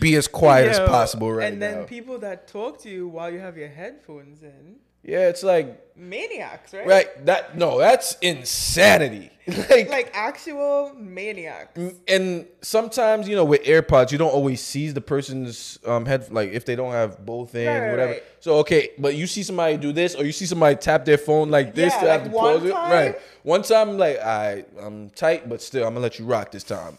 be 0.00 0.16
as 0.16 0.26
quiet 0.26 0.68
as 0.68 0.80
possible 0.80 1.32
right 1.32 1.44
now. 1.44 1.48
And 1.48 1.60
now. 1.60 1.66
then 1.66 1.84
people 1.86 2.18
that 2.20 2.48
talk 2.48 2.80
to 2.82 2.90
you 2.90 3.06
while 3.08 3.30
you 3.30 3.38
have 3.38 3.56
your 3.56 3.68
headphones 3.68 4.42
in, 4.42 4.76
yeah, 5.02 5.28
it's 5.28 5.42
like 5.42 5.78
maniacs, 5.96 6.72
right? 6.74 6.86
right 6.86 7.26
that 7.26 7.56
no, 7.56 7.78
that's 7.78 8.16
insanity. 8.20 9.30
like 9.68 9.90
Like 9.90 10.10
actual 10.14 10.92
maniacs. 10.96 11.76
and 12.06 12.46
sometimes 12.60 13.28
you 13.28 13.34
know 13.34 13.44
with 13.44 13.62
AirPods 13.64 14.12
you 14.12 14.18
don't 14.18 14.30
always 14.30 14.60
see 14.60 14.88
the 14.90 15.00
person's 15.00 15.80
um 15.84 16.06
head 16.06 16.30
like 16.30 16.52
if 16.52 16.64
they 16.64 16.76
don't 16.76 16.92
have 16.92 17.26
both 17.26 17.52
in 17.56 17.66
Right, 17.66 17.90
whatever. 17.90 18.12
right. 18.12 18.22
So 18.38 18.58
okay, 18.58 18.90
but 18.98 19.16
you 19.16 19.26
see 19.26 19.42
somebody 19.42 19.76
do 19.78 19.92
this 19.92 20.14
or 20.14 20.24
you 20.24 20.30
see 20.30 20.46
somebody 20.46 20.76
tap 20.76 21.04
their 21.04 21.18
phone 21.18 21.50
like 21.50 21.74
this 21.74 21.92
Yeah, 21.94 22.00
to 22.02 22.08
have 22.08 22.22
like 22.22 22.30
to 22.32 22.38
pause 22.38 22.64
it. 22.64 22.72
Right. 22.72 23.16
One 23.42 23.62
time 23.62 23.98
like 23.98 24.18
I 24.20 24.64
I'm 24.80 25.10
tight 25.10 25.48
but 25.48 25.60
still 25.60 25.84
I'm 25.88 25.94
gonna 25.94 26.00
let 26.04 26.20
you 26.20 26.24
rock 26.24 26.52
this 26.52 26.62
time. 26.62 26.96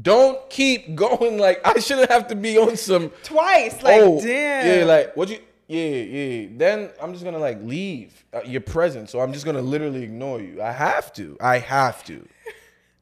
Don't 0.00 0.48
keep 0.48 0.94
going 1.04 1.36
like 1.38 1.60
I 1.66 1.78
shouldn't 1.80 2.10
have 2.10 2.26
to 2.28 2.34
be 2.36 2.56
on 2.58 2.76
some 2.78 3.10
Twice, 3.22 3.82
like 3.82 4.00
oh 4.00 4.18
damn. 4.20 4.78
yeah 4.80 4.84
like 4.86 5.14
what 5.16 5.28
you 5.28 5.38
yeah 5.70 6.02
yeah 6.02 6.48
then 6.56 6.90
I'm 7.00 7.12
just 7.12 7.24
gonna 7.24 7.38
like 7.38 7.58
leave 7.62 8.24
uh, 8.34 8.40
your 8.44 8.60
presence 8.60 9.12
so 9.12 9.20
I'm 9.20 9.32
just 9.32 9.44
gonna 9.44 9.62
literally 9.62 10.02
ignore 10.02 10.40
you. 10.40 10.60
I 10.60 10.72
have 10.72 11.12
to. 11.14 11.36
I 11.40 11.58
have 11.58 12.04
to. 12.04 12.26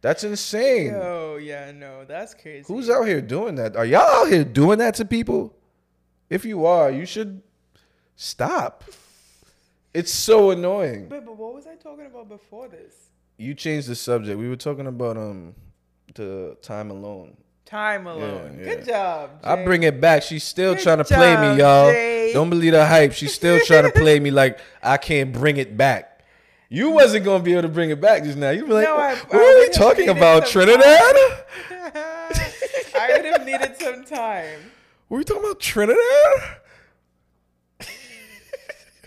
That's 0.00 0.22
insane. 0.22 0.94
Oh 0.94 1.36
yeah, 1.36 1.72
no, 1.72 2.04
that's 2.04 2.34
crazy. 2.34 2.64
Who's 2.68 2.88
out 2.88 3.04
here 3.04 3.20
doing 3.20 3.56
that? 3.56 3.76
Are 3.76 3.84
y'all 3.84 4.02
out 4.02 4.28
here 4.28 4.44
doing 4.44 4.78
that 4.78 4.94
to 4.96 5.04
people? 5.04 5.54
If 6.30 6.44
you 6.44 6.66
are, 6.66 6.90
you 6.90 7.06
should 7.06 7.42
stop. 8.16 8.84
It's 9.94 10.12
so 10.12 10.50
annoying. 10.50 11.08
Wait, 11.08 11.24
but 11.24 11.36
what 11.36 11.54
was 11.54 11.66
I 11.66 11.74
talking 11.74 12.06
about 12.06 12.28
before 12.28 12.68
this? 12.68 12.94
You 13.38 13.54
changed 13.54 13.88
the 13.88 13.96
subject. 13.96 14.38
We 14.38 14.48
were 14.48 14.56
talking 14.56 14.86
about 14.86 15.16
um 15.16 15.54
the 16.14 16.56
time 16.62 16.90
alone. 16.90 17.36
Time 17.68 18.06
alone. 18.06 18.56
yeah. 18.58 18.64
Good 18.64 18.86
job. 18.86 19.30
I 19.44 19.62
bring 19.62 19.82
it 19.82 20.00
back. 20.00 20.22
She's 20.22 20.42
still 20.42 20.72
Good 20.74 20.82
trying 20.84 20.98
to 20.98 21.04
play 21.04 21.36
me, 21.36 21.58
y'all. 21.58 21.90
Jay. 21.90 22.32
Don't 22.32 22.48
believe 22.48 22.72
the 22.72 22.86
hype. 22.86 23.12
She's 23.12 23.34
still 23.34 23.60
trying 23.66 23.84
to 23.90 23.90
play 23.92 24.18
me 24.20 24.30
like 24.30 24.58
I 24.82 24.96
can't 24.96 25.34
bring 25.34 25.58
it 25.58 25.76
back. 25.76 26.24
You 26.70 26.90
wasn't 26.90 27.26
gonna 27.26 27.42
be 27.44 27.52
able 27.52 27.62
to 27.62 27.68
bring 27.68 27.90
it 27.90 28.00
back 28.00 28.24
just 28.24 28.38
now. 28.38 28.50
You 28.50 28.64
be 28.66 28.72
like, 28.72 28.84
No, 28.84 28.96
I- 28.96 29.14
what 29.16 29.34
I 29.34 29.38
are 29.38 29.58
we 29.60 29.68
talking 29.68 30.08
about? 30.08 30.46
Trinidad? 30.46 30.80
I 33.00 33.10
would 33.16 33.24
have 33.26 33.44
needed 33.44 33.76
some 33.78 34.02
time. 34.04 34.72
Were 35.10 35.18
we 35.18 35.24
talking 35.24 35.44
about 35.44 35.60
Trinidad? 35.60 35.98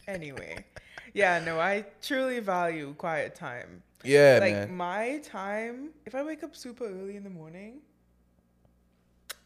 Anyway, 0.07 0.65
yeah, 1.13 1.39
no, 1.43 1.59
I 1.59 1.85
truly 2.01 2.39
value 2.39 2.93
quiet 2.97 3.33
time. 3.35 3.81
Yeah, 4.03 4.39
like 4.41 4.53
man. 4.53 4.75
my 4.75 5.21
time, 5.23 5.89
if 6.05 6.15
I 6.15 6.23
wake 6.23 6.43
up 6.43 6.55
super 6.55 6.85
early 6.85 7.15
in 7.15 7.23
the 7.23 7.29
morning, 7.29 7.79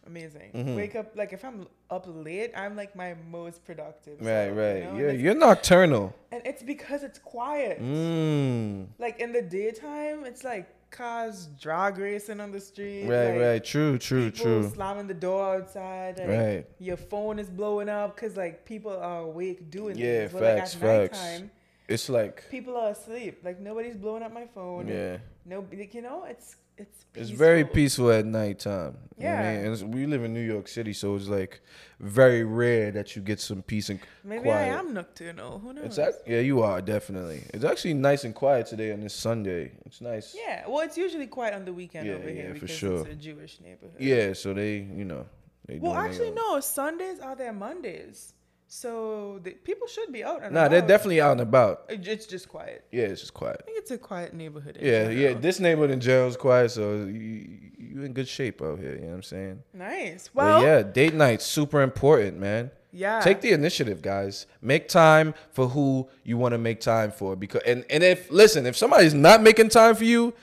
amazing. 0.07 0.51
Mhm. 0.53 0.75
Wake 0.75 0.95
up 0.95 1.15
like 1.15 1.33
if 1.33 1.43
I'm 1.43 1.67
up 1.89 2.05
late, 2.07 2.51
I'm 2.55 2.75
like 2.75 2.95
my 2.95 3.15
most 3.29 3.63
productive. 3.65 4.19
Right, 4.19 4.47
self, 4.47 4.57
right. 4.57 4.75
You 4.77 4.83
know? 4.83 4.89
and, 4.89 4.97
You're 4.99 5.11
you're 5.13 5.35
nocturnal. 5.35 6.13
and 6.31 6.41
it's 6.45 6.63
because 6.63 7.03
it's 7.03 7.19
quiet. 7.19 7.81
Mm. 7.81 8.87
Like 8.99 9.19
in 9.19 9.31
the 9.33 9.41
daytime, 9.41 10.25
it's 10.25 10.43
like 10.43 10.67
cars 10.91 11.47
drag 11.59 11.97
racing 11.97 12.39
on 12.39 12.51
the 12.51 12.59
street. 12.61 13.05
Right, 13.05 13.31
like, 13.31 13.39
right. 13.41 13.63
True, 13.63 13.97
true, 13.97 14.31
people 14.31 14.45
true. 14.61 14.69
slamming 14.69 15.07
the 15.07 15.13
door 15.13 15.55
outside. 15.55 16.19
And 16.19 16.29
Right. 16.31 16.65
Your 16.79 16.97
phone 16.97 17.37
is 17.39 17.49
blowing 17.49 17.89
up 17.89 18.15
because 18.15 18.37
like 18.37 18.65
people 18.65 18.91
are 18.91 19.21
awake 19.21 19.69
doing 19.69 19.97
Yeah, 19.97 20.19
things. 20.27 20.33
But 20.33 20.41
facts, 20.41 20.75
like 20.75 20.83
at 20.83 21.11
facts. 21.11 21.21
nighttime, 21.23 21.51
It's 21.87 22.09
like, 22.09 22.49
people 22.49 22.77
are 22.77 22.91
asleep. 22.91 23.39
Like 23.43 23.59
nobody's 23.59 23.97
blowing 23.97 24.23
up 24.23 24.33
my 24.33 24.47
phone. 24.47 24.87
yeah, 24.87 25.17
No, 25.45 25.65
like, 25.71 25.93
you 25.93 26.01
know, 26.01 26.23
it's 26.25 26.55
it's 26.77 27.05
it's 27.13 27.29
very 27.29 27.63
peaceful. 27.63 27.75
peaceful 27.75 28.11
at 28.11 28.25
nighttime. 28.25 28.97
You 29.17 29.23
know 29.23 29.29
I 29.29 29.33
Yeah. 29.33 29.57
mean? 29.63 29.73
And 29.73 29.93
we 29.93 30.05
live 30.05 30.23
in 30.23 30.33
New 30.33 30.41
York 30.45 30.67
City, 30.67 30.91
so 30.93 31.15
it's 31.15 31.27
like 31.27 31.61
very 31.99 32.43
rare 32.43 32.91
that 32.91 33.15
you 33.15 33.21
get 33.21 33.39
some 33.39 33.61
peace 33.61 33.89
and 33.89 33.99
Maybe 34.23 34.43
quiet. 34.43 34.73
I 34.73 34.77
am 34.79 34.93
nocturnal. 34.93 35.59
Who 35.59 35.71
knows? 35.73 35.85
It's 35.85 35.97
act- 35.99 36.23
yeah, 36.27 36.39
you 36.41 36.61
are 36.63 36.81
definitely. 36.81 37.43
It's 37.53 37.63
actually 37.63 37.93
nice 37.93 38.25
and 38.25 38.35
quiet 38.35 38.65
today 38.67 38.91
on 38.91 38.99
this 38.99 39.13
Sunday. 39.13 39.71
It's 39.85 40.01
nice. 40.01 40.35
yeah. 40.37 40.67
Well, 40.67 40.81
it's 40.81 40.97
usually 40.97 41.27
quiet 41.27 41.53
on 41.53 41.63
the 41.63 41.71
weekend 41.73 42.07
Yeah, 42.07 42.15
over 42.15 42.27
here 42.29 42.43
yeah, 42.47 42.47
for 42.49 42.53
because 42.55 42.71
sure. 42.71 42.99
it's 43.01 43.09
a 43.09 43.15
Jewish 43.15 43.59
neighborhood. 43.61 43.95
Yeah, 43.99 44.33
so 44.33 44.53
they, 44.53 44.77
you 44.79 45.05
know, 45.05 45.25
they. 45.65 45.79
Well, 45.79 45.95
actually, 45.95 46.31
no. 46.31 46.59
Sundays 46.59 47.19
are 47.21 47.35
their 47.37 47.53
Mondays, 47.53 48.33
so 48.67 49.39
the, 49.43 49.51
people 49.51 49.87
should 49.87 50.11
be 50.11 50.23
out 50.23 50.41
and 50.43 50.53
Nah, 50.53 50.67
they're 50.67 50.81
definitely 50.81 51.21
out 51.21 51.33
and 51.33 51.41
about. 51.41 51.85
It's 51.89 52.25
just 52.25 52.49
quiet. 52.49 52.83
Yeah, 52.91 53.03
it's 53.05 53.21
just 53.21 53.33
quiet. 53.33 53.57
I 53.61 53.65
think 53.65 53.77
it's 53.77 53.91
a 53.91 53.97
quiet 53.97 54.33
neighborhood. 54.33 54.77
Yeah, 54.81 55.09
yeah. 55.09 55.33
This 55.33 55.59
neighborhood 55.59 55.91
in 55.91 55.99
general 55.99 56.27
is 56.27 56.35
quiet, 56.37 56.71
so 56.71 56.95
you 57.05 57.47
you 57.77 58.03
in 58.03 58.13
good 58.13 58.27
shape 58.27 58.61
out 58.61 58.79
here. 58.79 58.95
You 58.95 59.01
know 59.01 59.07
what 59.07 59.13
I'm 59.15 59.23
saying? 59.23 59.63
Nice. 59.73 60.29
But 60.33 60.43
Well, 60.45 60.61
yeah, 60.63 60.83
date 60.83 61.13
nights 61.13 61.45
super 61.45 61.81
important, 61.81 62.39
man. 62.39 62.71
yeah. 62.91 63.19
Take 63.21 63.41
the 63.41 63.51
initiative, 63.51 64.01
guys. 64.01 64.47
Make 64.61 64.87
time 64.89 65.33
for 65.51 65.67
who 65.69 66.09
you 66.23 66.37
want 66.37 66.53
to 66.53 66.57
make 66.57 66.81
time 66.81 67.11
for. 67.11 67.35
Because 67.35 67.61
and 67.65 67.85
and 67.89 68.03
if 68.03 68.29
listen, 68.31 68.65
if 68.65 68.75
somebody's 68.75 69.13
not 69.13 69.41
making 69.43 69.69
time 69.69 69.95
for 69.95 70.03
you, 70.05 70.33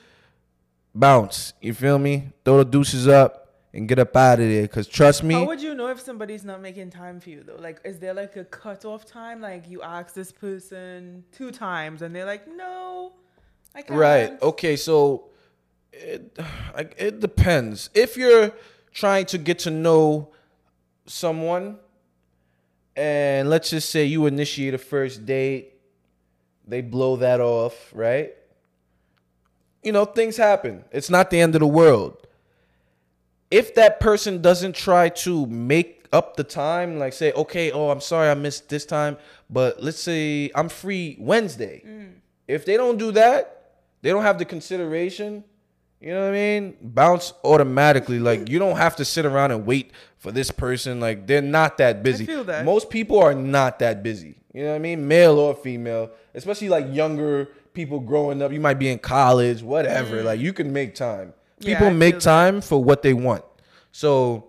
bounce. 0.94 1.52
You 1.60 1.74
feel 1.74 1.98
me? 1.98 2.28
Throw 2.44 2.58
the 2.58 2.64
deuces 2.64 3.08
up 3.08 3.41
and 3.74 3.88
get 3.88 3.98
up 3.98 4.14
out 4.16 4.40
of 4.40 4.48
there. 4.48 4.68
Cause 4.68 4.86
trust 4.86 5.22
me, 5.22 5.34
How 5.34 5.46
would 5.46 5.62
you 5.62 5.74
know 5.74 5.88
if 5.88 6.00
somebody's 6.00 6.44
not 6.44 6.60
making 6.60 6.90
time 6.90 7.20
for 7.20 7.30
you 7.30 7.42
though? 7.42 7.56
Like, 7.58 7.80
is 7.84 7.98
there 7.98 8.14
like 8.14 8.36
a 8.36 8.44
cutoff 8.44 9.04
time? 9.04 9.40
Like, 9.40 9.68
you 9.68 9.82
ask 9.82 10.14
this 10.14 10.30
person 10.32 11.24
two 11.32 11.50
times 11.50 12.02
and 12.02 12.14
they're 12.14 12.26
like, 12.26 12.46
"No, 12.48 13.14
I 13.74 13.82
can't." 13.82 13.98
Right. 13.98 14.42
Okay. 14.42 14.76
So 14.76 15.30
it 15.92 16.38
it 16.98 17.20
depends. 17.20 17.90
If 17.94 18.16
you're 18.16 18.52
trying 18.92 19.26
to 19.26 19.38
get 19.38 19.60
to 19.60 19.70
know 19.70 20.32
someone, 21.06 21.78
and 22.94 23.48
let's 23.48 23.70
just 23.70 23.90
say 23.90 24.04
you 24.04 24.26
initiate 24.26 24.74
a 24.74 24.78
first 24.78 25.24
date, 25.24 25.72
they 26.66 26.82
blow 26.82 27.16
that 27.16 27.40
off, 27.40 27.90
right? 27.94 28.34
You 29.82 29.92
know, 29.92 30.04
things 30.04 30.36
happen. 30.36 30.84
It's 30.92 31.10
not 31.10 31.30
the 31.30 31.40
end 31.40 31.54
of 31.54 31.60
the 31.60 31.66
world. 31.66 32.16
If 33.52 33.74
that 33.74 34.00
person 34.00 34.40
doesn't 34.40 34.74
try 34.74 35.10
to 35.10 35.46
make 35.46 36.06
up 36.12 36.36
the 36.36 36.44
time, 36.44 36.98
like 36.98 37.12
say, 37.12 37.32
okay, 37.32 37.70
oh, 37.70 37.90
I'm 37.90 38.00
sorry 38.00 38.30
I 38.30 38.34
missed 38.34 38.68
this 38.68 38.86
time, 38.86 39.16
but 39.50 39.82
let's 39.82 40.00
say 40.00 40.50
I'm 40.54 40.68
free 40.68 41.16
Wednesday. 41.18 41.82
Mm. 41.86 42.12
If 42.48 42.64
they 42.64 42.76
don't 42.76 42.98
do 42.98 43.12
that, 43.12 43.74
they 44.00 44.10
don't 44.10 44.22
have 44.22 44.38
the 44.38 44.44
consideration. 44.44 45.44
You 46.00 46.14
know 46.14 46.22
what 46.22 46.30
I 46.30 46.32
mean? 46.32 46.76
Bounce 46.80 47.32
automatically. 47.44 48.18
Like 48.18 48.48
you 48.48 48.58
don't 48.58 48.76
have 48.76 48.96
to 48.96 49.04
sit 49.04 49.24
around 49.24 49.52
and 49.52 49.64
wait 49.64 49.92
for 50.18 50.32
this 50.32 50.50
person. 50.50 50.98
Like 50.98 51.26
they're 51.26 51.40
not 51.40 51.78
that 51.78 52.02
busy. 52.02 52.26
feel 52.26 52.44
that. 52.44 52.64
Most 52.64 52.90
people 52.90 53.18
are 53.20 53.34
not 53.34 53.78
that 53.78 54.02
busy. 54.02 54.34
You 54.52 54.64
know 54.64 54.70
what 54.70 54.76
I 54.76 54.80
mean? 54.80 55.06
Male 55.06 55.38
or 55.38 55.54
female, 55.54 56.10
especially 56.34 56.68
like 56.68 56.86
younger 56.92 57.48
people 57.72 58.00
growing 58.00 58.42
up. 58.42 58.50
You 58.52 58.60
might 58.60 58.78
be 58.78 58.88
in 58.88 58.98
college, 58.98 59.62
whatever. 59.62 60.22
Mm. 60.22 60.24
Like 60.24 60.40
you 60.40 60.52
can 60.52 60.72
make 60.72 60.94
time. 60.94 61.34
Yeah, 61.62 61.74
People 61.78 61.88
I 61.88 61.92
make 61.92 62.14
feel 62.14 62.20
that. 62.20 62.24
time 62.24 62.60
for 62.60 62.82
what 62.82 63.02
they 63.02 63.14
want. 63.14 63.44
So 63.92 64.48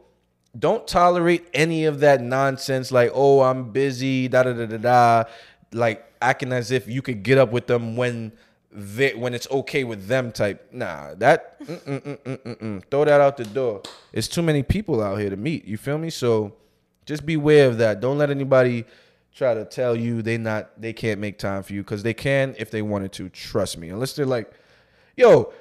don't 0.58 0.88
tolerate 0.88 1.48
any 1.54 1.86
of 1.86 2.00
that 2.02 2.22
nonsense 2.22 2.92
like 2.92 3.10
oh 3.16 3.42
i'm 3.42 3.72
busy 3.72 4.28
da 4.28 4.44
da 4.44 4.54
da 4.54 4.66
da 4.66 4.78
da. 4.78 5.24
Like 5.72 6.06
acting 6.22 6.54
as 6.54 6.70
if 6.70 6.88
you 6.88 7.02
could 7.02 7.24
get 7.24 7.38
up 7.40 7.52
with 7.52 7.66
them 7.68 7.96
when 7.96 8.32
they 8.72 9.14
when 9.16 9.34
it's 9.34 9.50
okay 9.50 9.84
with 9.84 10.08
them 10.08 10.32
type. 10.32 10.68
Nah 10.72 11.16
that 11.16 11.60
mm, 11.62 11.80
mm, 11.82 12.02
mm, 12.02 12.18
mm, 12.18 12.38
mm, 12.38 12.58
mm. 12.58 12.84
throw 12.92 13.06
that 13.06 13.20
out 13.22 13.38
the 13.38 13.46
door. 13.46 13.82
It's 14.12 14.28
too 14.28 14.42
many 14.44 14.62
people 14.64 15.02
out 15.02 15.20
here 15.20 15.30
to 15.32 15.38
meet 15.38 15.66
you 15.66 15.78
feel 15.78 15.98
me? 15.98 16.10
So 16.12 16.54
just 17.06 17.26
beware 17.26 17.68
of 17.68 17.78
that. 17.80 18.00
Don't 18.00 18.18
let 18.20 18.30
anybody 18.30 18.86
try 19.36 19.56
to 19.56 19.66
tell 19.66 19.96
you 19.96 20.22
they 20.22 20.38
not 20.38 20.80
they 20.80 20.94
can't 20.94 21.20
make 21.20 21.40
time 21.40 21.64
for 21.64 21.74
you 21.74 21.82
because 21.82 22.04
they 22.04 22.14
can 22.14 22.56
if 22.60 22.70
they 22.70 22.84
wanted 22.84 23.12
to. 23.14 23.30
Trust 23.30 23.78
me. 23.80 23.90
Unless 23.90 24.14
they're 24.16 24.26
like 24.28 24.52
yo 25.18 25.52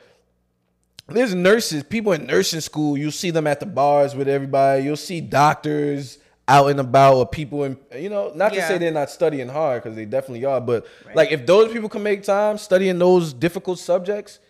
there's 1.08 1.34
nurses, 1.34 1.82
people 1.82 2.12
in 2.12 2.26
nursing 2.26 2.60
school. 2.60 2.96
You'll 2.96 3.10
see 3.12 3.30
them 3.30 3.46
at 3.46 3.60
the 3.60 3.66
bars 3.66 4.14
with 4.14 4.28
everybody. 4.28 4.84
You'll 4.84 4.96
see 4.96 5.20
doctors 5.20 6.18
out 6.48 6.66
and 6.70 6.80
about 6.80 7.14
or 7.14 7.26
people 7.26 7.62
in 7.62 7.76
you 7.96 8.08
know 8.10 8.32
not 8.34 8.52
to 8.52 8.60
say 8.62 8.76
they're 8.76 8.90
not 8.90 9.08
studying 9.08 9.48
hard 9.48 9.80
because 9.80 9.94
they 9.94 10.04
definitely 10.04 10.44
are 10.44 10.60
but 10.60 10.84
Right. 11.06 11.14
like 11.16 11.30
if 11.30 11.46
those 11.46 11.72
people 11.72 11.88
can 11.88 12.02
make 12.02 12.24
time 12.24 12.58
studying 12.58 12.98
those 12.98 13.32
difficult 13.32 13.78
subjects 13.78 14.40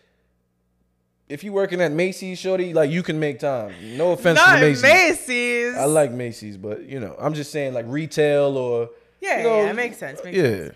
if 1.29 1.45
you're 1.45 1.53
working 1.53 1.83
at 1.83 1.93
Macy's 1.93 2.39
shorty 2.39 2.73
like 2.73 2.91
you 2.91 3.03
can 3.03 3.21
make 3.21 3.39
time 3.41 3.75
no 3.97 4.13
offense 4.13 4.37
Not 4.37 4.55
to 4.57 4.61
Macy's 4.63 4.83
Macy's. 4.83 5.75
I 5.77 5.85
like 5.85 6.13
Macy's 6.13 6.57
but 6.57 6.83
you 6.85 6.99
know 6.99 7.15
I'm 7.19 7.35
just 7.35 7.53
saying 7.53 7.75
like 7.75 7.85
retail 7.89 8.57
or 8.57 8.89
Yeah, 9.21 9.37
you 9.39 9.43
know, 9.45 9.63
yeah, 9.65 9.71
it 9.71 9.77
makes 9.77 9.99
sense. 9.99 10.25
Makes 10.25 10.37
yeah 10.37 10.43
sense. 10.45 10.75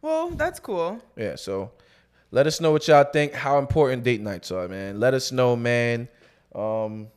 Well, 0.00 0.30
that's 0.30 0.58
cool. 0.58 1.00
yeah 1.16 1.34
so 1.36 1.70
let 2.30 2.46
us 2.46 2.60
know 2.60 2.72
what 2.72 2.86
y'all 2.88 3.04
think 3.04 3.32
how 3.32 3.58
important 3.58 4.02
date 4.02 4.20
nights 4.20 4.50
are 4.50 4.68
man 4.68 4.98
let 5.00 5.14
us 5.14 5.32
know 5.32 5.56
man 5.56 6.08
um 6.54 7.08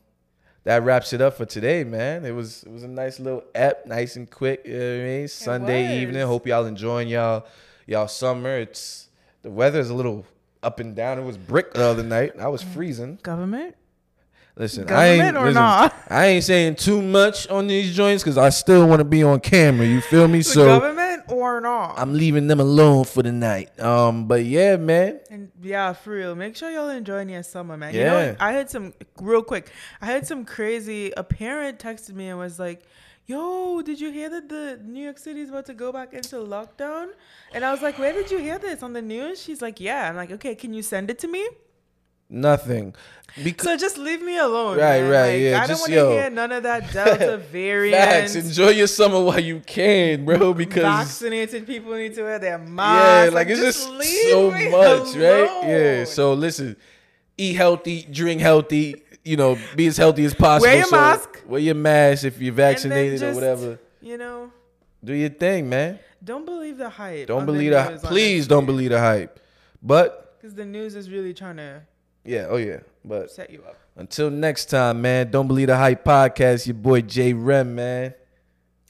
that 0.64 0.82
wraps 0.82 1.12
it 1.12 1.20
up 1.20 1.36
for 1.36 1.46
today, 1.46 1.84
man. 1.84 2.24
It 2.24 2.32
was 2.32 2.62
it 2.64 2.70
was 2.70 2.82
a 2.82 2.88
nice 2.88 3.18
little 3.18 3.44
ep, 3.54 3.86
nice 3.86 4.16
and 4.16 4.30
quick. 4.30 4.62
You 4.64 4.78
know 4.78 4.78
what 4.78 5.02
I 5.02 5.08
mean? 5.08 5.28
Sunday 5.28 5.82
was. 5.84 6.02
evening. 6.02 6.26
Hope 6.26 6.46
y'all 6.46 6.66
enjoying 6.66 7.08
y'all 7.08 7.46
y'all 7.86 8.08
summer. 8.08 8.58
It's 8.58 9.08
the 9.42 9.50
weather 9.50 9.80
is 9.80 9.90
a 9.90 9.94
little 9.94 10.26
up 10.62 10.80
and 10.80 10.94
down. 10.94 11.18
It 11.18 11.24
was 11.24 11.38
brick 11.38 11.72
the 11.72 11.84
other 11.84 12.02
night. 12.02 12.32
I 12.38 12.48
was 12.48 12.62
freezing. 12.62 13.18
Government? 13.22 13.74
Listen, 14.56 14.90
I 14.90 15.06
ain't 15.06 15.18
Government 15.22 15.36
or 15.38 15.46
listen, 15.46 15.54
not? 15.54 15.94
I 16.08 16.26
ain't 16.26 16.44
saying 16.44 16.74
too 16.74 17.00
much 17.00 17.48
on 17.48 17.66
these 17.66 17.94
joints 17.94 18.22
because 18.22 18.36
I 18.36 18.50
still 18.50 18.86
want 18.86 19.00
to 19.00 19.04
be 19.04 19.22
on 19.22 19.40
camera. 19.40 19.86
You 19.86 20.00
feel 20.02 20.28
me? 20.28 20.42
So 20.50 20.66
government 20.66 20.99
or 21.30 21.60
not? 21.60 21.98
I'm 21.98 22.12
leaving 22.14 22.46
them 22.46 22.60
alone 22.60 23.04
for 23.04 23.22
the 23.22 23.32
night. 23.32 23.78
Um, 23.80 24.26
but 24.26 24.44
yeah, 24.44 24.76
man. 24.76 25.20
And 25.30 25.50
yeah, 25.62 25.92
for 25.92 26.10
real. 26.10 26.34
Make 26.34 26.56
sure 26.56 26.70
y'all 26.70 26.88
enjoying 26.88 27.28
your 27.28 27.42
summer, 27.42 27.76
man. 27.76 27.94
You 27.94 28.00
Yeah. 28.00 28.10
know, 28.12 28.36
I 28.40 28.52
had 28.52 28.68
some 28.70 28.94
real 29.20 29.42
quick. 29.42 29.70
I 30.00 30.06
had 30.06 30.26
some 30.26 30.44
crazy. 30.44 31.12
A 31.16 31.24
parent 31.24 31.78
texted 31.78 32.14
me 32.14 32.28
and 32.28 32.38
was 32.38 32.58
like, 32.58 32.82
"Yo, 33.26 33.80
did 33.82 34.00
you 34.00 34.10
hear 34.12 34.28
that 34.30 34.48
the 34.48 34.80
New 34.84 35.02
York 35.02 35.18
City 35.18 35.40
is 35.40 35.50
about 35.50 35.66
to 35.66 35.74
go 35.74 35.92
back 35.92 36.12
into 36.12 36.36
lockdown?" 36.36 37.08
And 37.52 37.64
I 37.64 37.70
was 37.72 37.82
like, 37.82 37.98
"Where 37.98 38.12
did 38.12 38.30
you 38.30 38.38
hear 38.38 38.58
this 38.58 38.82
on 38.82 38.92
the 38.92 39.02
news?" 39.02 39.40
She's 39.42 39.62
like, 39.62 39.80
"Yeah." 39.80 40.08
I'm 40.08 40.16
like, 40.16 40.30
"Okay, 40.32 40.54
can 40.54 40.74
you 40.74 40.82
send 40.82 41.10
it 41.10 41.18
to 41.20 41.28
me?" 41.28 41.46
Nothing. 42.30 42.94
Because 43.44 43.64
So 43.64 43.76
just 43.76 43.96
leave 43.98 44.22
me 44.22 44.38
alone. 44.38 44.76
Right, 44.78 45.02
man. 45.02 45.10
right, 45.10 45.32
Like, 45.32 45.40
yeah, 45.40 45.62
I 45.62 45.66
don't 45.68 45.78
want 45.78 45.92
to 45.92 46.10
hear 46.10 46.30
none 46.30 46.50
of 46.52 46.62
that 46.64 46.92
Delta 46.92 47.36
variant. 47.52 47.96
facts. 47.96 48.34
Enjoy 48.34 48.70
your 48.70 48.86
summer 48.88 49.20
while 49.22 49.38
you 49.38 49.60
can, 49.60 50.24
bro. 50.24 50.52
Because 50.60 50.82
vaccinated 50.82 51.66
people 51.66 51.92
need 51.94 52.14
to 52.14 52.22
wear 52.24 52.38
their 52.40 52.58
Yeah, 52.58 52.64
masks. 52.64 53.34
like 53.34 53.48
it's 53.48 53.60
just 53.60 53.88
leave 53.90 54.30
so 54.30 54.50
much, 54.50 55.14
right? 55.16 55.62
Yeah. 55.64 56.04
So 56.04 56.32
listen, 56.34 56.76
eat 57.38 57.54
healthy, 57.54 58.02
drink 58.10 58.40
healthy. 58.40 59.02
You 59.24 59.36
know, 59.36 59.58
be 59.76 59.86
as 59.86 59.96
healthy 59.98 60.24
as 60.24 60.34
possible. 60.34 60.68
Wear 60.68 60.78
your 60.78 60.86
So, 60.86 60.96
mask. 60.96 61.42
Wear 61.46 61.60
your 61.60 61.74
mask 61.74 62.24
if 62.24 62.40
you're 62.40 62.54
vaccinated 62.54 63.22
or 63.22 63.34
whatever. 63.34 63.78
You 64.00 64.16
know, 64.16 64.50
Do 65.04 65.12
your 65.12 65.28
thing, 65.28 65.68
man. 65.68 65.98
don't 66.24 66.46
believe 66.46 66.78
the 66.78 66.88
hype. 66.88 67.26
Don't 67.28 67.44
believe 67.46 67.70
the. 67.72 68.00
Please 68.02 68.48
don't 68.48 68.64
believe 68.66 68.90
the 68.90 68.98
hype. 68.98 69.38
But 69.82 70.36
Because 70.38 70.54
the 70.54 70.64
news 70.64 70.94
is 70.96 71.10
really 71.10 71.34
trying 71.34 71.58
to 71.58 71.82
yeah, 72.24 72.46
oh 72.48 72.56
yeah. 72.56 72.80
But 73.04 73.30
set 73.30 73.50
you 73.50 73.62
up. 73.66 73.76
until 73.96 74.30
next 74.30 74.66
time, 74.66 75.00
man. 75.02 75.30
Don't 75.30 75.46
believe 75.48 75.68
the 75.68 75.76
hype 75.76 76.04
podcast. 76.04 76.66
Your 76.66 76.74
boy 76.74 77.00
J 77.02 77.32
Rem, 77.32 77.74
man. 77.74 78.14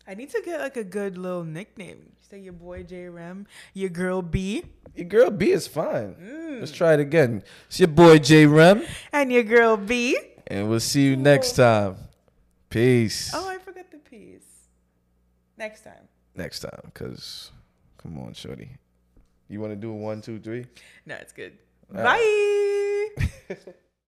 I 0.07 0.15
need 0.15 0.31
to 0.31 0.43
get 0.45 0.61
like 0.61 0.77
a 0.77 0.85
good 0.85 1.17
little 1.17 1.45
nickname. 1.45 2.13
Say 2.29 2.41
your 2.41 2.53
boy 2.53 2.83
J 2.85 3.09
Rem, 3.09 3.47
your 3.75 3.89
girl 3.91 4.23
B, 4.23 4.63
Your 4.95 5.07
girl 5.07 5.31
B 5.31 5.51
is 5.51 5.67
fine. 5.67 6.15
Mm. 6.15 6.61
Let's 6.61 6.73
try 6.73 6.95
it 6.95 7.01
again. 7.01 7.43
It's 7.67 7.79
your 7.81 7.89
boy 7.89 8.19
J 8.19 8.47
Rem, 8.47 8.83
and 9.13 9.33
your 9.33 9.43
girl 9.43 9.77
B. 9.77 10.17
and 10.47 10.69
we'll 10.69 10.81
see 10.81 11.05
you 11.05 11.17
next 11.17 11.53
time. 11.53 11.97
Peace. 12.69 13.33
Oh, 13.35 13.49
I 13.49 13.59
forgot 13.59 13.91
the 13.91 13.99
peace. 13.99 14.45
Next 15.57 15.83
time. 15.83 16.09
next 16.37 16.61
time 16.61 16.81
because 16.85 17.51
come 17.99 18.17
on 18.19 18.33
shorty 18.33 18.71
you 19.49 19.61
want 19.61 19.73
to 19.73 19.77
do 19.77 19.91
a 19.91 19.95
one 19.95 20.23
two 20.23 20.39
three 20.39 20.65
No, 21.05 21.17
it's 21.17 21.33
good. 21.33 21.53
Bye. 21.93 23.09